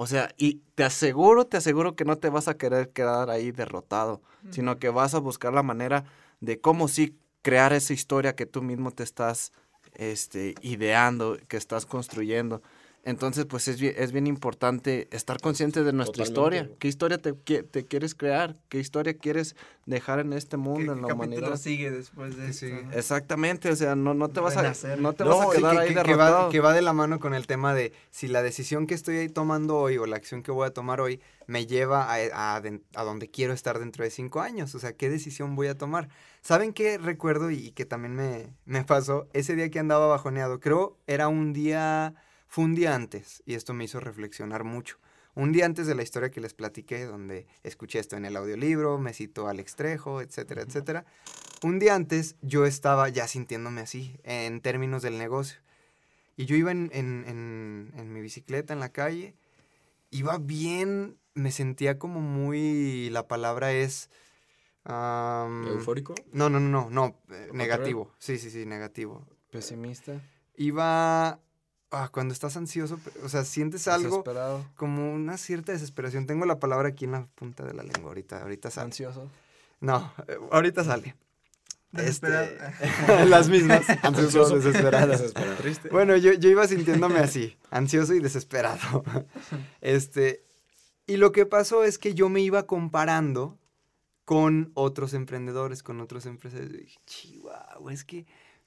O 0.00 0.06
sea, 0.06 0.32
y 0.36 0.60
te 0.76 0.84
aseguro, 0.84 1.48
te 1.48 1.56
aseguro 1.56 1.96
que 1.96 2.04
no 2.04 2.18
te 2.18 2.28
vas 2.28 2.46
a 2.46 2.56
querer 2.56 2.90
quedar 2.90 3.30
ahí 3.30 3.50
derrotado, 3.50 4.22
sino 4.48 4.78
que 4.78 4.90
vas 4.90 5.12
a 5.14 5.18
buscar 5.18 5.52
la 5.52 5.64
manera 5.64 6.04
de 6.38 6.60
cómo 6.60 6.86
sí 6.86 7.18
crear 7.42 7.72
esa 7.72 7.94
historia 7.94 8.36
que 8.36 8.46
tú 8.46 8.62
mismo 8.62 8.92
te 8.92 9.02
estás 9.02 9.50
este, 9.94 10.54
ideando, 10.60 11.36
que 11.48 11.56
estás 11.56 11.84
construyendo. 11.84 12.62
Entonces, 13.08 13.46
pues 13.46 13.68
es 13.68 13.80
bien, 13.80 13.94
es 13.96 14.12
bien 14.12 14.26
importante 14.26 15.08
estar 15.12 15.40
consciente 15.40 15.82
de 15.82 15.92
nuestra 15.94 16.24
Totalmente. 16.24 16.66
historia. 16.66 16.78
¿Qué 16.78 16.88
historia 16.88 17.16
te, 17.16 17.32
te 17.32 17.86
quieres 17.86 18.14
crear? 18.14 18.56
¿Qué 18.68 18.78
historia 18.80 19.16
quieres 19.16 19.56
dejar 19.86 20.18
en 20.18 20.34
este 20.34 20.56
¿Qué, 20.56 20.62
mundo, 20.62 20.92
en 20.92 20.98
qué 20.98 21.02
la 21.02 21.08
capítulo 21.08 21.46
humanidad? 21.46 21.56
sigue 21.58 21.90
después 21.90 22.36
de 22.36 22.52
sigue? 22.52 22.86
Exactamente, 22.92 23.70
o 23.70 23.76
sea, 23.76 23.96
no, 23.96 24.12
no 24.12 24.28
te 24.28 24.40
vas 24.40 24.58
a, 24.58 24.74
no 24.98 25.14
te 25.14 25.24
No, 25.24 25.30
vas 25.30 25.40
a 25.48 25.52
sí, 25.52 25.56
quedar 25.58 25.72
que, 25.72 25.80
ahí 25.80 25.88
que- 25.88 25.94
que 25.94 26.00
derrotado. 26.02 26.44
va, 26.44 26.50
que 26.52 26.60
va 26.60 26.72
de 26.74 26.82
la 26.82 26.92
mano 26.92 27.18
con 27.18 27.32
el 27.32 27.46
tema 27.46 27.72
de 27.72 27.94
si 28.10 28.28
la 28.28 28.42
decisión 28.42 28.86
que 28.86 28.92
estoy 28.94 29.16
ahí 29.16 29.28
tomando 29.30 29.78
hoy 29.78 29.96
o 29.96 30.04
la 30.04 30.16
acción 30.16 30.42
que 30.42 30.50
voy 30.52 30.66
a 30.66 30.70
tomar 30.74 31.00
hoy 31.00 31.20
me 31.46 31.64
lleva 31.66 32.12
a, 32.14 32.56
a 32.56 33.04
donde 33.04 33.30
quiero 33.30 33.54
estar 33.54 33.78
dentro 33.78 34.04
de 34.04 34.10
cinco 34.10 34.42
años. 34.42 34.74
O 34.74 34.78
sea, 34.78 34.92
¿qué 34.92 35.08
decisión 35.08 35.56
voy 35.56 35.68
a 35.68 35.78
tomar? 35.78 36.10
¿Saben 36.42 36.74
qué 36.74 36.98
recuerdo 36.98 37.50
y 37.50 37.70
que 37.70 37.86
también 37.86 38.14
me, 38.14 38.52
me 38.66 38.84
pasó? 38.84 39.28
Ese 39.32 39.54
día 39.56 39.70
que 39.70 39.78
andaba 39.78 40.06
bajoneado, 40.08 40.60
creo 40.60 40.98
era 41.06 41.28
un 41.28 41.54
día, 41.54 42.14
fue 42.48 42.64
un 42.64 42.74
día 42.74 42.94
antes 42.94 43.42
y 43.46 43.54
esto 43.54 43.74
me 43.74 43.84
hizo 43.84 44.00
reflexionar 44.00 44.64
mucho. 44.64 44.98
Un 45.34 45.52
día 45.52 45.66
antes 45.66 45.86
de 45.86 45.94
la 45.94 46.02
historia 46.02 46.30
que 46.30 46.40
les 46.40 46.52
platiqué, 46.54 47.04
donde 47.04 47.46
escuché 47.62 48.00
esto 48.00 48.16
en 48.16 48.24
el 48.24 48.36
audiolibro, 48.36 48.98
me 48.98 49.12
citó 49.12 49.46
Alex 49.46 49.76
Trejo, 49.76 50.20
etcétera, 50.20 50.62
etcétera. 50.62 51.04
Un 51.62 51.78
día 51.78 51.94
antes 51.94 52.34
yo 52.42 52.66
estaba 52.66 53.08
ya 53.08 53.28
sintiéndome 53.28 53.80
así, 53.82 54.18
en 54.24 54.60
términos 54.60 55.02
del 55.02 55.16
negocio. 55.18 55.60
Y 56.36 56.46
yo 56.46 56.56
iba 56.56 56.72
en, 56.72 56.90
en- 56.92 57.24
en- 57.28 57.92
en 57.96 58.12
mi 58.12 58.20
bicicleta 58.20 58.72
en 58.72 58.80
la 58.80 58.88
calle, 58.90 59.34
iba 60.10 60.38
bien, 60.38 61.18
me 61.34 61.52
sentía 61.52 61.98
como 61.98 62.20
muy, 62.20 63.10
la 63.10 63.28
palabra 63.28 63.72
es... 63.72 64.10
¿Eufórico? 65.68 66.14
No, 66.32 66.48
no, 66.48 66.58
no, 66.60 66.68
no, 66.68 66.90
no, 66.90 67.16
eh, 67.34 67.46
¿Lo 67.48 67.54
negativo. 67.54 68.12
Sí, 68.18 68.38
sí, 68.38 68.50
sí, 68.50 68.64
negativo. 68.66 69.26
Pesimista, 69.50 70.20
Iba... 70.56 71.38
ah, 71.90 72.08
cuando 72.12 72.32
estás 72.32 72.56
ansioso, 72.56 72.98
o 73.24 73.28
sea, 73.28 73.44
sientes 73.44 73.88
algo 73.88 74.18
desesperado, 74.18 74.66
como 74.76 75.12
una 75.12 75.36
cierta 75.36 75.72
desesperación. 75.72 76.26
Tengo 76.26 76.46
la 76.46 76.58
palabra 76.58 76.88
aquí 76.88 77.04
en 77.04 77.12
la 77.12 77.26
punta 77.34 77.64
de 77.64 77.74
la 77.74 77.82
lengua 77.82 78.08
ahorita, 78.10 78.42
ahorita 78.42 78.70
sale. 78.70 78.86
ansioso. 78.86 79.30
No, 79.80 80.12
eh, 80.26 80.36
ahorita 80.50 80.84
sale. 80.84 81.14
Desesperado. 81.92 82.44
Este, 82.80 83.26
las 83.26 83.48
mismas. 83.48 83.88
Ansioso, 84.02 84.56
desesperado. 84.56 85.12
Desesperado. 85.12 85.56
Triste. 85.56 85.88
Bueno, 85.88 86.16
yo, 86.16 86.32
yo 86.34 86.50
iba 86.50 86.66
sintiéndome 86.66 87.18
así, 87.18 87.56
ansioso 87.70 88.14
y 88.14 88.20
desesperado. 88.20 89.04
Este, 89.80 90.44
y 91.06 91.16
lo 91.16 91.32
que 91.32 91.46
pasó 91.46 91.84
es 91.84 91.98
que 91.98 92.14
yo 92.14 92.28
me 92.28 92.40
iba 92.40 92.66
comparando 92.66 93.58
con 94.26 94.70
otros 94.74 95.14
emprendedores, 95.14 95.82
con 95.82 96.00
otros 96.02 96.26
empresarios. 96.26 96.70
Y 96.70 96.76
dije, 96.78 96.98
Chihuahua, 97.06 97.92
es 97.92 98.04
que 98.04 98.26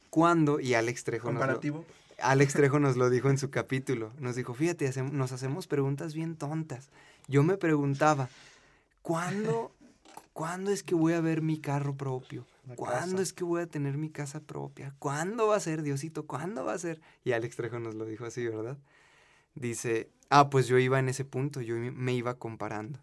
cuando, 0.09 0.59
y 0.59 0.73
Alex 0.73 1.03
Trejo, 1.03 1.27
nos 1.27 1.35
lo, 1.35 1.39
Comparativo. 1.39 1.85
Alex 2.21 2.53
Trejo 2.53 2.79
nos 2.79 2.97
lo 2.97 3.09
dijo 3.09 3.29
en 3.29 3.37
su 3.37 3.49
capítulo, 3.49 4.11
nos 4.19 4.35
dijo, 4.35 4.53
fíjate, 4.53 4.91
nos 5.03 5.31
hacemos 5.31 5.67
preguntas 5.67 6.13
bien 6.13 6.35
tontas. 6.35 6.89
Yo 7.27 7.43
me 7.43 7.57
preguntaba, 7.57 8.29
¿cuándo, 9.01 9.71
¿cuándo 10.33 10.71
es 10.71 10.83
que 10.83 10.95
voy 10.95 11.13
a 11.13 11.21
ver 11.21 11.41
mi 11.41 11.59
carro 11.59 11.95
propio? 11.95 12.45
¿Cuándo 12.75 13.21
es 13.21 13.33
que 13.33 13.43
voy 13.43 13.61
a 13.61 13.67
tener 13.67 13.97
mi 13.97 14.09
casa 14.09 14.39
propia? 14.39 14.93
¿Cuándo 14.99 15.47
va 15.47 15.55
a 15.55 15.59
ser, 15.59 15.81
Diosito? 15.81 16.25
¿Cuándo 16.25 16.63
va 16.63 16.73
a 16.73 16.79
ser? 16.79 17.01
Y 17.23 17.31
Alex 17.31 17.55
Trejo 17.55 17.79
nos 17.79 17.95
lo 17.95 18.05
dijo 18.05 18.25
así, 18.25 18.47
¿verdad? 18.47 18.77
Dice, 19.55 20.09
ah, 20.29 20.49
pues 20.49 20.67
yo 20.67 20.77
iba 20.77 20.99
en 20.99 21.09
ese 21.09 21.25
punto, 21.25 21.61
yo 21.61 21.75
me 21.75 22.13
iba 22.13 22.35
comparando. 22.35 22.99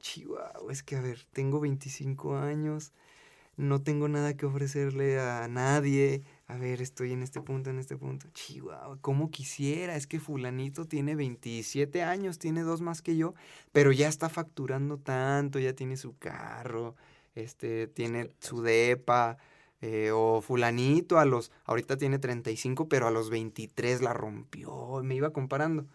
Chihuahua, 0.00 0.72
es 0.72 0.82
que 0.82 0.96
a 0.96 1.00
ver, 1.00 1.26
tengo 1.32 1.60
25 1.60 2.36
años, 2.36 2.92
no 3.56 3.82
tengo 3.82 4.08
nada 4.08 4.36
que 4.36 4.46
ofrecerle 4.46 5.20
a 5.20 5.48
nadie. 5.48 6.22
A 6.46 6.58
ver, 6.58 6.82
estoy 6.82 7.12
en 7.12 7.22
este 7.22 7.40
punto, 7.40 7.70
en 7.70 7.78
este 7.78 7.96
punto. 7.96 8.28
Chihuahua, 8.34 8.98
¿cómo 9.00 9.30
quisiera? 9.30 9.96
Es 9.96 10.06
que 10.06 10.20
fulanito 10.20 10.84
tiene 10.86 11.14
27 11.16 12.02
años, 12.02 12.38
tiene 12.38 12.62
dos 12.62 12.82
más 12.82 13.00
que 13.00 13.16
yo, 13.16 13.34
pero 13.72 13.92
ya 13.92 14.08
está 14.08 14.28
facturando 14.28 14.98
tanto, 14.98 15.58
ya 15.58 15.72
tiene 15.72 15.96
su 15.96 16.18
carro, 16.18 16.96
este, 17.34 17.86
tiene 17.86 18.30
su 18.40 18.60
depa, 18.62 19.38
eh, 19.80 20.10
o 20.12 20.40
fulanito 20.40 21.18
a 21.18 21.24
los, 21.26 21.52
ahorita 21.64 21.96
tiene 21.96 22.18
35, 22.18 22.88
pero 22.88 23.06
a 23.06 23.10
los 23.10 23.30
23 23.30 24.02
la 24.02 24.12
rompió, 24.12 25.02
me 25.02 25.14
iba 25.14 25.30
comparando. 25.30 25.86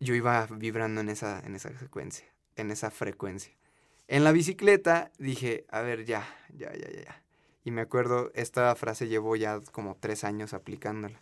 Yo 0.00 0.14
iba 0.14 0.46
vibrando 0.46 1.00
en 1.00 1.08
esa, 1.08 1.40
en 1.40 1.54
esa 1.54 1.76
secuencia, 1.78 2.26
en 2.56 2.70
esa 2.70 2.90
frecuencia. 2.90 3.52
En 4.08 4.24
la 4.24 4.32
bicicleta 4.32 5.10
dije, 5.18 5.64
a 5.68 5.80
ver, 5.82 6.04
ya, 6.04 6.26
ya, 6.56 6.72
ya, 6.74 6.90
ya. 6.90 7.22
Y 7.64 7.70
me 7.70 7.82
acuerdo, 7.82 8.30
esta 8.34 8.74
frase 8.74 9.08
llevo 9.08 9.36
ya 9.36 9.60
como 9.72 9.96
tres 9.98 10.24
años 10.24 10.52
aplicándola. 10.54 11.20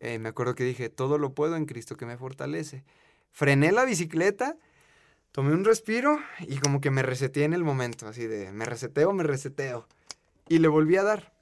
Eh, 0.00 0.18
me 0.18 0.28
acuerdo 0.30 0.54
que 0.54 0.64
dije, 0.64 0.88
todo 0.88 1.18
lo 1.18 1.32
puedo 1.34 1.56
en 1.56 1.66
Cristo 1.66 1.96
que 1.96 2.06
me 2.06 2.16
fortalece. 2.18 2.84
Frené 3.32 3.72
la 3.72 3.84
bicicleta, 3.84 4.56
Tomé 5.32 5.52
un 5.52 5.64
respiro 5.64 6.20
y 6.40 6.58
como 6.58 6.80
que 6.80 6.92
me 6.92 7.02
reseteé 7.02 7.42
en 7.42 7.54
el 7.54 7.64
momento, 7.64 8.06
así 8.06 8.24
de, 8.24 8.52
me 8.52 8.66
reseteo, 8.66 9.12
me 9.12 9.24
reseteo. 9.24 9.88
Y 10.48 10.58
le 10.58 10.68
volví 10.68 10.94
a 10.96 11.02
dar. 11.02 11.32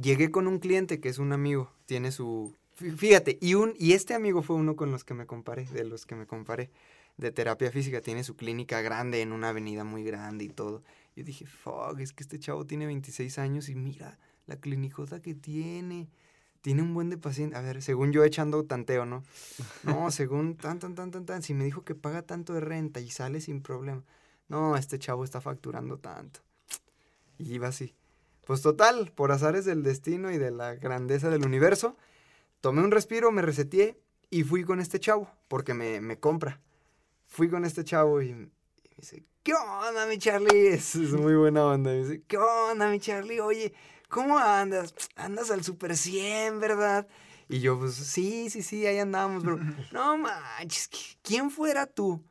Llegué 0.00 0.30
con 0.30 0.46
un 0.46 0.60
cliente 0.60 1.00
que 1.00 1.08
es 1.08 1.18
un 1.18 1.32
amigo, 1.32 1.72
tiene 1.86 2.12
su... 2.12 2.54
fí- 2.78 2.96
Fíjate, 2.96 3.36
y, 3.40 3.54
un, 3.54 3.74
y 3.78 3.94
este 3.94 4.14
amigo 4.14 4.42
fue 4.42 4.54
uno 4.54 4.76
con 4.76 4.92
los 4.92 5.02
que 5.02 5.12
me 5.14 5.26
comparé, 5.26 5.64
de 5.66 5.82
los 5.84 6.06
que 6.06 6.14
me 6.14 6.26
comparé, 6.26 6.70
de 7.16 7.32
terapia 7.32 7.72
física, 7.72 8.00
tiene 8.00 8.22
su 8.22 8.36
clínica 8.36 8.80
grande 8.80 9.22
en 9.22 9.32
una 9.32 9.48
avenida 9.48 9.82
muy 9.82 10.04
grande 10.04 10.44
y 10.44 10.48
todo. 10.48 10.82
Yo 11.16 11.24
dije, 11.24 11.46
fuck, 11.46 11.98
es 12.00 12.12
que 12.12 12.22
este 12.22 12.38
chavo 12.38 12.66
tiene 12.66 12.86
26 12.86 13.38
años 13.38 13.68
y 13.68 13.74
mira 13.74 14.18
la 14.46 14.56
clinicota 14.56 15.20
que 15.22 15.34
tiene. 15.34 16.08
Tiene 16.60 16.82
un 16.82 16.94
buen 16.94 17.10
de 17.10 17.18
paciente. 17.18 17.56
A 17.56 17.60
ver, 17.60 17.82
según 17.82 18.12
yo 18.12 18.24
echando 18.24 18.64
tanteo, 18.64 19.04
¿no? 19.06 19.22
No, 19.82 20.10
según 20.10 20.56
tan, 20.56 20.78
tan, 20.78 20.94
tan, 20.94 21.10
tan, 21.10 21.26
tan. 21.26 21.42
Si 21.42 21.54
me 21.54 21.64
dijo 21.64 21.84
que 21.84 21.94
paga 21.94 22.22
tanto 22.22 22.52
de 22.52 22.60
renta 22.60 23.00
y 23.00 23.10
sale 23.10 23.40
sin 23.40 23.60
problema. 23.62 24.02
No, 24.48 24.76
este 24.76 24.98
chavo 24.98 25.24
está 25.24 25.40
facturando 25.40 25.98
tanto. 25.98 26.40
Y 27.38 27.54
iba 27.54 27.68
así. 27.68 27.94
Pues 28.46 28.60
total, 28.60 29.12
por 29.14 29.32
azares 29.32 29.64
del 29.64 29.82
destino 29.82 30.30
y 30.30 30.38
de 30.38 30.50
la 30.50 30.74
grandeza 30.74 31.30
del 31.30 31.46
universo, 31.46 31.96
tomé 32.60 32.82
un 32.82 32.90
respiro, 32.90 33.32
me 33.32 33.42
reseteé 33.42 33.98
y 34.30 34.42
fui 34.42 34.64
con 34.64 34.80
este 34.80 35.00
chavo, 35.00 35.30
porque 35.48 35.74
me, 35.74 36.00
me 36.00 36.18
compra. 36.18 36.60
Fui 37.26 37.48
con 37.48 37.64
este 37.64 37.84
chavo 37.84 38.20
y, 38.20 38.30
y 38.30 38.50
me 38.96 39.00
dice, 39.02 39.24
¿qué 39.42 39.52
onda, 39.54 40.06
mi 40.06 40.18
Charlie? 40.18 40.68
Es, 40.74 40.94
es 40.94 41.12
muy 41.12 41.34
buena 41.34 41.64
onda. 41.66 41.90
Me 41.90 42.04
dice, 42.04 42.22
¿qué 42.26 42.36
onda, 42.38 42.88
mi 42.90 43.00
Charlie? 43.00 43.40
Oye, 43.40 43.72
¿cómo 44.08 44.38
andas? 44.38 44.94
Andas 45.16 45.50
al 45.50 45.62
Super 45.64 45.96
100, 45.96 46.60
¿verdad? 46.60 47.06
Y 47.48 47.60
yo, 47.60 47.78
pues, 47.78 47.94
sí, 47.94 48.48
sí, 48.50 48.62
sí, 48.62 48.86
ahí 48.86 48.98
andamos, 48.98 49.42
bro. 49.44 49.58
No 49.92 50.16
manches, 50.16 50.90
¿qui- 50.90 51.16
¿quién 51.22 51.50
fuera 51.50 51.86
tú? 51.86 52.22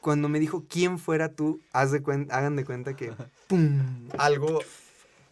Cuando 0.00 0.28
me 0.28 0.40
dijo, 0.40 0.64
¿quién 0.68 0.98
fuera 0.98 1.32
tú? 1.32 1.60
Haz 1.72 1.92
de 1.92 2.02
hagan 2.30 2.56
de 2.56 2.64
cuenta 2.64 2.96
que, 2.96 3.12
pum, 3.46 4.08
algo 4.18 4.60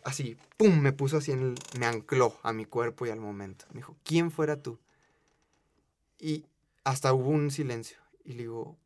así, 0.05 0.37
pum, 0.57 0.79
me 0.81 0.93
puso 0.93 1.17
así 1.17 1.33
en 1.33 1.41
el, 1.41 1.55
me 1.81 1.87
ancló 1.87 2.39
a 2.45 2.53
mi 2.53 2.67
cuerpo 2.67 3.05
y 3.07 3.11
al 3.11 3.19
momento. 3.21 3.65
Me 3.71 3.79
dijo, 3.79 3.97
¿quién 4.05 4.31
fuera 4.31 4.57
tú? 4.63 4.79
Y 6.19 6.45
hasta 6.85 7.13
hubo 7.13 7.31
un 7.31 7.51
silencio. 7.51 7.97
Y 8.25 8.33
le 8.35 8.43
digo, 8.43 8.77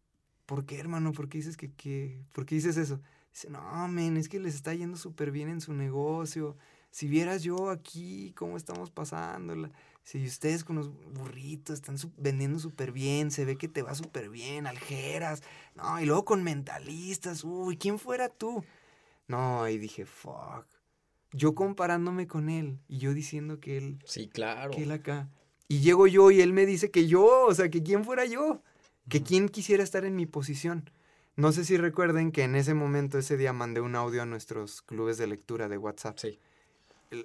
¿por 0.46 0.64
qué, 0.66 0.78
hermano? 0.78 1.12
¿Por 1.12 1.28
qué 1.28 1.38
dices 1.38 1.56
que, 1.56 1.72
que, 1.72 2.20
por 2.32 2.46
qué 2.46 2.54
dices 2.56 2.76
eso? 2.76 3.00
Dice, 3.32 3.50
no, 3.50 3.88
men, 3.88 4.16
es 4.16 4.28
que 4.28 4.38
les 4.40 4.54
está 4.54 4.74
yendo 4.74 4.96
súper 4.96 5.30
bien 5.30 5.48
en 5.48 5.60
su 5.60 5.72
negocio. 5.72 6.56
Si 6.90 7.08
vieras 7.08 7.42
yo 7.42 7.70
aquí, 7.70 8.32
cómo 8.36 8.56
estamos 8.56 8.90
pasándola. 8.90 9.70
Si 10.04 10.24
ustedes 10.24 10.62
con 10.64 10.76
los 10.76 10.90
burritos 11.12 11.74
están 11.76 11.98
su- 11.98 12.12
vendiendo 12.18 12.58
súper 12.58 12.92
bien, 12.92 13.30
se 13.30 13.44
ve 13.44 13.56
que 13.56 13.68
te 13.68 13.82
va 13.82 13.94
súper 13.94 14.28
bien, 14.28 14.66
aljeras. 14.66 15.42
No, 15.74 15.98
y 16.00 16.04
luego 16.06 16.24
con 16.24 16.42
mentalistas. 16.44 17.42
Uy, 17.42 17.76
¿quién 17.76 17.98
fuera 17.98 18.28
tú? 18.28 18.62
No, 19.26 19.66
y 19.68 19.78
dije, 19.78 20.04
fuck. 20.04 20.66
Yo 21.32 21.54
comparándome 21.56 22.28
con 22.28 22.48
él 22.48 22.78
y 22.86 22.98
yo 22.98 23.12
diciendo 23.14 23.58
que 23.58 23.76
él, 23.78 23.98
Sí, 24.06 24.28
claro. 24.28 24.70
que 24.70 24.84
él 24.84 24.92
acá. 24.92 25.28
Y 25.66 25.80
llego 25.80 26.06
yo 26.06 26.30
y 26.30 26.40
él 26.42 26.52
me 26.52 26.66
dice 26.66 26.90
que 26.92 27.08
yo, 27.08 27.46
o 27.46 27.54
sea, 27.54 27.70
que 27.70 27.82
quién 27.82 28.04
fuera 28.04 28.24
yo. 28.26 28.62
Que 29.08 29.22
quién 29.22 29.48
quisiera 29.48 29.82
estar 29.82 30.04
en 30.04 30.16
mi 30.16 30.26
posición. 30.26 30.90
No 31.36 31.52
sé 31.52 31.64
si 31.64 31.76
recuerden 31.76 32.32
que 32.32 32.42
en 32.42 32.54
ese 32.54 32.74
momento, 32.74 33.18
ese 33.18 33.36
día, 33.36 33.52
mandé 33.52 33.80
un 33.80 33.96
audio 33.96 34.22
a 34.22 34.26
nuestros 34.26 34.82
clubes 34.82 35.18
de 35.18 35.26
lectura 35.26 35.68
de 35.68 35.78
WhatsApp. 35.78 36.18
Sí. 36.18 36.38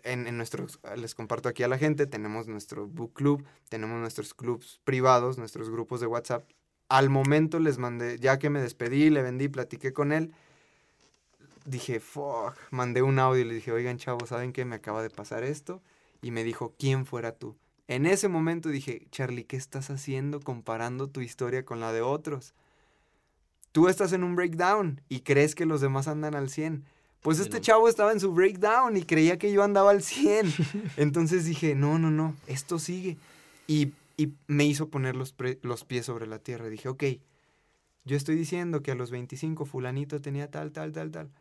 En, 0.04 0.28
en 0.28 0.38
nuestros, 0.38 0.80
les 0.98 1.16
comparto 1.16 1.50
aquí 1.50 1.64
a 1.64 1.68
la 1.68 1.78
gente, 1.78 2.06
tenemos 2.06 2.48
nuestro 2.48 2.88
book 2.88 3.14
club, 3.14 3.46
tenemos 3.70 4.00
nuestros 4.00 4.34
clubs 4.34 4.82
privados, 4.84 5.38
nuestros 5.38 5.70
grupos 5.70 6.00
de 6.00 6.08
WhatsApp. 6.08 6.50
Al 6.90 7.10
momento 7.10 7.60
les 7.60 7.78
mandé, 7.78 8.18
ya 8.20 8.40
que 8.40 8.50
me 8.50 8.62
despedí, 8.62 9.10
le 9.10 9.22
vendí, 9.22 9.48
platiqué 9.48 9.94
con 9.94 10.12
él, 10.12 10.34
dije, 11.66 12.00
fuck, 12.00 12.56
mandé 12.72 13.02
un 13.02 13.20
audio 13.20 13.42
y 13.42 13.46
le 13.46 13.54
dije, 13.54 13.72
oigan 13.72 13.98
chavos, 13.98 14.30
¿saben 14.30 14.54
qué? 14.54 14.66
Me 14.66 14.76
acaba 14.76 15.02
de 15.02 15.10
pasar 15.10 15.44
esto. 15.44 15.82
Y 16.22 16.32
me 16.32 16.44
dijo, 16.44 16.74
¿quién 16.78 17.06
fuera 17.06 17.32
tú? 17.32 17.56
En 17.90 18.06
ese 18.06 18.28
momento 18.28 18.70
dije, 18.70 19.08
Charlie, 19.10 19.46
¿qué 19.46 19.58
estás 19.58 19.90
haciendo 19.90 20.40
comparando 20.42 21.10
tu 21.10 21.22
historia 21.22 21.66
con 21.66 21.80
la 21.80 21.92
de 21.92 22.02
otros? 22.02 22.54
Tú 23.72 23.88
estás 23.88 24.14
en 24.14 24.24
un 24.24 24.36
breakdown 24.36 25.02
y 25.10 25.22
crees 25.22 25.56
que 25.56 25.66
los 25.66 25.82
demás 25.82 26.08
andan 26.08 26.36
al 26.36 26.52
100. 26.52 26.86
Pues 27.24 27.40
este 27.40 27.60
chavo 27.62 27.90
estaba 27.90 28.12
en 28.12 28.20
su 28.20 28.32
breakdown 28.32 28.96
y 28.96 29.02
creía 29.02 29.40
que 29.40 29.52
yo 29.52 29.64
andaba 29.64 29.90
al 29.90 30.04
100. 30.04 30.54
Entonces 30.98 31.46
dije, 31.46 31.74
no, 31.74 31.98
no, 31.98 32.12
no, 32.12 32.36
esto 32.46 32.78
sigue. 32.78 33.18
Y, 33.66 33.94
y 34.18 34.34
me 34.46 34.66
hizo 34.66 34.90
poner 34.90 35.16
los, 35.16 35.34
pre- 35.34 35.58
los 35.64 35.84
pies 35.84 36.06
sobre 36.06 36.28
la 36.28 36.38
tierra. 36.38 36.70
Dije, 36.70 36.90
ok, 36.90 37.04
yo 38.06 38.16
estoy 38.16 38.36
diciendo 38.36 38.84
que 38.84 38.92
a 38.92 38.96
los 38.96 39.10
25 39.10 39.66
fulanito 39.66 40.22
tenía 40.22 40.52
tal, 40.52 40.72
tal, 40.72 40.92
tal, 40.94 41.10
tal. 41.10 41.32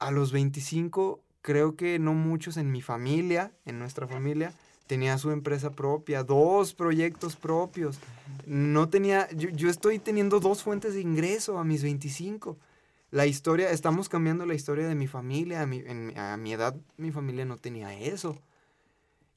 A 0.00 0.10
los 0.10 0.32
25 0.32 1.20
creo 1.42 1.76
que 1.76 2.00
no 2.00 2.12
muchos 2.12 2.56
en 2.56 2.72
mi 2.72 2.82
familia, 2.82 3.52
en 3.66 3.78
nuestra 3.78 4.08
familia, 4.08 4.52
tenía 4.86 5.16
su 5.18 5.30
empresa 5.30 5.70
propia, 5.70 6.22
dos 6.24 6.74
proyectos 6.74 7.36
propios. 7.36 7.98
No 8.46 8.88
tenía, 8.88 9.28
yo, 9.32 9.48
yo 9.50 9.68
estoy 9.70 9.98
teniendo 9.98 10.40
dos 10.40 10.62
fuentes 10.62 10.94
de 10.94 11.00
ingreso 11.00 11.58
a 11.58 11.64
mis 11.64 11.82
25. 11.82 12.56
La 13.10 13.26
historia, 13.26 13.70
estamos 13.70 14.08
cambiando 14.08 14.44
la 14.44 14.54
historia 14.54 14.86
de 14.88 14.94
mi 14.94 15.06
familia. 15.06 15.62
A 15.62 15.66
mi, 15.66 15.78
en- 15.78 16.18
a 16.18 16.36
mi 16.36 16.52
edad, 16.52 16.74
mi 16.96 17.12
familia 17.12 17.44
no 17.44 17.56
tenía 17.58 17.94
eso. 17.98 18.38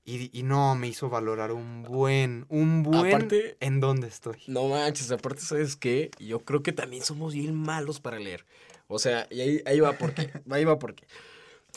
Y, 0.04 0.30
y 0.38 0.44
no, 0.44 0.74
me 0.76 0.88
hizo 0.88 1.10
valorar 1.10 1.52
un 1.52 1.84
buen, 1.84 2.46
un 2.50 2.82
buen 2.82 3.08
Aparte- 3.14 3.58
en 3.60 3.80
dónde 3.82 4.08
estoy. 4.08 4.38
No 4.48 4.68
manches, 4.70 5.12
aparte, 5.12 5.42
¿sabes 5.42 5.76
qué? 5.76 6.12
Yo 6.18 6.40
creo 6.40 6.64
que 6.64 6.72
también 6.72 7.04
somos 7.04 7.34
bien 7.34 7.56
malos 7.56 8.00
para 8.00 8.18
leer. 8.18 8.46
O 8.88 9.00
sea, 9.00 9.28
y 9.30 9.42
ahí, 9.42 9.62
ahí 9.66 9.82
va 9.82 9.92
porque, 9.98 10.32
ahí 10.50 10.64
va 10.64 10.80
porque. 10.80 11.06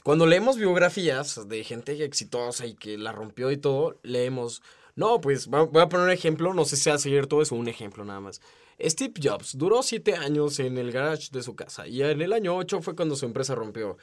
Cuando 0.05 0.27
leemos 0.27 0.57
biografías 0.57 1.49
de 1.49 1.63
gente 1.65 2.03
exitosa 2.05 2.67
y 2.67 2.75
que 2.75 2.97
la 2.97 3.13
rompió 3.13 3.51
y 3.51 3.57
todo, 3.57 3.99
leemos, 4.03 4.63
no, 4.97 5.21
pues 5.21 5.47
voy 5.47 5.61
a 5.83 5.89
poner 5.89 6.07
un 6.07 6.13
ejemplo, 6.13 6.55
no 6.55 6.65
sé 6.65 6.77
si 6.77 6.85
sea 6.85 6.99
cierto, 6.99 7.43
es 7.43 7.53
un 7.53 7.69
ejemplo 7.69 8.05
nada 8.05 8.21
más. 8.21 8.41
Steve 8.83 9.13
Jobs 9.23 9.59
duró 9.59 9.83
siete 9.83 10.15
años 10.15 10.59
en 10.59 10.79
el 10.79 10.91
garage 10.91 11.29
de 11.33 11.43
su 11.43 11.55
casa 11.55 11.87
y 11.87 12.03
en 12.03 12.23
el 12.23 12.33
año 12.33 12.57
ocho 12.57 12.81
fue 12.81 12.97
cuando 12.97 13.15
su 13.15 13.27
empresa 13.27 13.55
rompió. 13.55 13.99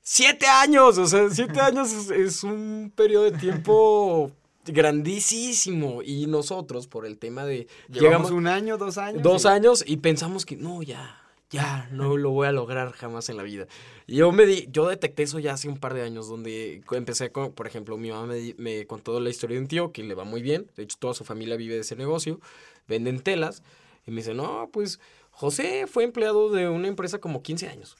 ¡Siete 0.00 0.46
años! 0.46 0.98
O 0.98 1.06
sea, 1.06 1.28
siete 1.30 1.60
años 1.60 1.92
es, 1.92 2.10
es 2.10 2.44
un 2.44 2.92
periodo 2.94 3.24
de 3.30 3.38
tiempo 3.38 4.30
grandísimo. 4.66 6.02
Y 6.02 6.26
nosotros, 6.26 6.86
por 6.86 7.06
el 7.06 7.18
tema 7.18 7.44
de... 7.44 7.66
Llevamos 7.88 8.30
un 8.30 8.46
año, 8.46 8.76
dos 8.78 8.98
años. 8.98 9.22
Dos 9.22 9.44
y- 9.44 9.48
años 9.48 9.84
y 9.86 9.96
pensamos 9.98 10.44
que 10.46 10.56
no, 10.56 10.82
ya, 10.82 11.20
ya, 11.54 11.88
no 11.92 12.16
lo 12.16 12.30
voy 12.30 12.46
a 12.48 12.52
lograr 12.52 12.92
jamás 12.92 13.28
en 13.28 13.36
la 13.36 13.44
vida. 13.44 13.66
Yo 14.06 14.32
me 14.32 14.44
di, 14.44 14.68
yo 14.70 14.88
detecté 14.88 15.22
eso 15.22 15.38
ya 15.38 15.52
hace 15.52 15.68
un 15.68 15.78
par 15.78 15.94
de 15.94 16.02
años, 16.02 16.28
donde 16.28 16.82
empecé 16.90 17.30
con, 17.30 17.52
por 17.52 17.66
ejemplo, 17.66 17.96
mi 17.96 18.10
mamá 18.10 18.26
me, 18.26 18.54
me 18.58 18.86
contó 18.86 19.20
la 19.20 19.30
historia 19.30 19.56
de 19.56 19.62
un 19.62 19.68
tío 19.68 19.92
que 19.92 20.02
le 20.02 20.14
va 20.14 20.24
muy 20.24 20.42
bien, 20.42 20.70
de 20.76 20.82
hecho 20.82 20.96
toda 20.98 21.14
su 21.14 21.24
familia 21.24 21.56
vive 21.56 21.74
de 21.74 21.82
ese 21.82 21.96
negocio, 21.96 22.40
venden 22.88 23.20
telas, 23.20 23.62
y 24.06 24.10
me 24.10 24.18
dice, 24.18 24.34
no, 24.34 24.68
pues 24.72 24.98
José 25.30 25.86
fue 25.86 26.04
empleado 26.04 26.50
de 26.50 26.68
una 26.68 26.88
empresa 26.88 27.18
como 27.18 27.42
15 27.42 27.68
años. 27.68 27.96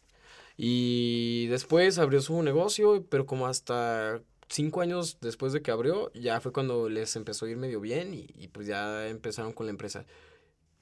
Y 0.57 1.47
después 1.47 1.99
abrió 1.99 2.21
su 2.21 2.43
negocio, 2.43 3.05
pero 3.09 3.27
como 3.27 3.47
hasta 3.47 4.21
cinco 4.49 4.81
años 4.81 5.19
después 5.21 5.53
de 5.53 5.63
que 5.63 5.71
abrió, 5.71 6.13
ya 6.13 6.41
fue 6.41 6.53
cuando 6.53 6.89
les 6.89 7.17
empezó 7.17 7.47
a 7.47 7.51
ir 7.51 7.57
medio 7.57 7.81
bien 7.81 8.13
y 8.13 8.49
pues 8.49 8.67
ya 8.67 9.09
empezaron 9.09 9.53
con 9.53 9.67
la 9.67 9.71
empresa. 9.71 10.05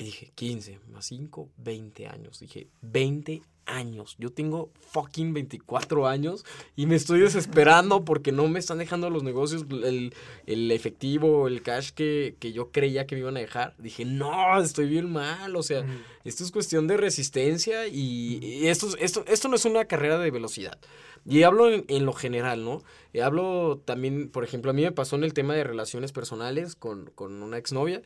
Y 0.03 0.07
dije, 0.07 0.33
15 0.35 0.81
más 0.91 1.07
5, 1.07 1.49
20 1.59 2.09
años. 2.09 2.41
Dije, 2.41 2.67
20 2.81 3.41
años. 3.67 4.17
Yo 4.19 4.31
tengo 4.33 4.73
fucking 4.91 5.33
24 5.33 6.09
años 6.09 6.45
y 6.75 6.87
me 6.87 6.97
estoy 6.97 7.21
desesperando 7.21 8.05
porque 8.05 8.33
no 8.33 8.49
me 8.49 8.59
están 8.59 8.79
dejando 8.79 9.09
los 9.11 9.23
negocios, 9.23 9.65
el, 9.71 10.13
el 10.47 10.71
efectivo, 10.73 11.47
el 11.47 11.63
cash 11.63 11.91
que, 11.93 12.35
que 12.41 12.53
yo 12.53 12.73
creía 12.73 13.07
que 13.07 13.15
me 13.15 13.21
iban 13.21 13.37
a 13.37 13.41
dejar. 13.41 13.77
Dije, 13.79 14.05
no, 14.05 14.61
estoy 14.61 14.89
bien 14.89 15.13
mal. 15.13 15.55
O 15.55 15.63
sea, 15.63 15.87
esto 16.25 16.43
es 16.43 16.51
cuestión 16.51 16.89
de 16.89 16.97
resistencia 16.97 17.87
y, 17.87 18.41
y 18.43 18.67
esto, 18.67 18.89
es- 18.89 18.97
esto, 18.99 19.25
esto 19.29 19.49
no 19.49 19.55
es 19.55 19.65
una 19.65 19.85
carrera 19.85 20.19
de 20.19 20.33
velocidad. 20.33 20.77
Y 21.25 21.45
hablo 21.45 21.71
en, 21.73 21.85
en 21.87 22.05
lo 22.05 22.13
general, 22.15 22.65
¿no? 22.65 22.83
Y 23.13 23.21
hablo 23.21 23.81
también, 23.85 24.29
por 24.29 24.43
ejemplo, 24.43 24.73
a 24.73 24.75
mí 24.75 24.83
me 24.83 24.91
pasó 24.91 25.15
en 25.15 25.23
el 25.23 25.35
tema 25.35 25.55
de 25.55 25.63
relaciones 25.63 26.11
personales 26.11 26.75
con, 26.75 27.13
con 27.15 27.45
una 27.45 27.59
exnovia. 27.59 28.03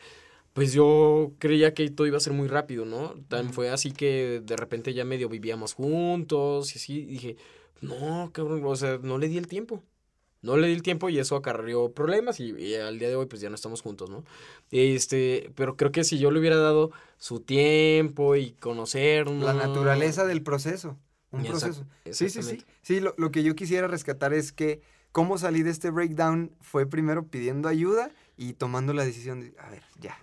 Pues 0.56 0.72
yo 0.72 1.32
creía 1.38 1.74
que 1.74 1.90
todo 1.90 2.06
iba 2.06 2.16
a 2.16 2.20
ser 2.20 2.32
muy 2.32 2.48
rápido, 2.48 2.86
¿no? 2.86 3.12
Tan 3.28 3.52
fue 3.52 3.68
así 3.68 3.92
que 3.92 4.40
de 4.42 4.56
repente 4.56 4.94
ya 4.94 5.04
medio 5.04 5.28
vivíamos 5.28 5.74
juntos 5.74 6.74
y 6.74 6.78
así. 6.78 6.94
y 6.94 7.04
dije, 7.04 7.36
no, 7.82 8.30
cabrón, 8.32 8.62
o 8.64 8.74
sea, 8.74 8.98
no 9.02 9.18
le 9.18 9.28
di 9.28 9.36
el 9.36 9.48
tiempo. 9.48 9.82
No 10.40 10.56
le 10.56 10.68
di 10.68 10.72
el 10.72 10.80
tiempo 10.80 11.10
y 11.10 11.18
eso 11.18 11.36
acarreó 11.36 11.92
problemas 11.92 12.40
y, 12.40 12.52
y 12.52 12.74
al 12.74 12.98
día 12.98 13.10
de 13.10 13.16
hoy 13.16 13.26
pues 13.26 13.42
ya 13.42 13.50
no 13.50 13.54
estamos 13.54 13.82
juntos, 13.82 14.08
¿no? 14.08 14.24
Este, 14.70 15.50
pero 15.56 15.76
creo 15.76 15.92
que 15.92 16.04
si 16.04 16.18
yo 16.18 16.30
le 16.30 16.40
hubiera 16.40 16.56
dado 16.56 16.90
su 17.18 17.40
tiempo 17.40 18.34
y 18.34 18.52
conocernos. 18.52 19.44
La 19.44 19.52
naturaleza 19.52 20.24
del 20.24 20.42
proceso. 20.42 20.96
Un 21.32 21.44
proceso. 21.44 21.84
Sí, 22.10 22.30
sí, 22.30 22.42
sí. 22.42 22.64
Sí, 22.80 23.00
lo, 23.00 23.14
lo 23.18 23.30
que 23.30 23.42
yo 23.42 23.54
quisiera 23.54 23.88
rescatar 23.88 24.32
es 24.32 24.52
que 24.52 24.80
cómo 25.12 25.36
salí 25.36 25.62
de 25.62 25.70
este 25.70 25.90
breakdown 25.90 26.50
fue 26.62 26.86
primero 26.86 27.26
pidiendo 27.26 27.68
ayuda 27.68 28.10
y 28.38 28.54
tomando 28.54 28.94
la 28.94 29.04
decisión 29.04 29.40
de, 29.40 29.52
a 29.58 29.68
ver, 29.68 29.82
ya. 30.00 30.18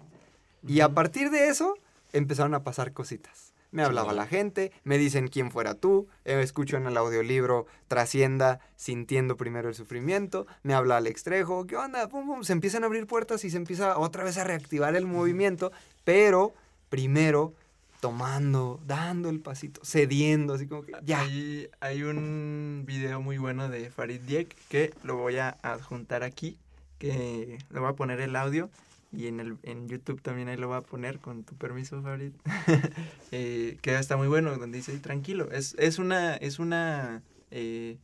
Y 0.66 0.80
a 0.82 0.90
partir 0.90 1.30
de 1.30 1.48
eso, 1.48 1.76
empezaron 2.14 2.54
a 2.54 2.64
pasar 2.64 2.94
cositas. 2.94 3.54
Me 3.72 3.84
hablaba 3.84 4.14
la 4.14 4.28
gente, 4.28 4.72
me 4.84 5.00
dicen 5.00 5.28
quién 5.28 5.50
fuera 5.50 5.74
tú, 5.74 6.08
eh, 6.26 6.40
escucho 6.44 6.78
en 6.78 6.86
el 6.86 6.96
audiolibro 6.96 7.66
Trascienda, 7.88 8.60
sintiendo 8.76 9.36
primero 9.36 9.68
el 9.68 9.74
sufrimiento, 9.74 10.46
me 10.62 10.76
habla 10.76 10.98
Alex 10.98 11.24
Trejo, 11.24 11.66
¿qué 11.66 11.76
onda? 11.76 12.08
Pum, 12.08 12.28
pum, 12.28 12.44
se 12.44 12.54
empiezan 12.54 12.84
a 12.84 12.86
abrir 12.86 13.08
puertas 13.08 13.44
y 13.46 13.50
se 13.50 13.58
empieza 13.58 13.98
otra 13.98 14.24
vez 14.24 14.38
a 14.38 14.44
reactivar 14.44 14.96
el 14.96 15.08
movimiento, 15.08 15.72
pero 16.04 16.54
primero 16.90 17.56
tomando, 18.00 18.80
dando 18.86 19.30
el 19.30 19.40
pasito, 19.40 19.82
cediendo, 19.84 20.54
así 20.54 20.68
como 20.68 20.84
que 20.84 20.92
ya. 21.04 21.22
Hay, 21.22 21.68
hay 21.80 22.04
un 22.04 22.84
video 22.86 23.22
muy 23.22 23.40
bueno 23.40 23.70
de 23.70 23.90
Farid 23.90 24.22
Diek 24.22 24.56
que 24.68 24.94
lo 25.04 25.18
voy 25.18 25.38
a 25.38 25.58
adjuntar 25.64 26.22
aquí, 26.22 26.60
que 27.00 27.58
le 27.72 27.80
voy 27.80 27.90
a 27.90 27.94
poner 27.94 28.20
el 28.20 28.36
audio 28.36 28.70
y 29.16 29.28
en, 29.28 29.40
el, 29.40 29.58
en 29.64 29.88
YouTube 29.88 30.22
también 30.22 30.48
ahí 30.50 30.58
lo 30.58 30.68
voy 30.68 30.78
a 30.78 30.82
poner 30.82 31.20
con 31.20 31.44
tu 31.44 31.56
permiso, 31.56 32.02
Farid. 32.02 32.32
eh, 33.32 33.78
que 33.82 33.96
está 33.96 34.18
muy 34.18 34.28
bueno, 34.28 34.58
donde 34.58 34.78
dice, 34.78 34.98
tranquilo, 35.00 35.52
es, 35.52 35.76
es 35.78 36.00
una, 36.00 36.36
es 36.36 36.58
una, 36.60 37.22
eh, 37.52 37.98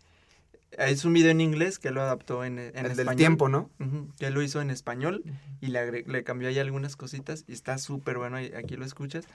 es 0.78 1.04
un 1.06 1.14
video 1.14 1.32
en 1.32 1.42
inglés 1.42 1.80
que 1.80 1.90
lo 1.92 2.02
adaptó 2.02 2.44
en, 2.46 2.60
en 2.60 2.78
el 2.78 2.86
español. 2.92 2.96
del 3.08 3.16
tiempo, 3.16 3.50
¿no? 3.50 3.70
Ujú, 3.80 4.08
que 4.20 4.30
lo 4.30 4.42
hizo 4.44 4.62
en 4.62 4.70
español 4.70 5.24
y 5.62 5.68
le, 5.68 5.80
agre- 5.80 6.06
le 6.06 6.24
cambió 6.24 6.48
ahí 6.48 6.60
algunas 6.60 6.96
cositas 6.96 7.44
y 7.48 7.54
está 7.54 7.78
súper 7.80 8.18
bueno, 8.20 8.38
aquí 8.38 8.76
lo 8.76 8.86
escuchas. 8.86 9.26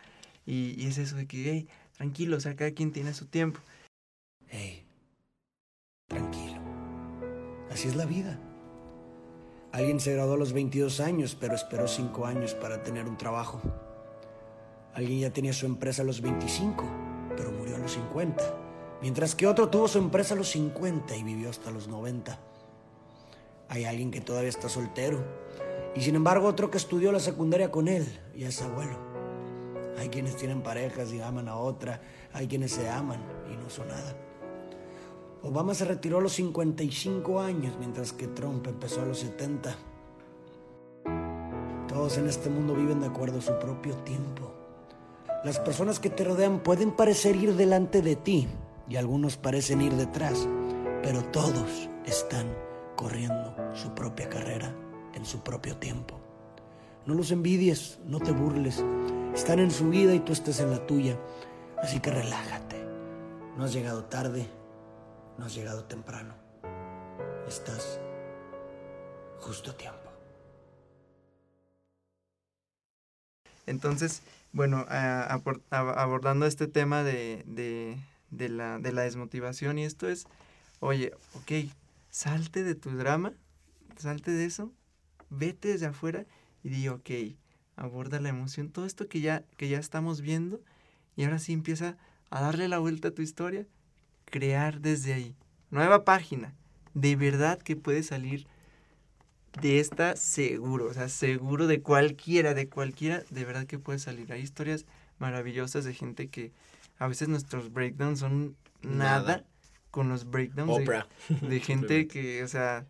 Y, 0.46 0.74
y 0.80 0.86
es 0.86 0.98
eso 0.98 1.16
de 1.16 1.26
que, 1.26 1.50
hey, 1.50 1.68
tranquilo, 1.96 2.36
o 2.36 2.40
sea, 2.40 2.54
cada 2.54 2.70
quien 2.70 2.92
tiene 2.92 3.14
su 3.14 3.26
tiempo. 3.26 3.60
Hey, 4.48 4.84
tranquilo. 6.08 6.60
Así 7.70 7.88
es 7.88 7.96
la 7.96 8.06
vida. 8.06 8.38
Alguien 9.74 9.98
se 9.98 10.12
graduó 10.12 10.34
a 10.34 10.36
los 10.36 10.52
22 10.52 11.00
años, 11.00 11.36
pero 11.38 11.56
esperó 11.56 11.88
5 11.88 12.26
años 12.26 12.54
para 12.54 12.84
tener 12.84 13.08
un 13.08 13.16
trabajo. 13.16 13.60
Alguien 14.94 15.18
ya 15.18 15.32
tenía 15.32 15.52
su 15.52 15.66
empresa 15.66 16.02
a 16.02 16.04
los 16.04 16.20
25, 16.20 16.84
pero 17.36 17.50
murió 17.50 17.74
a 17.74 17.80
los 17.80 17.90
50. 17.90 18.44
Mientras 19.02 19.34
que 19.34 19.48
otro 19.48 19.70
tuvo 19.70 19.88
su 19.88 19.98
empresa 19.98 20.34
a 20.34 20.36
los 20.36 20.48
50 20.50 21.16
y 21.16 21.24
vivió 21.24 21.50
hasta 21.50 21.72
los 21.72 21.88
90. 21.88 22.38
Hay 23.68 23.84
alguien 23.84 24.12
que 24.12 24.20
todavía 24.20 24.48
está 24.48 24.68
soltero. 24.68 25.24
Y 25.96 26.02
sin 26.02 26.14
embargo 26.14 26.46
otro 26.46 26.70
que 26.70 26.78
estudió 26.78 27.10
la 27.10 27.18
secundaria 27.18 27.72
con 27.72 27.88
él 27.88 28.06
y 28.36 28.44
es 28.44 28.62
abuelo. 28.62 28.96
Hay 29.98 30.08
quienes 30.08 30.36
tienen 30.36 30.62
parejas 30.62 31.12
y 31.12 31.20
aman 31.20 31.48
a 31.48 31.56
otra. 31.56 32.00
Hay 32.32 32.46
quienes 32.46 32.70
se 32.70 32.88
aman 32.88 33.18
y 33.52 33.56
no 33.56 33.68
son 33.68 33.88
nada. 33.88 34.14
Obama 35.44 35.74
se 35.74 35.84
retiró 35.84 36.18
a 36.18 36.22
los 36.22 36.32
55 36.32 37.38
años, 37.38 37.74
mientras 37.78 38.14
que 38.14 38.28
Trump 38.28 38.66
empezó 38.66 39.02
a 39.02 39.04
los 39.04 39.18
70. 39.18 39.76
Todos 41.86 42.16
en 42.16 42.28
este 42.28 42.48
mundo 42.48 42.74
viven 42.74 43.00
de 43.00 43.08
acuerdo 43.08 43.40
a 43.40 43.42
su 43.42 43.58
propio 43.58 43.94
tiempo. 43.98 44.50
Las 45.44 45.58
personas 45.58 46.00
que 46.00 46.08
te 46.08 46.24
rodean 46.24 46.60
pueden 46.60 46.92
parecer 46.92 47.36
ir 47.36 47.54
delante 47.56 48.00
de 48.00 48.16
ti 48.16 48.48
y 48.88 48.96
algunos 48.96 49.36
parecen 49.36 49.82
ir 49.82 49.92
detrás, 49.92 50.48
pero 51.02 51.22
todos 51.24 51.90
están 52.06 52.46
corriendo 52.96 53.54
su 53.74 53.94
propia 53.94 54.30
carrera 54.30 54.74
en 55.12 55.26
su 55.26 55.40
propio 55.40 55.76
tiempo. 55.76 56.18
No 57.04 57.12
los 57.12 57.30
envidies, 57.30 57.98
no 58.06 58.18
te 58.18 58.32
burles. 58.32 58.82
Están 59.34 59.58
en 59.58 59.70
su 59.70 59.90
vida 59.90 60.14
y 60.14 60.20
tú 60.20 60.32
estás 60.32 60.58
en 60.60 60.70
la 60.70 60.86
tuya. 60.86 61.18
Así 61.82 62.00
que 62.00 62.10
relájate. 62.10 62.82
No 63.58 63.64
has 63.64 63.74
llegado 63.74 64.04
tarde, 64.04 64.48
no 65.38 65.46
has 65.46 65.54
llegado 65.54 65.84
temprano. 65.84 66.34
Estás 67.46 68.00
justo 69.40 69.70
a 69.70 69.76
tiempo. 69.76 70.10
Entonces, 73.66 74.22
bueno, 74.52 74.86
abordando 75.70 76.46
este 76.46 76.66
tema 76.66 77.02
de, 77.02 77.44
de, 77.46 77.98
de 78.30 78.48
la, 78.48 78.78
de 78.78 78.92
la 78.92 79.02
desmotivación 79.02 79.78
y 79.78 79.84
esto 79.84 80.08
es, 80.08 80.26
oye, 80.80 81.12
ok, 81.34 81.70
salte 82.10 82.62
de 82.62 82.74
tu 82.74 82.90
drama, 82.90 83.32
salte 83.96 84.30
de 84.30 84.44
eso, 84.44 84.72
vete 85.30 85.68
desde 85.68 85.86
afuera 85.86 86.26
y 86.62 86.68
di, 86.68 86.88
ok, 86.88 87.10
aborda 87.76 88.20
la 88.20 88.28
emoción, 88.28 88.70
todo 88.70 88.86
esto 88.86 89.08
que 89.08 89.20
ya, 89.20 89.44
que 89.56 89.68
ya 89.68 89.78
estamos 89.78 90.20
viendo 90.20 90.60
y 91.16 91.24
ahora 91.24 91.38
sí 91.38 91.52
empieza 91.52 91.96
a 92.30 92.40
darle 92.40 92.68
la 92.68 92.78
vuelta 92.78 93.08
a 93.08 93.10
tu 93.12 93.22
historia, 93.22 93.66
crear 94.34 94.80
desde 94.80 95.14
ahí. 95.14 95.36
Nueva 95.70 96.04
página, 96.04 96.54
de 96.92 97.14
verdad 97.14 97.56
que 97.62 97.76
puede 97.76 98.02
salir 98.02 98.48
de 99.62 99.78
esta 99.78 100.16
seguro, 100.16 100.86
o 100.86 100.92
sea, 100.92 101.08
seguro 101.08 101.68
de 101.68 101.80
cualquiera, 101.82 102.52
de 102.52 102.68
cualquiera, 102.68 103.22
de 103.30 103.44
verdad 103.44 103.64
que 103.64 103.78
puede 103.78 104.00
salir. 104.00 104.32
Hay 104.32 104.40
historias 104.40 104.86
maravillosas 105.20 105.84
de 105.84 105.94
gente 105.94 106.26
que 106.30 106.50
a 106.98 107.06
veces 107.06 107.28
nuestros 107.28 107.72
breakdowns 107.72 108.18
son 108.18 108.56
nada, 108.82 109.36
Nada. 109.36 109.44
con 109.92 110.08
los 110.08 110.28
breakdowns 110.28 110.78
de- 110.78 111.48
de, 111.48 111.60
gente 111.60 112.08
que, 112.08 112.42
o 112.42 112.48
sea, 112.48 112.86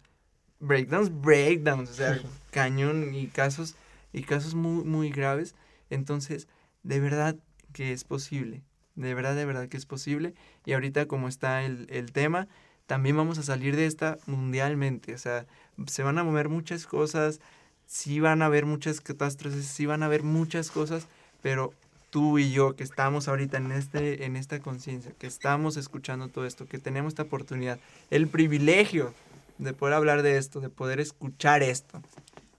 breakdowns, 0.60 1.10
breakdowns, 1.20 1.90
o 1.90 1.94
sea, 1.94 2.22
cañón 2.52 3.14
y 3.14 3.26
casos 3.26 3.74
y 4.14 4.22
casos 4.22 4.54
muy 4.54 4.82
muy 4.84 5.10
graves. 5.10 5.54
Entonces, 5.90 6.48
de 6.84 7.00
verdad 7.00 7.36
que 7.74 7.92
es 7.92 8.04
posible. 8.04 8.62
De 8.94 9.14
verdad, 9.14 9.34
de 9.34 9.44
verdad 9.44 9.68
que 9.68 9.76
es 9.76 9.86
posible. 9.86 10.34
Y 10.64 10.72
ahorita 10.72 11.06
como 11.06 11.28
está 11.28 11.64
el, 11.64 11.86
el 11.90 12.12
tema, 12.12 12.48
también 12.86 13.16
vamos 13.16 13.38
a 13.38 13.42
salir 13.42 13.76
de 13.76 13.86
esta 13.86 14.18
mundialmente. 14.26 15.14
O 15.14 15.18
sea, 15.18 15.46
se 15.86 16.02
van 16.02 16.18
a 16.18 16.24
mover 16.24 16.48
muchas 16.48 16.86
cosas, 16.86 17.40
sí 17.86 18.20
van 18.20 18.42
a 18.42 18.46
haber 18.46 18.66
muchas 18.66 19.00
catástrofes, 19.00 19.66
sí 19.66 19.86
van 19.86 20.02
a 20.02 20.06
haber 20.06 20.22
muchas 20.22 20.70
cosas, 20.70 21.06
pero 21.42 21.72
tú 22.10 22.38
y 22.38 22.52
yo 22.52 22.76
que 22.76 22.84
estamos 22.84 23.26
ahorita 23.26 23.56
en, 23.56 23.72
este, 23.72 24.24
en 24.24 24.36
esta 24.36 24.60
conciencia, 24.60 25.12
que 25.18 25.26
estamos 25.26 25.76
escuchando 25.76 26.28
todo 26.28 26.46
esto, 26.46 26.66
que 26.66 26.78
tenemos 26.78 27.12
esta 27.12 27.24
oportunidad, 27.24 27.80
el 28.10 28.28
privilegio 28.28 29.12
de 29.58 29.72
poder 29.72 29.94
hablar 29.94 30.22
de 30.22 30.36
esto, 30.36 30.60
de 30.60 30.68
poder 30.68 31.00
escuchar 31.00 31.62
esto. 31.62 32.02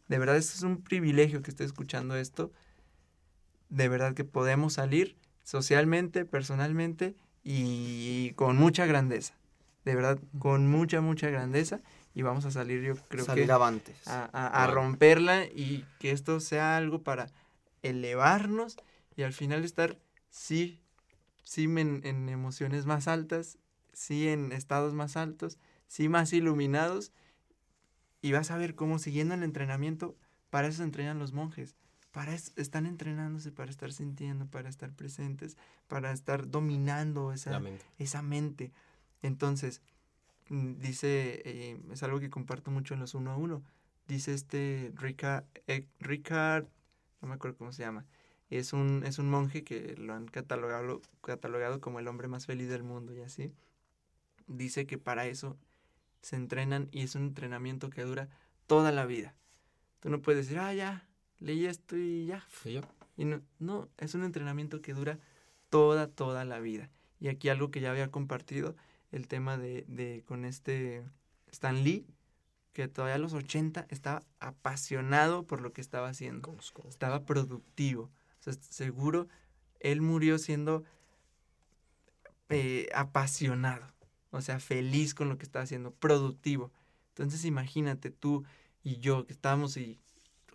De 0.08 0.20
verdad, 0.20 0.36
esto 0.36 0.54
es 0.56 0.64
un 0.64 0.82
privilegio 0.82 1.42
que 1.42 1.52
esté 1.52 1.64
escuchando 1.64 2.16
esto. 2.16 2.52
De 3.70 3.90
verdad 3.90 4.14
que 4.14 4.24
podemos 4.24 4.74
salir 4.74 5.16
socialmente, 5.46 6.26
personalmente 6.26 7.16
y 7.46 8.32
con 8.32 8.58
mucha 8.58 8.86
grandeza. 8.86 9.36
De 9.86 9.96
verdad, 9.96 10.20
con 10.40 10.68
mucha, 10.68 11.00
mucha 11.00 11.30
grandeza. 11.30 11.80
Y 12.14 12.24
vamos 12.24 12.44
a 12.46 12.52
salir, 12.52 12.82
yo 12.82 12.96
creo 13.08 13.24
Salir 13.26 13.46
que 13.46 13.52
avantes. 13.52 13.96
a, 14.08 14.30
a- 14.34 14.64
a 14.64 14.68
romperla 14.68 15.46
y 15.46 15.86
que 16.00 16.12
esto 16.12 16.40
sea 16.42 16.76
algo 16.76 17.04
para 17.04 17.28
elevarnos 17.84 18.78
y 19.16 19.24
al 19.24 19.32
final 19.34 19.64
estar, 19.64 19.98
sí, 20.30 20.82
sí 21.44 21.66
en, 21.66 22.02
en 22.04 22.28
emociones 22.30 22.86
más 22.86 23.08
altas, 23.08 23.58
sí 23.94 24.28
en 24.28 24.52
estados 24.52 24.94
más 24.94 25.16
altos, 25.18 25.60
sí 25.88 26.10
más 26.10 26.34
iluminados 26.34 27.12
y 28.22 28.32
vas 28.32 28.50
a 28.50 28.58
ver 28.58 28.76
cómo 28.76 28.98
siguiendo 28.98 29.36
el 29.36 29.44
entrenamiento, 29.44 30.16
para 30.50 30.68
eso 30.68 30.78
se 30.78 30.84
entrenan 30.84 31.20
los 31.20 31.34
monjes, 31.34 31.76
para 32.16 32.34
están 32.34 32.86
entrenándose 32.86 33.52
para 33.52 33.70
estar 33.70 33.92
sintiendo, 33.92 34.46
para 34.46 34.70
estar 34.70 34.90
presentes, 34.94 35.58
para 35.90 36.14
estar 36.14 36.50
dominando 36.50 37.34
esa, 37.34 37.60
mente. 37.60 37.84
esa 37.98 38.22
mente. 38.22 38.72
Entonces, 39.22 39.82
mm, 40.48 40.76
dice, 40.76 41.42
eh, 41.44 41.78
es 41.92 42.04
algo 42.04 42.22
que 42.22 42.30
comparto 42.30 42.72
mucho 42.72 42.94
en 42.94 43.02
los 43.02 43.16
uno 43.16 43.32
a 43.32 43.36
uno, 43.36 43.64
dice 44.08 44.34
este 44.34 44.94
Ricard, 44.96 45.44
Ricard, 46.00 46.68
no 47.22 47.28
me 47.28 47.34
acuerdo 47.34 47.58
cómo 47.58 47.74
se 47.74 47.84
llama, 47.84 48.06
es 48.50 48.72
un, 48.72 49.04
es 49.06 49.20
un 49.20 49.30
monje 49.30 49.66
que 49.66 49.96
lo 49.98 50.14
han 50.14 50.28
catalogado, 50.28 51.02
catalogado 51.20 51.82
como 51.82 52.00
el 52.00 52.08
hombre 52.08 52.30
más 52.30 52.46
feliz 52.46 52.70
del 52.70 52.84
mundo 52.84 53.14
y 53.14 53.24
así. 53.24 53.52
Dice 54.48 54.86
que 54.86 54.98
para 54.98 55.26
eso 55.26 55.58
se 56.22 56.38
entrenan 56.38 56.88
y 56.94 57.02
es 57.02 57.16
un 57.16 57.24
entrenamiento 57.24 57.90
que 57.90 58.04
dura 58.04 58.30
toda 58.68 58.94
la 58.94 59.06
vida. 59.06 59.36
Tú 60.00 60.10
no 60.10 60.22
puedes 60.22 60.46
decir, 60.46 60.60
ah, 60.60 60.74
ya, 60.74 61.05
leí 61.40 61.66
esto 61.66 61.98
y 61.98 62.26
ya, 62.26 62.46
¿Y 62.64 62.74
yo? 62.74 62.82
y 63.18 63.26
no, 63.26 63.42
no, 63.60 63.90
es 63.98 64.16
un 64.16 64.24
entrenamiento 64.24 64.82
que 64.82 64.94
dura 64.94 65.20
toda, 65.70 66.08
toda 66.08 66.46
la 66.46 66.60
vida. 66.60 66.90
Y 67.20 67.28
aquí 67.30 67.50
algo 67.50 67.72
que 67.72 67.82
ya 67.82 67.92
había 67.92 68.12
compartido, 68.12 68.76
el 69.12 69.28
tema 69.28 69.58
de, 69.58 69.86
de 69.88 70.24
con 70.28 70.46
este 70.46 71.04
Stan 71.52 71.84
Lee, 71.84 72.06
que 72.74 72.90
todavía 72.90 73.16
a 73.16 73.20
los 73.20 73.34
80 73.34 73.88
estaba 73.90 74.22
apasionado 74.40 75.44
por 75.44 75.62
lo 75.62 75.72
que 75.72 75.80
estaba 75.80 76.10
haciendo. 76.10 76.58
Estaba 76.90 77.26
productivo. 77.26 78.12
O 78.40 78.44
sea, 78.44 78.54
seguro 78.54 79.28
él 79.80 80.02
murió 80.02 80.38
siendo 80.38 80.84
eh, 82.50 82.90
apasionado. 82.94 83.88
O 84.32 84.42
sea, 84.42 84.60
feliz 84.60 85.14
con 85.14 85.30
lo 85.30 85.38
que 85.38 85.46
estaba 85.46 85.64
haciendo, 85.64 85.92
productivo. 85.92 86.72
Entonces 87.10 87.46
imagínate 87.46 88.12
tú 88.12 88.44
y 88.84 88.98
yo 88.98 89.26
que 89.26 89.34
estábamos 89.34 89.78
y 89.78 90.00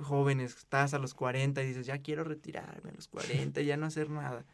jóvenes, 0.00 0.56
estás 0.56 0.94
a 0.94 0.98
los 0.98 1.14
40 1.14 1.62
y 1.62 1.68
dices, 1.68 1.86
ya 1.86 1.98
quiero 1.98 2.24
retirarme 2.24 2.90
a 2.90 2.94
los 2.94 3.08
40, 3.08 3.60
ya 3.62 3.76
no 3.76 3.86
hacer 3.86 4.10
nada. 4.10 4.44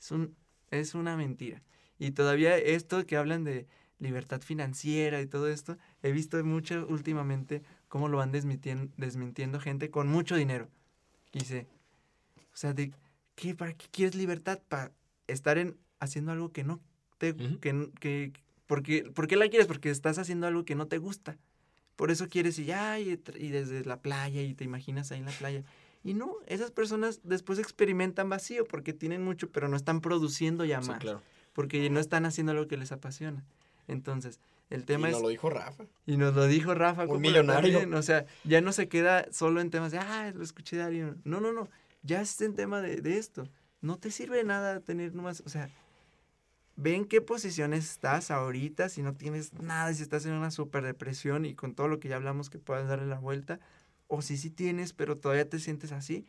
Es, 0.00 0.10
un, 0.10 0.36
es 0.70 0.94
una 0.94 1.16
mentira. 1.16 1.62
Y 1.98 2.12
todavía 2.12 2.56
esto 2.56 3.04
que 3.06 3.16
hablan 3.16 3.44
de 3.44 3.66
libertad 3.98 4.40
financiera 4.40 5.20
y 5.20 5.26
todo 5.26 5.48
esto, 5.48 5.76
he 6.02 6.12
visto 6.12 6.42
mucho 6.44 6.86
últimamente 6.88 7.62
cómo 7.88 8.08
lo 8.08 8.18
van 8.18 8.32
desmintien- 8.32 8.92
desmintiendo 8.96 9.58
gente 9.60 9.90
con 9.90 10.08
mucho 10.08 10.36
dinero. 10.36 10.68
Y 11.32 11.40
dice, 11.40 11.66
o 12.36 12.56
sea, 12.56 12.72
de, 12.72 12.92
¿qué, 13.34 13.54
¿para 13.54 13.72
qué 13.74 13.86
quieres 13.90 14.14
libertad? 14.14 14.60
Para 14.68 14.92
estar 15.26 15.58
en, 15.58 15.76
haciendo 16.00 16.32
algo 16.32 16.52
que 16.52 16.64
no 16.64 16.80
te... 17.18 17.32
Ujú. 17.32 17.58
que, 17.60 17.90
que, 18.00 18.32
porque, 18.66 19.02
¿Por 19.04 19.26
qué 19.26 19.36
la 19.36 19.48
quieres? 19.48 19.66
Porque 19.66 19.90
estás 19.90 20.18
haciendo 20.18 20.46
algo 20.46 20.64
que 20.64 20.74
no 20.74 20.86
te 20.86 20.98
gusta. 20.98 21.38
Por 21.98 22.12
eso 22.12 22.28
quieres 22.28 22.56
y 22.60 22.64
ya, 22.64 23.00
y, 23.00 23.20
y 23.34 23.48
desde 23.48 23.84
la 23.84 24.00
playa, 24.00 24.40
y 24.40 24.54
te 24.54 24.62
imaginas 24.62 25.10
ahí 25.10 25.18
en 25.18 25.24
la 25.26 25.32
playa. 25.32 25.64
Y 26.04 26.14
no, 26.14 26.36
esas 26.46 26.70
personas 26.70 27.18
después 27.24 27.58
experimentan 27.58 28.28
vacío 28.28 28.64
porque 28.64 28.92
tienen 28.92 29.24
mucho, 29.24 29.50
pero 29.50 29.66
no 29.66 29.76
están 29.76 30.00
produciendo 30.00 30.64
ya 30.64 30.80
Sí, 30.80 30.90
más. 30.90 31.00
claro. 31.00 31.22
Porque 31.54 31.90
no 31.90 31.98
están 31.98 32.24
haciendo 32.24 32.54
lo 32.54 32.68
que 32.68 32.76
les 32.76 32.92
apasiona. 32.92 33.44
Entonces, 33.88 34.38
el 34.70 34.84
tema 34.84 35.08
y 35.08 35.10
es... 35.10 35.16
nos 35.16 35.22
lo 35.24 35.28
dijo 35.30 35.50
Rafa. 35.50 35.86
Y 36.06 36.16
nos 36.16 36.36
lo 36.36 36.46
dijo 36.46 36.72
Rafa. 36.72 37.04
Un 37.04 37.20
millonario. 37.20 37.80
también, 37.80 37.98
O 37.98 38.02
sea, 38.04 38.26
ya 38.44 38.60
no 38.60 38.70
se 38.70 38.88
queda 38.88 39.26
solo 39.32 39.60
en 39.60 39.70
temas 39.70 39.90
de, 39.90 39.98
ah, 39.98 40.30
lo 40.32 40.44
escuché 40.44 40.76
de 40.76 40.82
alguien. 40.84 41.16
No, 41.24 41.40
no, 41.40 41.52
no. 41.52 41.68
Ya 42.04 42.20
es 42.20 42.40
en 42.42 42.54
tema 42.54 42.80
de, 42.80 43.00
de 43.00 43.18
esto. 43.18 43.48
No 43.80 43.98
te 43.98 44.12
sirve 44.12 44.36
de 44.36 44.44
nada 44.44 44.78
tener 44.78 45.16
nomás, 45.16 45.42
o 45.44 45.48
sea, 45.48 45.68
ve 46.78 46.94
en 46.94 47.06
qué 47.06 47.20
posición 47.20 47.74
estás 47.74 48.30
ahorita, 48.30 48.88
si 48.88 49.02
no 49.02 49.12
tienes 49.12 49.52
nada, 49.52 49.92
si 49.92 50.02
estás 50.02 50.24
en 50.26 50.32
una 50.32 50.52
super 50.52 50.84
depresión 50.84 51.44
y 51.44 51.54
con 51.54 51.74
todo 51.74 51.88
lo 51.88 51.98
que 51.98 52.08
ya 52.08 52.16
hablamos 52.16 52.50
que 52.50 52.58
puedas 52.58 52.88
darle 52.88 53.06
la 53.06 53.18
vuelta, 53.18 53.58
o 54.06 54.22
si 54.22 54.36
sí 54.38 54.48
tienes, 54.48 54.92
pero 54.92 55.18
todavía 55.18 55.48
te 55.48 55.58
sientes 55.58 55.90
así, 55.90 56.24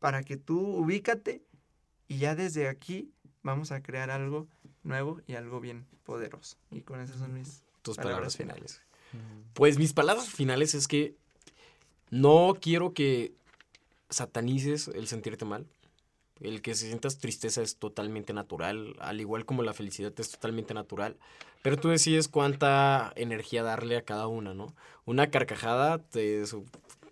para 0.00 0.24
que 0.24 0.36
tú 0.36 0.58
ubícate 0.58 1.42
y 2.08 2.18
ya 2.18 2.34
desde 2.34 2.68
aquí 2.68 3.08
vamos 3.44 3.70
a 3.70 3.82
crear 3.82 4.10
algo 4.10 4.48
nuevo 4.82 5.20
y 5.28 5.36
algo 5.36 5.60
bien 5.60 5.86
poderoso. 6.04 6.56
Y 6.72 6.80
con 6.80 7.00
esas 7.00 7.18
son 7.18 7.32
mis 7.32 7.62
Tus 7.82 7.96
Palabras 7.96 8.36
palabras 8.36 8.36
finales. 8.36 8.82
Pues 9.54 9.78
mis 9.78 9.92
palabras 9.92 10.28
finales 10.28 10.74
es 10.74 10.88
que 10.88 11.14
no 12.10 12.58
quiero 12.60 12.94
que 12.94 13.32
satanices 14.08 14.88
el 14.88 15.06
sentirte 15.06 15.44
mal. 15.44 15.66
El 16.40 16.62
que 16.62 16.74
se 16.74 16.86
sientas 16.86 17.18
tristeza 17.18 17.62
es 17.62 17.76
totalmente 17.76 18.32
natural, 18.32 18.96
al 19.00 19.20
igual 19.20 19.44
como 19.44 19.62
la 19.62 19.74
felicidad 19.74 20.12
es 20.18 20.30
totalmente 20.30 20.74
natural. 20.74 21.16
Pero 21.62 21.76
tú 21.76 21.88
decides 21.88 22.28
cuánta 22.28 23.12
energía 23.16 23.62
darle 23.62 23.96
a 23.96 24.02
cada 24.02 24.26
una, 24.26 24.54
¿no? 24.54 24.74
Una 25.04 25.30
carcajada, 25.30 25.98
te, 25.98 26.42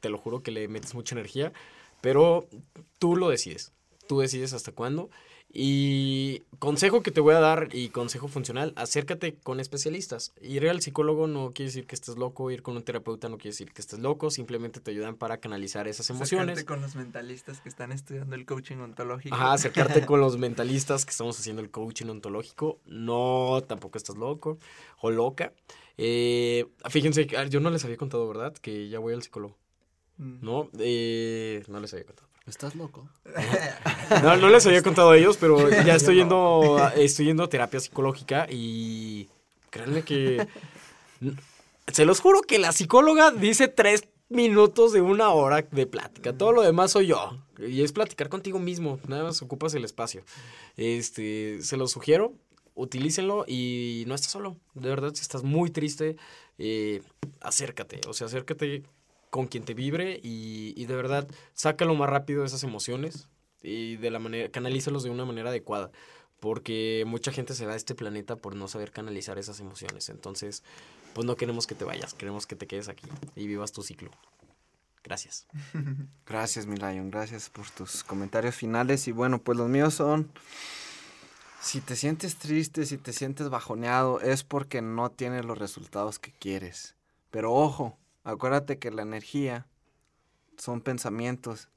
te 0.01 0.09
lo 0.09 0.19
juro 0.19 0.43
que 0.43 0.51
le 0.51 0.69
metes 0.69 0.95
mucha 0.95 1.15
energía, 1.15 1.53
pero 2.01 2.49
tú 2.99 3.17
lo 3.17 3.29
decides. 3.29 3.73
Tú 4.07 4.21
decides 4.21 4.55
hasta 4.55 4.73
cuándo. 4.73 5.11
Y 5.51 6.43
consejo 6.59 7.03
que 7.03 7.11
te 7.11 7.23
voy 7.23 7.35
a 7.35 7.41
dar 7.41 7.69
y 7.73 7.89
consejo 7.89 8.29
funcional, 8.29 8.75
acércate 8.77 9.35
con 9.43 9.61
especialistas. 9.61 10.35
Ir 10.43 10.69
al 10.69 10.83
psicólogo 10.83 11.27
no 11.27 11.53
quiere 11.53 11.69
decir 11.69 11.87
que 11.87 11.95
estés 11.95 12.19
loco, 12.19 12.51
ir 12.51 12.63
con 12.63 12.77
un 12.77 12.83
terapeuta 12.83 13.31
no 13.31 13.39
quiere 13.39 13.51
decir 13.51 13.73
que 13.73 13.81
estés 13.81 13.99
loco, 13.99 14.31
simplemente 14.31 14.81
te 14.81 14.91
ayudan 14.91 15.17
para 15.17 15.39
canalizar 15.39 15.89
esas 15.89 16.11
emociones. 16.11 16.53
Acercarte 16.53 16.67
con 16.67 16.83
los 16.83 16.97
mentalistas 16.97 17.61
que 17.61 17.71
están 17.71 17.93
estudiando 17.93 18.35
el 18.37 18.45
coaching 18.45 18.77
ontológico. 18.77 19.35
Ajá, 19.35 19.55
acercarte 19.55 20.05
con 20.05 20.21
los 20.21 20.37
mentalistas 20.39 21.07
que 21.07 21.13
estamos 21.13 21.39
haciendo 21.39 21.63
el 21.63 21.71
coaching 21.71 22.07
ontológico. 22.07 22.81
No, 22.85 23.63
tampoco 23.67 23.97
estás 23.97 24.17
loco 24.17 24.59
o 25.01 25.11
loca. 25.11 25.55
Eh, 25.97 26.67
fíjense, 26.91 27.27
ah, 27.39 27.45
yo 27.45 27.61
no 27.61 27.71
les 27.71 27.85
había 27.85 27.97
contado, 27.97 28.29
¿verdad? 28.29 28.53
Que 28.55 28.91
ya 28.91 28.99
voy 28.99 29.15
al 29.15 29.23
psicólogo. 29.23 29.57
Mm. 30.19 30.39
No, 30.43 30.69
eh, 30.79 31.65
no 31.69 31.81
les 31.81 31.93
había 31.95 32.05
contado. 32.05 32.28
¿Estás 32.49 32.75
loco? 32.75 33.09
No, 34.23 34.49
les 34.49 34.65
había 34.67 34.83
contado 34.83 35.11
a 35.11 35.19
ellos, 35.19 35.37
pero 35.37 35.69
ya 35.69 35.95
estoy 35.95 36.17
yendo, 36.17 36.79
estoy 36.97 37.27
yendo 37.27 37.43
a 37.45 37.49
terapia 37.49 37.79
psicológica 37.79 38.47
y 38.49 39.29
créanme 39.69 40.03
que 40.03 40.49
se 41.93 42.07
los 42.07 42.21
juro 42.21 42.41
que 42.41 42.59
la 42.59 42.73
psicóloga 42.73 43.31
dice 43.31 43.69
tres 43.69 44.09
minutos 44.31 44.95
de 44.95 45.03
una 45.03 45.29
hora 45.31 45.61
de 45.61 45.87
plática. 45.87 46.33
Todo 46.33 46.53
lo 46.53 46.63
demás 46.63 46.93
soy 46.93 47.09
yo. 47.09 47.39
Y 47.59 47.83
es 47.83 47.93
platicar 47.93 48.31
contigo 48.31 48.59
mismo. 48.59 48.99
Nada 49.07 49.25
más 49.25 49.43
ocupas 49.43 49.75
el 49.75 49.85
espacio. 49.85 50.23
Este, 50.77 51.61
se 51.63 51.77
los 51.77 51.91
sugiero. 51.91 52.33
Utilícenlo 52.75 53.45
y 53.47 54.05
no 54.07 54.15
estás 54.15 54.33
solo. 54.33 54.57
De 54.75 54.89
verdad, 54.89 55.13
si 55.15 55.23
estás 55.23 55.43
muy 55.43 55.71
triste, 55.71 56.17
eh, 56.57 57.03
acércate. 57.41 58.01
O 58.07 58.15
sea, 58.15 58.27
acércate 58.27 58.85
con 59.31 59.47
quien 59.47 59.65
te 59.65 59.75
vibre 59.75 60.21
y, 60.23 60.75
y 60.77 60.87
de 60.87 60.97
verdad, 60.97 61.29
sácalo 61.55 61.95
más 61.95 62.11
rápido 62.11 62.45
esas 62.45 62.63
emociones 62.63 63.29
y 63.63 63.97
de 63.97 64.11
la 64.11 64.19
manera, 64.19 64.51
canalízalos 64.51 65.03
de 65.03 65.11
una 65.11 65.25
manera 65.25 65.51
adecuada. 65.51 65.91
Porque 66.41 67.03
mucha 67.07 67.33
gente 67.33 67.55
se 67.55 67.67
va 67.67 67.73
a 67.73 67.77
este 67.77 67.97
planeta 67.97 68.37
por 68.37 68.55
no 68.55 68.69
saber 68.69 68.93
canalizar 68.93 69.39
esas 69.39 69.59
emociones. 69.59 70.09
Entonces, 70.09 70.63
pues 71.13 71.27
no 71.27 71.35
queremos 71.35 71.67
que 71.67 71.75
te 71.75 71.85
vayas, 71.85 72.15
queremos 72.15 72.47
que 72.47 72.55
te 72.55 72.69
quedes 72.69 72.89
aquí 72.89 73.09
y 73.35 73.49
vivas 73.49 73.73
tu 73.73 73.83
ciclo. 73.83 74.11
Gracias. 75.03 75.47
Gracias, 76.27 76.67
mi 76.67 76.77
Lion. 76.77 77.11
Gracias 77.11 77.51
por 77.51 77.69
tus 77.71 78.05
comentarios 78.05 78.55
finales. 78.55 79.09
Y 79.09 79.13
bueno, 79.13 79.41
pues 79.41 79.59
los 79.59 79.69
míos 79.69 79.95
son. 79.95 80.31
Si 81.61 81.81
te 81.81 81.97
sientes 81.97 82.37
triste, 82.37 82.87
si 82.87 82.99
te 82.99 83.13
sientes 83.13 83.49
bajoneado, 83.49 84.21
es 84.21 84.45
porque 84.45 84.81
no 84.81 85.11
tienes 85.11 85.45
los 85.45 85.59
resultados 85.59 86.21
que 86.21 86.33
quieres. 86.33 86.95
Pero 87.33 87.53
ojo, 87.53 87.99
acuérdate 88.33 88.79
que 88.79 88.91
la 88.91 89.03
energía 89.03 89.67
son 90.57 90.81
pensamientos 90.81 91.69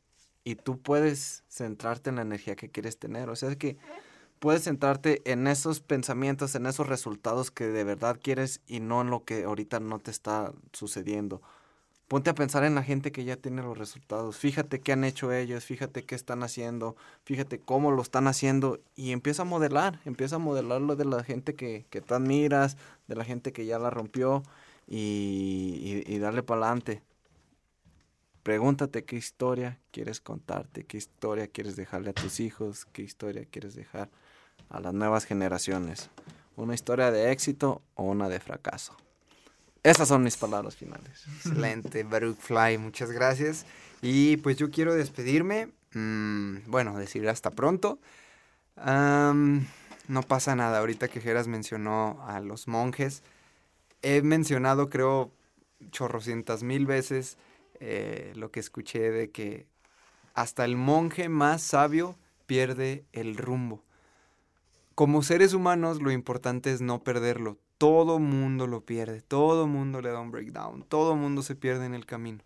y 0.43 0.55
tú 0.55 0.79
puedes 0.79 1.43
centrarte 1.47 2.09
en 2.09 2.17
la 2.17 2.23
energía 2.23 2.55
que 2.55 2.69
quieres 2.69 2.97
tener. 2.97 3.29
O 3.29 3.35
sea 3.35 3.55
que 3.55 3.77
puedes 4.39 4.63
centrarte 4.63 5.21
en 5.31 5.47
esos 5.47 5.79
pensamientos, 5.79 6.55
en 6.55 6.65
esos 6.65 6.87
resultados 6.87 7.51
que 7.51 7.67
de 7.67 7.83
verdad 7.83 8.19
quieres 8.21 8.61
y 8.67 8.79
no 8.79 9.01
en 9.01 9.09
lo 9.09 9.23
que 9.23 9.43
ahorita 9.43 9.79
no 9.79 9.99
te 9.99 10.11
está 10.11 10.51
sucediendo. 10.73 11.41
Ponte 12.07 12.29
a 12.29 12.35
pensar 12.35 12.65
en 12.65 12.75
la 12.75 12.83
gente 12.83 13.13
que 13.13 13.23
ya 13.23 13.37
tiene 13.37 13.61
los 13.61 13.77
resultados. 13.77 14.35
Fíjate 14.35 14.81
qué 14.81 14.91
han 14.91 15.05
hecho 15.05 15.31
ellos, 15.31 15.63
fíjate 15.63 16.03
qué 16.03 16.15
están 16.15 16.43
haciendo, 16.43 16.97
fíjate 17.23 17.59
cómo 17.59 17.91
lo 17.91 18.01
están 18.01 18.27
haciendo 18.27 18.81
y 18.97 19.13
empieza 19.13 19.43
a 19.43 19.45
modelar, 19.45 20.01
empieza 20.03 20.35
a 20.35 20.39
modelar 20.39 20.81
lo 20.81 20.97
de 20.97 21.05
la 21.05 21.23
gente 21.23 21.55
que, 21.55 21.85
que 21.89 22.01
tú 22.01 22.15
admiras, 22.15 22.75
de 23.07 23.15
la 23.15 23.23
gente 23.23 23.53
que 23.53 23.65
ya 23.65 23.79
la 23.79 23.89
rompió 23.91 24.43
y, 24.93 26.19
darle 26.19 26.43
para 26.43 26.61
adelante. 26.61 27.01
Pregúntate 28.43 29.05
qué 29.05 29.15
historia 29.15 29.79
quieres 29.91 30.19
contarte, 30.19 30.83
qué 30.85 30.97
historia 30.97 31.47
quieres 31.47 31.75
dejarle 31.75 32.09
a 32.09 32.13
tus 32.13 32.39
hijos, 32.39 32.85
qué 32.91 33.03
historia 33.03 33.45
quieres 33.45 33.75
dejar 33.75 34.09
a 34.69 34.79
las 34.79 34.93
nuevas 34.93 35.25
generaciones. 35.25 36.09
Una 36.57 36.73
historia 36.73 37.11
de 37.11 37.31
éxito 37.31 37.81
o 37.95 38.03
una 38.03 38.27
de 38.27 38.39
fracaso. 38.39 38.97
Esas 39.83 40.09
son 40.09 40.23
mis 40.23 40.37
palabras 40.37 40.75
finales. 40.75 41.25
Excelente, 41.37 42.03
Baruch 42.03 42.37
Fly, 42.37 42.77
muchas 42.77 43.11
gracias. 43.11 43.65
Y 44.01 44.37
pues 44.37 44.57
yo 44.57 44.71
quiero 44.71 44.93
despedirme. 44.93 45.69
mm, 45.93 46.69
bueno, 46.69 46.97
decir 46.97 47.27
hasta 47.29 47.51
pronto. 47.51 47.99
No 48.75 50.23
pasa 50.27 50.55
nada, 50.55 50.79
ahorita 50.79 51.07
que 51.07 51.21
Geras 51.21 51.47
mencionó 51.47 52.23
a 52.27 52.39
los 52.41 52.67
monjes. 52.67 53.23
He 54.01 54.21
mencionado, 54.21 54.89
creo, 54.89 55.31
chorrocientas 55.91 56.63
mil 56.63 56.85
veces 56.85 57.37
eh, 57.79 58.33
lo 58.35 58.51
que 58.51 58.59
escuché 58.59 59.11
de 59.11 59.31
que 59.31 59.65
hasta 60.33 60.65
el 60.65 60.75
monje 60.75 61.29
más 61.29 61.61
sabio 61.61 62.15
pierde 62.45 63.05
el 63.11 63.37
rumbo. 63.37 63.83
Como 64.95 65.23
seres 65.23 65.53
humanos 65.53 66.01
lo 66.01 66.11
importante 66.11 66.71
es 66.71 66.81
no 66.81 67.03
perderlo. 67.03 67.57
Todo 67.77 68.19
mundo 68.19 68.67
lo 68.67 68.85
pierde, 68.85 69.21
todo 69.21 69.65
mundo 69.65 70.01
le 70.01 70.11
da 70.11 70.19
un 70.19 70.29
breakdown, 70.29 70.83
todo 70.83 71.15
mundo 71.15 71.41
se 71.41 71.55
pierde 71.55 71.85
en 71.85 71.95
el 71.95 72.05
camino. 72.05 72.43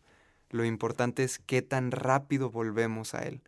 Lo 0.50 0.64
importante 0.64 1.24
es 1.24 1.40
qué 1.40 1.62
tan 1.62 1.92
rápido 1.92 2.50
volvemos 2.50 3.14
a 3.14 3.24
él. 3.24 3.42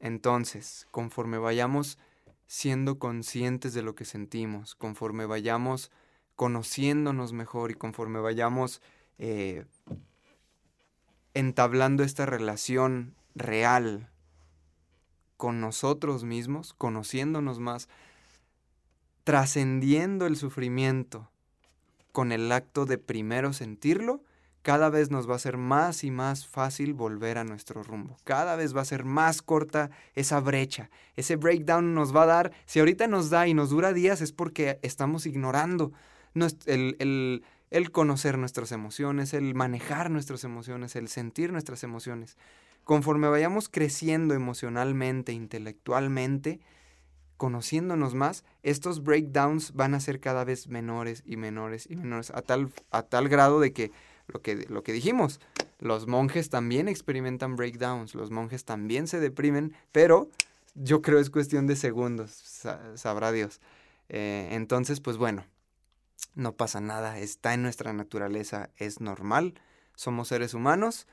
Entonces, 0.00 0.86
conforme 0.90 1.38
vayamos 1.38 1.98
siendo 2.46 2.98
conscientes 2.98 3.72
de 3.72 3.80
lo 3.80 3.94
que 3.94 4.04
sentimos, 4.04 4.74
conforme 4.74 5.24
vayamos 5.24 5.90
conociéndonos 6.36 7.32
mejor 7.32 7.70
y 7.70 7.74
conforme 7.74 8.20
vayamos 8.20 8.82
eh, 9.18 9.64
entablando 11.34 12.02
esta 12.02 12.26
relación 12.26 13.14
real 13.34 14.10
con 15.36 15.60
nosotros 15.60 16.24
mismos, 16.24 16.74
conociéndonos 16.74 17.58
más, 17.58 17.88
trascendiendo 19.24 20.26
el 20.26 20.36
sufrimiento 20.36 21.30
con 22.12 22.30
el 22.30 22.50
acto 22.52 22.86
de 22.86 22.98
primero 22.98 23.52
sentirlo, 23.52 24.22
cada 24.62 24.88
vez 24.88 25.10
nos 25.10 25.28
va 25.28 25.34
a 25.34 25.40
ser 25.40 25.58
más 25.58 26.04
y 26.04 26.10
más 26.10 26.46
fácil 26.46 26.94
volver 26.94 27.36
a 27.36 27.44
nuestro 27.44 27.82
rumbo. 27.82 28.16
Cada 28.24 28.56
vez 28.56 28.74
va 28.74 28.80
a 28.80 28.86
ser 28.86 29.04
más 29.04 29.42
corta 29.42 29.90
esa 30.14 30.40
brecha. 30.40 30.88
Ese 31.16 31.36
breakdown 31.36 31.94
nos 31.94 32.16
va 32.16 32.22
a 32.22 32.26
dar, 32.26 32.52
si 32.64 32.78
ahorita 32.78 33.06
nos 33.06 33.28
da 33.28 33.46
y 33.46 33.52
nos 33.52 33.68
dura 33.68 33.92
días, 33.92 34.22
es 34.22 34.32
porque 34.32 34.78
estamos 34.80 35.26
ignorando 35.26 35.92
el, 36.66 36.96
el- 36.98 37.44
el 37.70 37.90
conocer 37.90 38.38
nuestras 38.38 38.70
emociones, 38.70 39.34
el 39.34 39.54
manejar 39.54 40.08
nuestras 40.08 40.44
emociones, 40.44 40.94
el 40.94 41.08
sentir 41.08 41.50
nuestras 41.50 41.82
emociones. 41.82 42.36
Conforme 42.84 43.26
vayamos 43.28 43.68
creciendo 43.68 44.34
emocionalmente, 44.34 45.32
intelectualmente, 45.32 46.60
conociéndonos 47.36 48.14
más, 48.14 48.44
estos 48.62 49.02
breakdowns 49.02 49.72
van 49.74 49.94
a 49.94 50.00
ser 50.00 50.20
cada 50.20 50.44
vez 50.44 50.68
menores 50.68 51.22
y 51.26 51.36
menores 51.36 51.86
y 51.90 51.96
menores, 51.96 52.30
a 52.30 52.42
tal, 52.42 52.70
a 52.90 53.02
tal 53.02 53.28
grado 53.28 53.58
de 53.60 53.72
que 53.72 53.90
lo 54.28 54.40
que, 54.40 54.66
lo 54.68 54.82
que 54.82 54.92
dijimos. 54.92 55.40
Los 55.80 56.06
monjes 56.06 56.50
también 56.50 56.88
experimentan 56.88 57.56
breakdowns, 57.56 58.14
los 58.14 58.30
monjes 58.30 58.64
también 58.64 59.08
se 59.08 59.18
deprimen, 59.20 59.74
pero 59.92 60.28
yo 60.74 61.02
creo 61.02 61.18
es 61.18 61.28
cuestión 61.30 61.66
de 61.66 61.76
segundos, 61.76 62.30
sa- 62.30 62.96
sabrá 62.96 63.32
Dios. 63.32 63.60
Eh, 64.08 64.48
entonces, 64.52 65.00
pues 65.00 65.16
bueno, 65.16 65.44
no 66.34 66.56
pasa 66.56 66.80
nada, 66.80 67.18
está 67.18 67.54
en 67.54 67.62
nuestra 67.62 67.92
naturaleza, 67.92 68.70
es 68.76 69.00
normal, 69.00 69.54
somos 69.94 70.28
seres 70.28 70.54
humanos, 70.54 71.06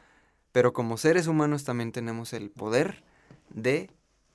pero 0.51 0.73
como 0.73 0.97
seres 0.97 1.27
humanos 1.27 1.63
también 1.63 1.91
tenemos 1.91 2.33
el 2.33 2.49
poder 2.49 3.03
de 3.49 3.89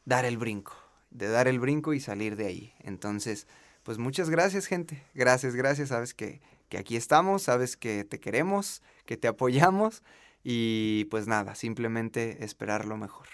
dar 0.04 0.24
el 0.24 0.38
brinco, 0.38 0.74
de 1.10 1.28
dar 1.28 1.48
el 1.48 1.58
brinco 1.58 1.92
y 1.92 2.00
salir 2.00 2.36
de 2.36 2.46
ahí. 2.46 2.74
Entonces, 2.80 3.46
pues 3.82 3.98
muchas 3.98 4.30
gracias 4.30 4.66
gente, 4.66 5.02
gracias, 5.14 5.54
gracias, 5.54 5.88
sabes 5.90 6.14
que, 6.14 6.40
que 6.68 6.78
aquí 6.78 6.96
estamos, 6.96 7.42
sabes 7.42 7.76
que 7.76 8.04
te 8.04 8.20
queremos, 8.20 8.82
que 9.04 9.16
te 9.16 9.28
apoyamos 9.28 10.02
y 10.42 11.06
pues 11.06 11.26
nada, 11.26 11.54
simplemente 11.54 12.44
esperar 12.44 12.84
lo 12.84 12.96
mejor. 12.96 13.26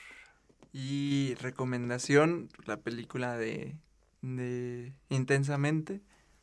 Y 0.72 1.34
recomendación, 1.40 2.48
la 2.64 2.78
película 2.78 3.36
de, 3.36 3.76
de 4.22 4.94
Intensamente, 5.11 6.00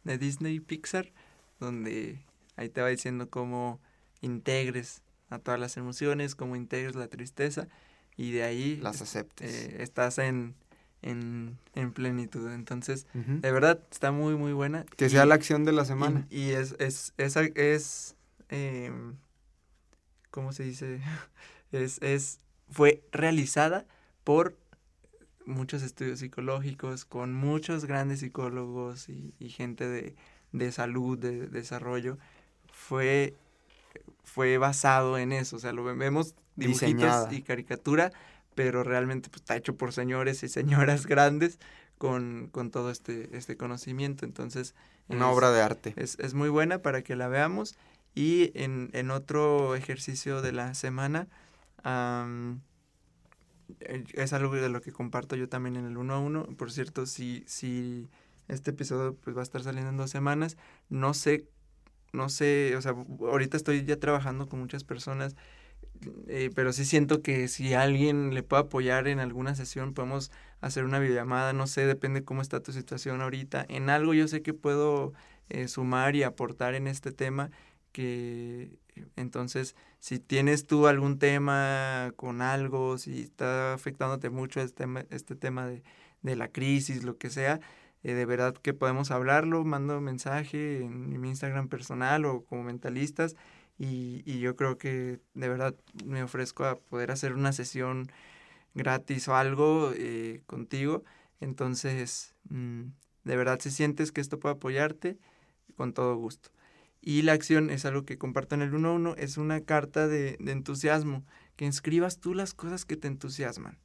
de 0.09 0.17
Disney 0.17 0.59
Pixar, 0.59 1.11
donde 1.59 2.19
ahí 2.55 2.67
te 2.69 2.81
va 2.81 2.87
diciendo 2.89 3.29
cómo 3.29 3.79
integres 4.21 5.01
a 5.29 5.37
todas 5.39 5.59
las 5.59 5.77
emociones, 5.77 6.33
cómo 6.35 6.55
integres 6.55 6.95
la 6.95 7.07
tristeza, 7.07 7.67
y 8.17 8.31
de 8.31 8.43
ahí 8.43 8.77
Las 8.77 9.01
aceptes. 9.01 9.53
eh, 9.53 9.83
estás 9.83 10.17
en, 10.17 10.55
en, 11.03 11.57
en 11.75 11.93
plenitud. 11.93 12.51
Entonces, 12.51 13.05
de 13.13 13.51
verdad, 13.51 13.79
está 13.91 14.11
muy, 14.11 14.35
muy 14.35 14.51
buena. 14.53 14.83
Que 14.97 15.05
y- 15.05 15.09
sea 15.09 15.25
la 15.25 15.35
acción 15.35 15.63
de 15.63 15.71
la 15.73 15.85
semana. 15.85 16.25
y, 16.31 16.41
y 16.45 16.49
es, 16.51 16.75
es, 16.79 17.13
es, 17.17 17.35
es, 17.37 18.15
em, 18.49 19.15
¿cómo 20.31 20.51
se 20.53 20.63
dice? 20.63 20.99
Es, 21.71 22.01
es, 22.01 22.39
fue 22.71 23.03
realizada 23.11 23.85
por 24.23 24.57
muchos 25.49 25.81
estudios 25.83 26.19
psicológicos, 26.19 27.05
con 27.05 27.33
muchos 27.33 27.85
grandes 27.85 28.19
psicólogos 28.21 29.09
y, 29.09 29.33
y 29.39 29.49
gente 29.49 29.87
de, 29.87 30.15
de 30.51 30.71
salud, 30.71 31.17
de, 31.17 31.47
desarrollo. 31.47 32.17
Fue, 32.71 33.35
fue 34.23 34.57
basado 34.57 35.17
en 35.17 35.31
eso, 35.31 35.57
o 35.57 35.59
sea, 35.59 35.73
lo 35.73 35.83
ve- 35.83 35.93
vemos 35.93 36.35
dibujitos 36.55 36.81
Diseñada. 36.91 37.33
y 37.33 37.41
caricatura, 37.41 38.11
pero 38.55 38.83
realmente 38.83 39.29
pues, 39.29 39.41
está 39.41 39.55
hecho 39.57 39.75
por 39.75 39.91
señores 39.93 40.43
y 40.43 40.47
señoras 40.49 41.05
grandes 41.07 41.59
con, 41.97 42.47
con 42.51 42.71
todo 42.71 42.91
este, 42.91 43.35
este 43.37 43.57
conocimiento. 43.57 44.25
Entonces, 44.25 44.75
Una 45.07 45.29
es- 45.29 45.35
obra 45.35 45.51
de 45.51 45.61
arte. 45.61 45.93
es, 45.97 46.17
es 46.19 46.33
muy 46.33 46.49
buena 46.49 46.79
para 46.81 47.01
que 47.01 47.15
la 47.15 47.27
veamos. 47.27 47.75
Y 48.15 48.51
en, 48.55 48.89
en 48.93 49.11
otro 49.11 49.75
ejercicio 49.75 50.41
de 50.41 50.51
la 50.51 50.73
semana, 50.73 51.27
es 53.79 54.33
algo 54.33 54.55
de 54.55 54.69
lo 54.69 54.81
que 54.81 54.91
comparto 54.91 55.35
yo 55.35 55.49
también 55.49 55.75
en 55.75 55.85
el 55.85 55.97
uno 55.97 56.13
a 56.13 56.19
uno. 56.19 56.45
Por 56.57 56.71
cierto, 56.71 57.05
si, 57.05 57.43
si 57.47 58.09
este 58.47 58.71
episodio 58.71 59.15
pues, 59.15 59.35
va 59.35 59.41
a 59.41 59.43
estar 59.43 59.63
saliendo 59.63 59.89
en 59.89 59.97
dos 59.97 60.09
semanas, 60.09 60.57
no 60.89 61.13
sé, 61.13 61.47
no 62.13 62.29
sé, 62.29 62.75
o 62.75 62.81
sea, 62.81 62.95
ahorita 63.21 63.57
estoy 63.57 63.85
ya 63.85 63.97
trabajando 63.97 64.47
con 64.47 64.59
muchas 64.59 64.83
personas, 64.83 65.35
eh, 66.27 66.49
pero 66.55 66.73
sí 66.73 66.85
siento 66.85 67.21
que 67.21 67.47
si 67.47 67.73
alguien 67.73 68.33
le 68.33 68.43
puede 68.43 68.63
apoyar 68.63 69.07
en 69.07 69.19
alguna 69.19 69.55
sesión, 69.55 69.93
podemos 69.93 70.31
hacer 70.61 70.83
una 70.85 70.99
videollamada, 70.99 71.53
no 71.53 71.67
sé, 71.67 71.85
depende 71.85 72.23
cómo 72.23 72.41
está 72.41 72.61
tu 72.61 72.71
situación 72.71 73.21
ahorita. 73.21 73.65
En 73.69 73.89
algo 73.89 74.13
yo 74.13 74.27
sé 74.27 74.41
que 74.41 74.53
puedo 74.53 75.13
eh, 75.49 75.67
sumar 75.67 76.15
y 76.15 76.23
aportar 76.23 76.75
en 76.75 76.87
este 76.87 77.11
tema 77.11 77.51
que 77.91 78.77
entonces 79.15 79.75
si 79.99 80.19
tienes 80.19 80.65
tú 80.67 80.87
algún 80.87 81.19
tema 81.19 82.13
con 82.15 82.41
algo, 82.41 82.97
si 82.97 83.21
está 83.21 83.73
afectándote 83.73 84.29
mucho 84.29 84.61
este 84.61 84.85
este 85.09 85.35
tema 85.35 85.67
de, 85.67 85.83
de 86.21 86.35
la 86.35 86.49
crisis, 86.49 87.03
lo 87.03 87.17
que 87.17 87.29
sea, 87.29 87.59
eh, 88.03 88.13
de 88.13 88.25
verdad 88.25 88.55
que 88.55 88.73
podemos 88.73 89.11
hablarlo, 89.11 89.63
mando 89.65 90.01
mensaje 90.01 90.81
en 90.83 91.19
mi 91.21 91.29
Instagram 91.29 91.67
personal 91.69 92.25
o 92.25 92.43
como 92.45 92.63
mentalistas 92.63 93.35
y, 93.77 94.23
y 94.25 94.39
yo 94.39 94.55
creo 94.55 94.77
que 94.77 95.19
de 95.33 95.49
verdad 95.49 95.75
me 96.05 96.23
ofrezco 96.23 96.65
a 96.65 96.75
poder 96.75 97.11
hacer 97.11 97.33
una 97.33 97.53
sesión 97.53 98.11
gratis 98.73 99.27
o 99.27 99.35
algo 99.35 99.91
eh, 99.95 100.41
contigo. 100.47 101.03
Entonces, 101.39 102.35
mm, 102.49 102.83
de 103.23 103.35
verdad, 103.37 103.59
si 103.61 103.71
sientes 103.71 104.11
que 104.11 104.21
esto 104.21 104.39
puede 104.39 104.55
apoyarte, 104.55 105.17
con 105.75 105.93
todo 105.93 106.15
gusto. 106.15 106.49
Y 107.01 107.21
la 107.21 107.33
acción 107.33 107.69
es 107.69 107.85
algo 107.85 108.03
que 108.03 108.17
comparto 108.17 108.55
en 108.55 108.61
el 108.61 108.73
1-1, 108.73 109.15
es 109.17 109.37
una 109.37 109.61
carta 109.61 110.07
de, 110.07 110.37
entusiasmo, 110.39 111.23
que 111.55 111.65
inscribas 111.65 112.19
tú 112.19 112.33
las 112.33 112.53
cosas 112.53 112.85
que 112.85 112.97
te 112.97 113.07
entusiasman. 113.07 113.77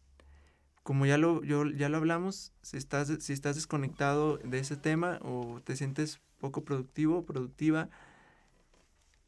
Como 0.83 1.07
ya 1.07 1.17
lo, 1.17 1.43
yo, 1.43 1.65
ya 1.67 1.89
lo 1.89 1.97
hablamos, 1.97 2.53
si 2.63 2.77
estás, 2.77 3.11
si 3.21 3.33
estás 3.33 3.55
desconectado 3.55 4.39
de 4.39 4.59
ese 4.59 4.77
tema 4.77 5.19
o 5.23 5.61
te 5.65 5.77
sientes 5.77 6.21
poco 6.39 6.65
productivo 6.65 7.19
o 7.19 7.25
productiva, 7.25 7.89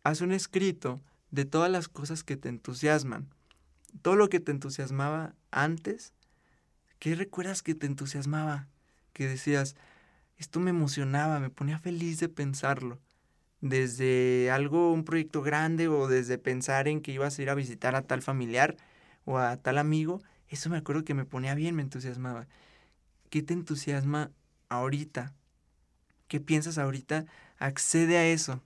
haz 0.03 0.21
un 0.21 0.33
escrito 0.33 1.01
de 1.31 1.45
todas 1.45 1.71
las 1.71 1.89
cosas 1.89 2.25
que 2.25 2.37
te 2.37 2.49
entusiasman. 2.49 3.29
Todo 4.03 4.17
lo 4.17 4.29
que 4.29 4.41
te 4.41 4.53
entusiasmaba 4.53 5.35
antes, 5.51 6.13
¿qué 6.99 7.15
recuerdas 7.15 7.63
que 7.63 7.75
te 7.75 7.87
entusiasmaba? 7.87 8.69
Que 9.13 9.27
decías, 9.27 9.77
esto 10.37 10.61
me 10.61 10.71
emocionaba, 10.71 11.41
me 11.41 11.51
ponía 11.51 11.79
feliz 11.79 12.21
de 12.21 12.29
pensarlo. 12.29 12.99
Desde 13.69 14.51
algo, 14.53 14.93
un 14.93 15.05
proyecto 15.05 15.43
grande 15.43 15.89
o 15.89 16.07
desde 16.07 16.39
pensar 16.39 16.87
en 16.87 17.01
que 17.01 17.11
ibas 17.11 17.39
a 17.39 17.43
ir 17.43 17.51
a 17.51 17.55
visitar 17.55 17.97
a 17.97 18.03
tal 18.03 18.23
familiar 18.23 18.77
o 19.25 19.39
a 19.39 19.57
tal 19.57 19.79
amigo, 19.79 20.23
eso 20.49 20.71
me 20.71 20.77
acuerdo 20.77 21.05
que 21.05 21.15
me 21.15 21.25
ponía 21.25 21.55
bien, 21.55 21.75
me 21.75 21.83
entusiasmaba. 21.83 22.47
¿Qué 23.29 23.43
te 23.43 23.55
entusiasma 23.55 24.31
ahorita? 24.69 25.35
¿Qué 26.29 26.39
piensas 26.39 26.79
ahorita? 26.79 27.27
Accede 27.59 28.19
a 28.19 28.27
eso. 28.27 28.61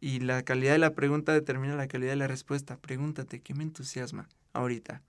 Y 0.00 0.20
la 0.20 0.42
calidad 0.44 0.72
de 0.72 0.78
la 0.78 0.94
pregunta 0.94 1.32
determina 1.32 1.76
la 1.76 1.88
calidad 1.88 2.12
de 2.12 2.16
la 2.16 2.26
respuesta. 2.26 2.78
Pregúntate, 2.78 3.40
¿qué 3.40 3.54
me 3.54 3.64
entusiasma 3.64 4.28
ahorita? 4.54 5.02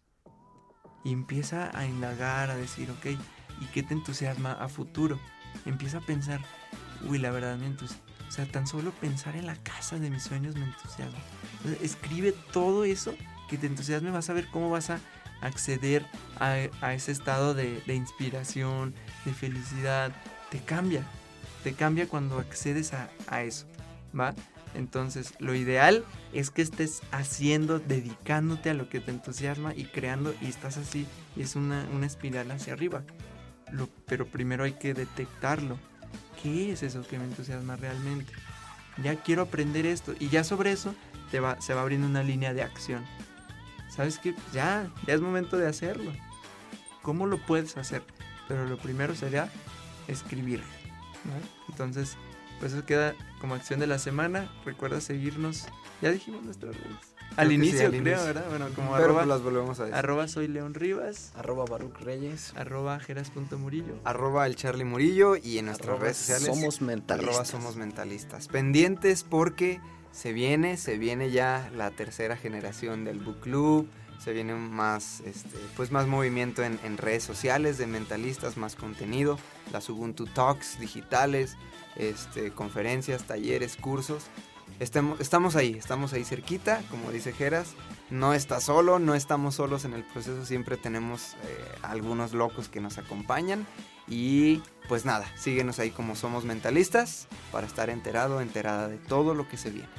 Y 1.05 1.13
empieza 1.13 1.77
a 1.77 1.85
indagar, 1.85 2.49
a 2.49 2.57
decir, 2.57 2.91
ok, 2.91 3.05
¿y 3.61 3.65
qué 3.73 3.83
te 3.83 3.93
entusiasma 3.93 4.51
a 4.53 4.67
futuro? 4.67 5.19
Empieza 5.65 5.99
a 5.99 6.05
pensar, 6.05 6.41
uy, 7.07 7.19
la 7.19 7.31
verdad 7.31 7.57
me 7.57 7.67
entusiasma. 7.67 8.06
O 8.28 8.32
sea, 8.32 8.45
tan 8.45 8.67
solo 8.67 8.91
pensar 8.91 9.36
en 9.36 9.45
la 9.45 9.55
casa 9.55 9.97
de 9.97 10.09
mis 10.09 10.23
sueños 10.23 10.55
me 10.55 10.65
entusiasma. 10.65 11.19
Escribe 11.82 12.34
todo 12.51 12.84
eso 12.84 13.15
que 13.49 13.57
te 13.57 13.67
entusiasme, 13.67 14.11
vas 14.11 14.30
a 14.30 14.34
ver 14.34 14.47
cómo 14.47 14.69
vas 14.69 14.89
a 14.89 14.99
acceder 15.41 16.05
a, 16.39 16.93
ese 16.93 17.11
estado 17.11 17.53
de, 17.53 17.82
inspiración, 17.88 18.93
de 19.25 19.34
felicidad. 19.34 20.11
Te 20.51 20.59
cambia, 20.59 21.03
te 21.63 21.73
cambia 21.73 22.07
cuando 22.07 22.39
accedes 22.39 22.93
a, 22.93 23.43
eso, 23.43 23.65
¿va? 24.17 24.34
Entonces, 24.73 25.34
lo 25.39 25.55
ideal 25.55 26.05
es 26.34 26.51
que 26.51 26.61
estés 26.61 27.01
haciendo, 27.11 27.80
dedicándote 27.80 28.69
a 28.69 28.73
lo 28.73 28.89
que 28.89 28.99
te 28.99 29.11
entusiasma 29.11 29.73
y 29.73 29.86
creando, 29.86 30.36
y 30.41 30.47
estás 30.47 30.78
así, 30.78 31.07
y 31.36 31.41
es 31.41 31.55
una, 31.55 31.88
una 31.93 32.05
espiral 32.05 32.51
hacia 32.51 32.73
arriba. 32.73 33.03
Pero 34.05 34.28
primero 34.28 34.63
hay 34.63 34.73
que 34.73 34.93
detectarlo. 34.93 35.78
¿Qué 36.41 36.71
es 36.71 36.83
eso 36.83 37.01
que 37.01 37.17
me 37.17 37.25
entusiasma 37.25 37.75
realmente? 37.75 38.31
Ya 39.03 39.15
quiero 39.15 39.43
aprender 39.43 39.85
esto, 39.85 40.13
y 40.19 40.29
ya 40.29 40.43
sobre 40.43 40.71
eso 40.71 40.95
te 41.31 41.39
va, 41.39 41.59
se 41.61 41.73
va 41.73 41.81
abriendo 41.81 42.07
una 42.07 42.23
línea 42.23 42.53
de 42.53 42.63
acción. 42.63 43.05
¿Sabes 43.89 44.19
qué? 44.19 44.35
Ya, 44.53 44.91
ya 45.05 45.13
es 45.13 45.21
momento 45.21 45.57
de 45.57 45.67
hacerlo. 45.67 46.11
¿Cómo 47.01 47.25
lo 47.25 47.38
puedes 47.38 47.77
hacer? 47.77 48.03
Pero 48.47 48.65
lo 48.65 48.77
primero 48.77 49.15
sería 49.15 49.49
escribir. 50.07 50.61
Entonces, 51.69 52.17
pues 52.59 52.73
eso 52.73 52.85
queda 52.85 53.13
como 53.39 53.55
acción 53.55 53.79
de 53.79 53.88
la 53.88 53.99
semana. 53.99 54.51
Recuerda 54.65 55.01
seguirnos. 55.01 55.65
Ya 56.01 56.11
dijimos 56.11 56.43
nuestras 56.43 56.75
redes. 56.75 57.16
Al 57.36 57.49
sí, 57.49 57.53
inicio, 57.55 57.82
al 57.82 57.89
creo, 57.89 58.01
inicio. 58.01 58.25
¿verdad? 58.25 58.45
Bueno, 58.49 58.67
como 58.75 58.91
Pero 58.93 59.03
arroba, 59.03 59.19
pues 59.19 59.28
las 59.28 59.41
volvemos 59.43 59.80
a 59.80 59.84
decir. 59.84 59.95
arroba 59.95 60.28
soy 60.28 60.47
León 60.47 60.73
Rivas, 60.73 61.32
Arroba 61.36 61.65
Baruch 61.65 61.99
Reyes. 61.99 62.53
arroba 62.55 62.99
jeras.murillo. 62.99 63.95
Arroba 64.05 64.45
el 64.47 64.55
Charlie 64.55 64.86
Murillo 64.86 65.36
y 65.36 65.59
en 65.59 65.65
nuestras 65.65 65.89
Arroba 65.89 66.03
redes 66.03 66.17
sociales. 66.17 66.45
Somos 66.47 66.82
mentalistas. 66.82 67.30
Arroba 67.36 67.45
somos 67.45 67.75
mentalistas. 67.75 68.47
Pendientes 68.47 69.23
porque 69.23 69.80
se 70.11 70.34
viene, 70.34 70.78
se 70.78 70.97
viene 70.97 71.30
ya 71.30 71.69
la 71.75 71.91
tercera 71.91 72.38
generación 72.38 73.03
del 73.05 73.19
book 73.19 73.39
club. 73.41 73.88
Se 74.23 74.34
viene 74.34 74.55
más, 74.55 75.19
este, 75.21 75.55
pues 75.75 75.91
más 75.91 76.07
movimiento 76.07 76.63
en, 76.63 76.80
en 76.84 76.97
redes 76.97 77.23
sociales 77.23 77.78
de 77.78 77.86
mentalistas, 77.86 78.57
más 78.57 78.75
contenido. 78.75 79.38
Las 79.71 79.89
Ubuntu 79.89 80.25
Talks 80.25 80.80
digitales, 80.80 81.55
este, 81.97 82.49
conferencias, 82.51 83.25
talleres, 83.28 83.75
cursos. 83.78 84.23
Estemos- 84.80 85.19
estamos 85.19 85.55
ahí, 85.55 85.75
estamos 85.78 86.13
ahí 86.13 86.23
cerquita, 86.23 86.82
como 86.91 87.11
dice 87.11 87.34
Geras. 87.34 87.69
No 88.09 88.34
está 88.34 88.59
solo, 88.61 88.99
no 88.99 89.15
estamos 89.15 89.55
solos 89.55 89.84
en 89.86 89.93
el 89.93 90.03
proceso, 90.03 90.45
siempre 90.45 90.78
tenemos 90.78 91.34
eh, 91.43 91.65
algunos 91.82 92.34
locos 92.34 92.69
que 92.69 92.80
nos 92.80 92.97
acompañan. 92.97 93.65
Y 94.07 94.61
pues 94.88 95.03
nada, 95.03 95.25
síguenos 95.36 95.80
ahí 95.80 95.89
como 95.91 96.15
somos 96.15 96.45
mentalistas 96.45 97.28
para 97.51 97.67
estar 97.67 97.89
enterado, 97.89 98.39
enterada 98.39 98.88
de 98.88 98.97
todo 98.97 99.34
lo 99.34 99.49
que 99.49 99.57
se 99.57 99.69
viene. 99.71 99.89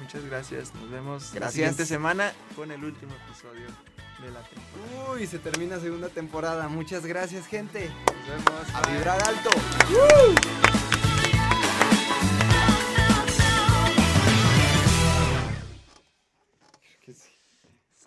Muchas 0.00 0.24
gracias. 0.24 0.74
Nos 0.74 0.90
vemos 0.90 1.24
la 1.28 1.40
Gracias. 1.40 1.52
siguiente 1.54 1.86
semana 1.86 2.32
con 2.56 2.70
el 2.72 2.82
último 2.84 3.12
episodio 3.26 3.66
de 4.22 4.30
la 4.32 4.40
temporada. 4.42 5.12
Uy, 5.12 5.26
se 5.26 5.38
termina 5.38 5.78
segunda 5.80 6.08
temporada. 6.08 6.66
Muchas 6.68 7.04
gracias, 7.06 7.46
gente. 7.46 7.90
Nos 8.06 8.44
vemos. 8.44 8.74
A 8.74 8.90
vibrar 8.90 9.22
alto. 9.22 9.50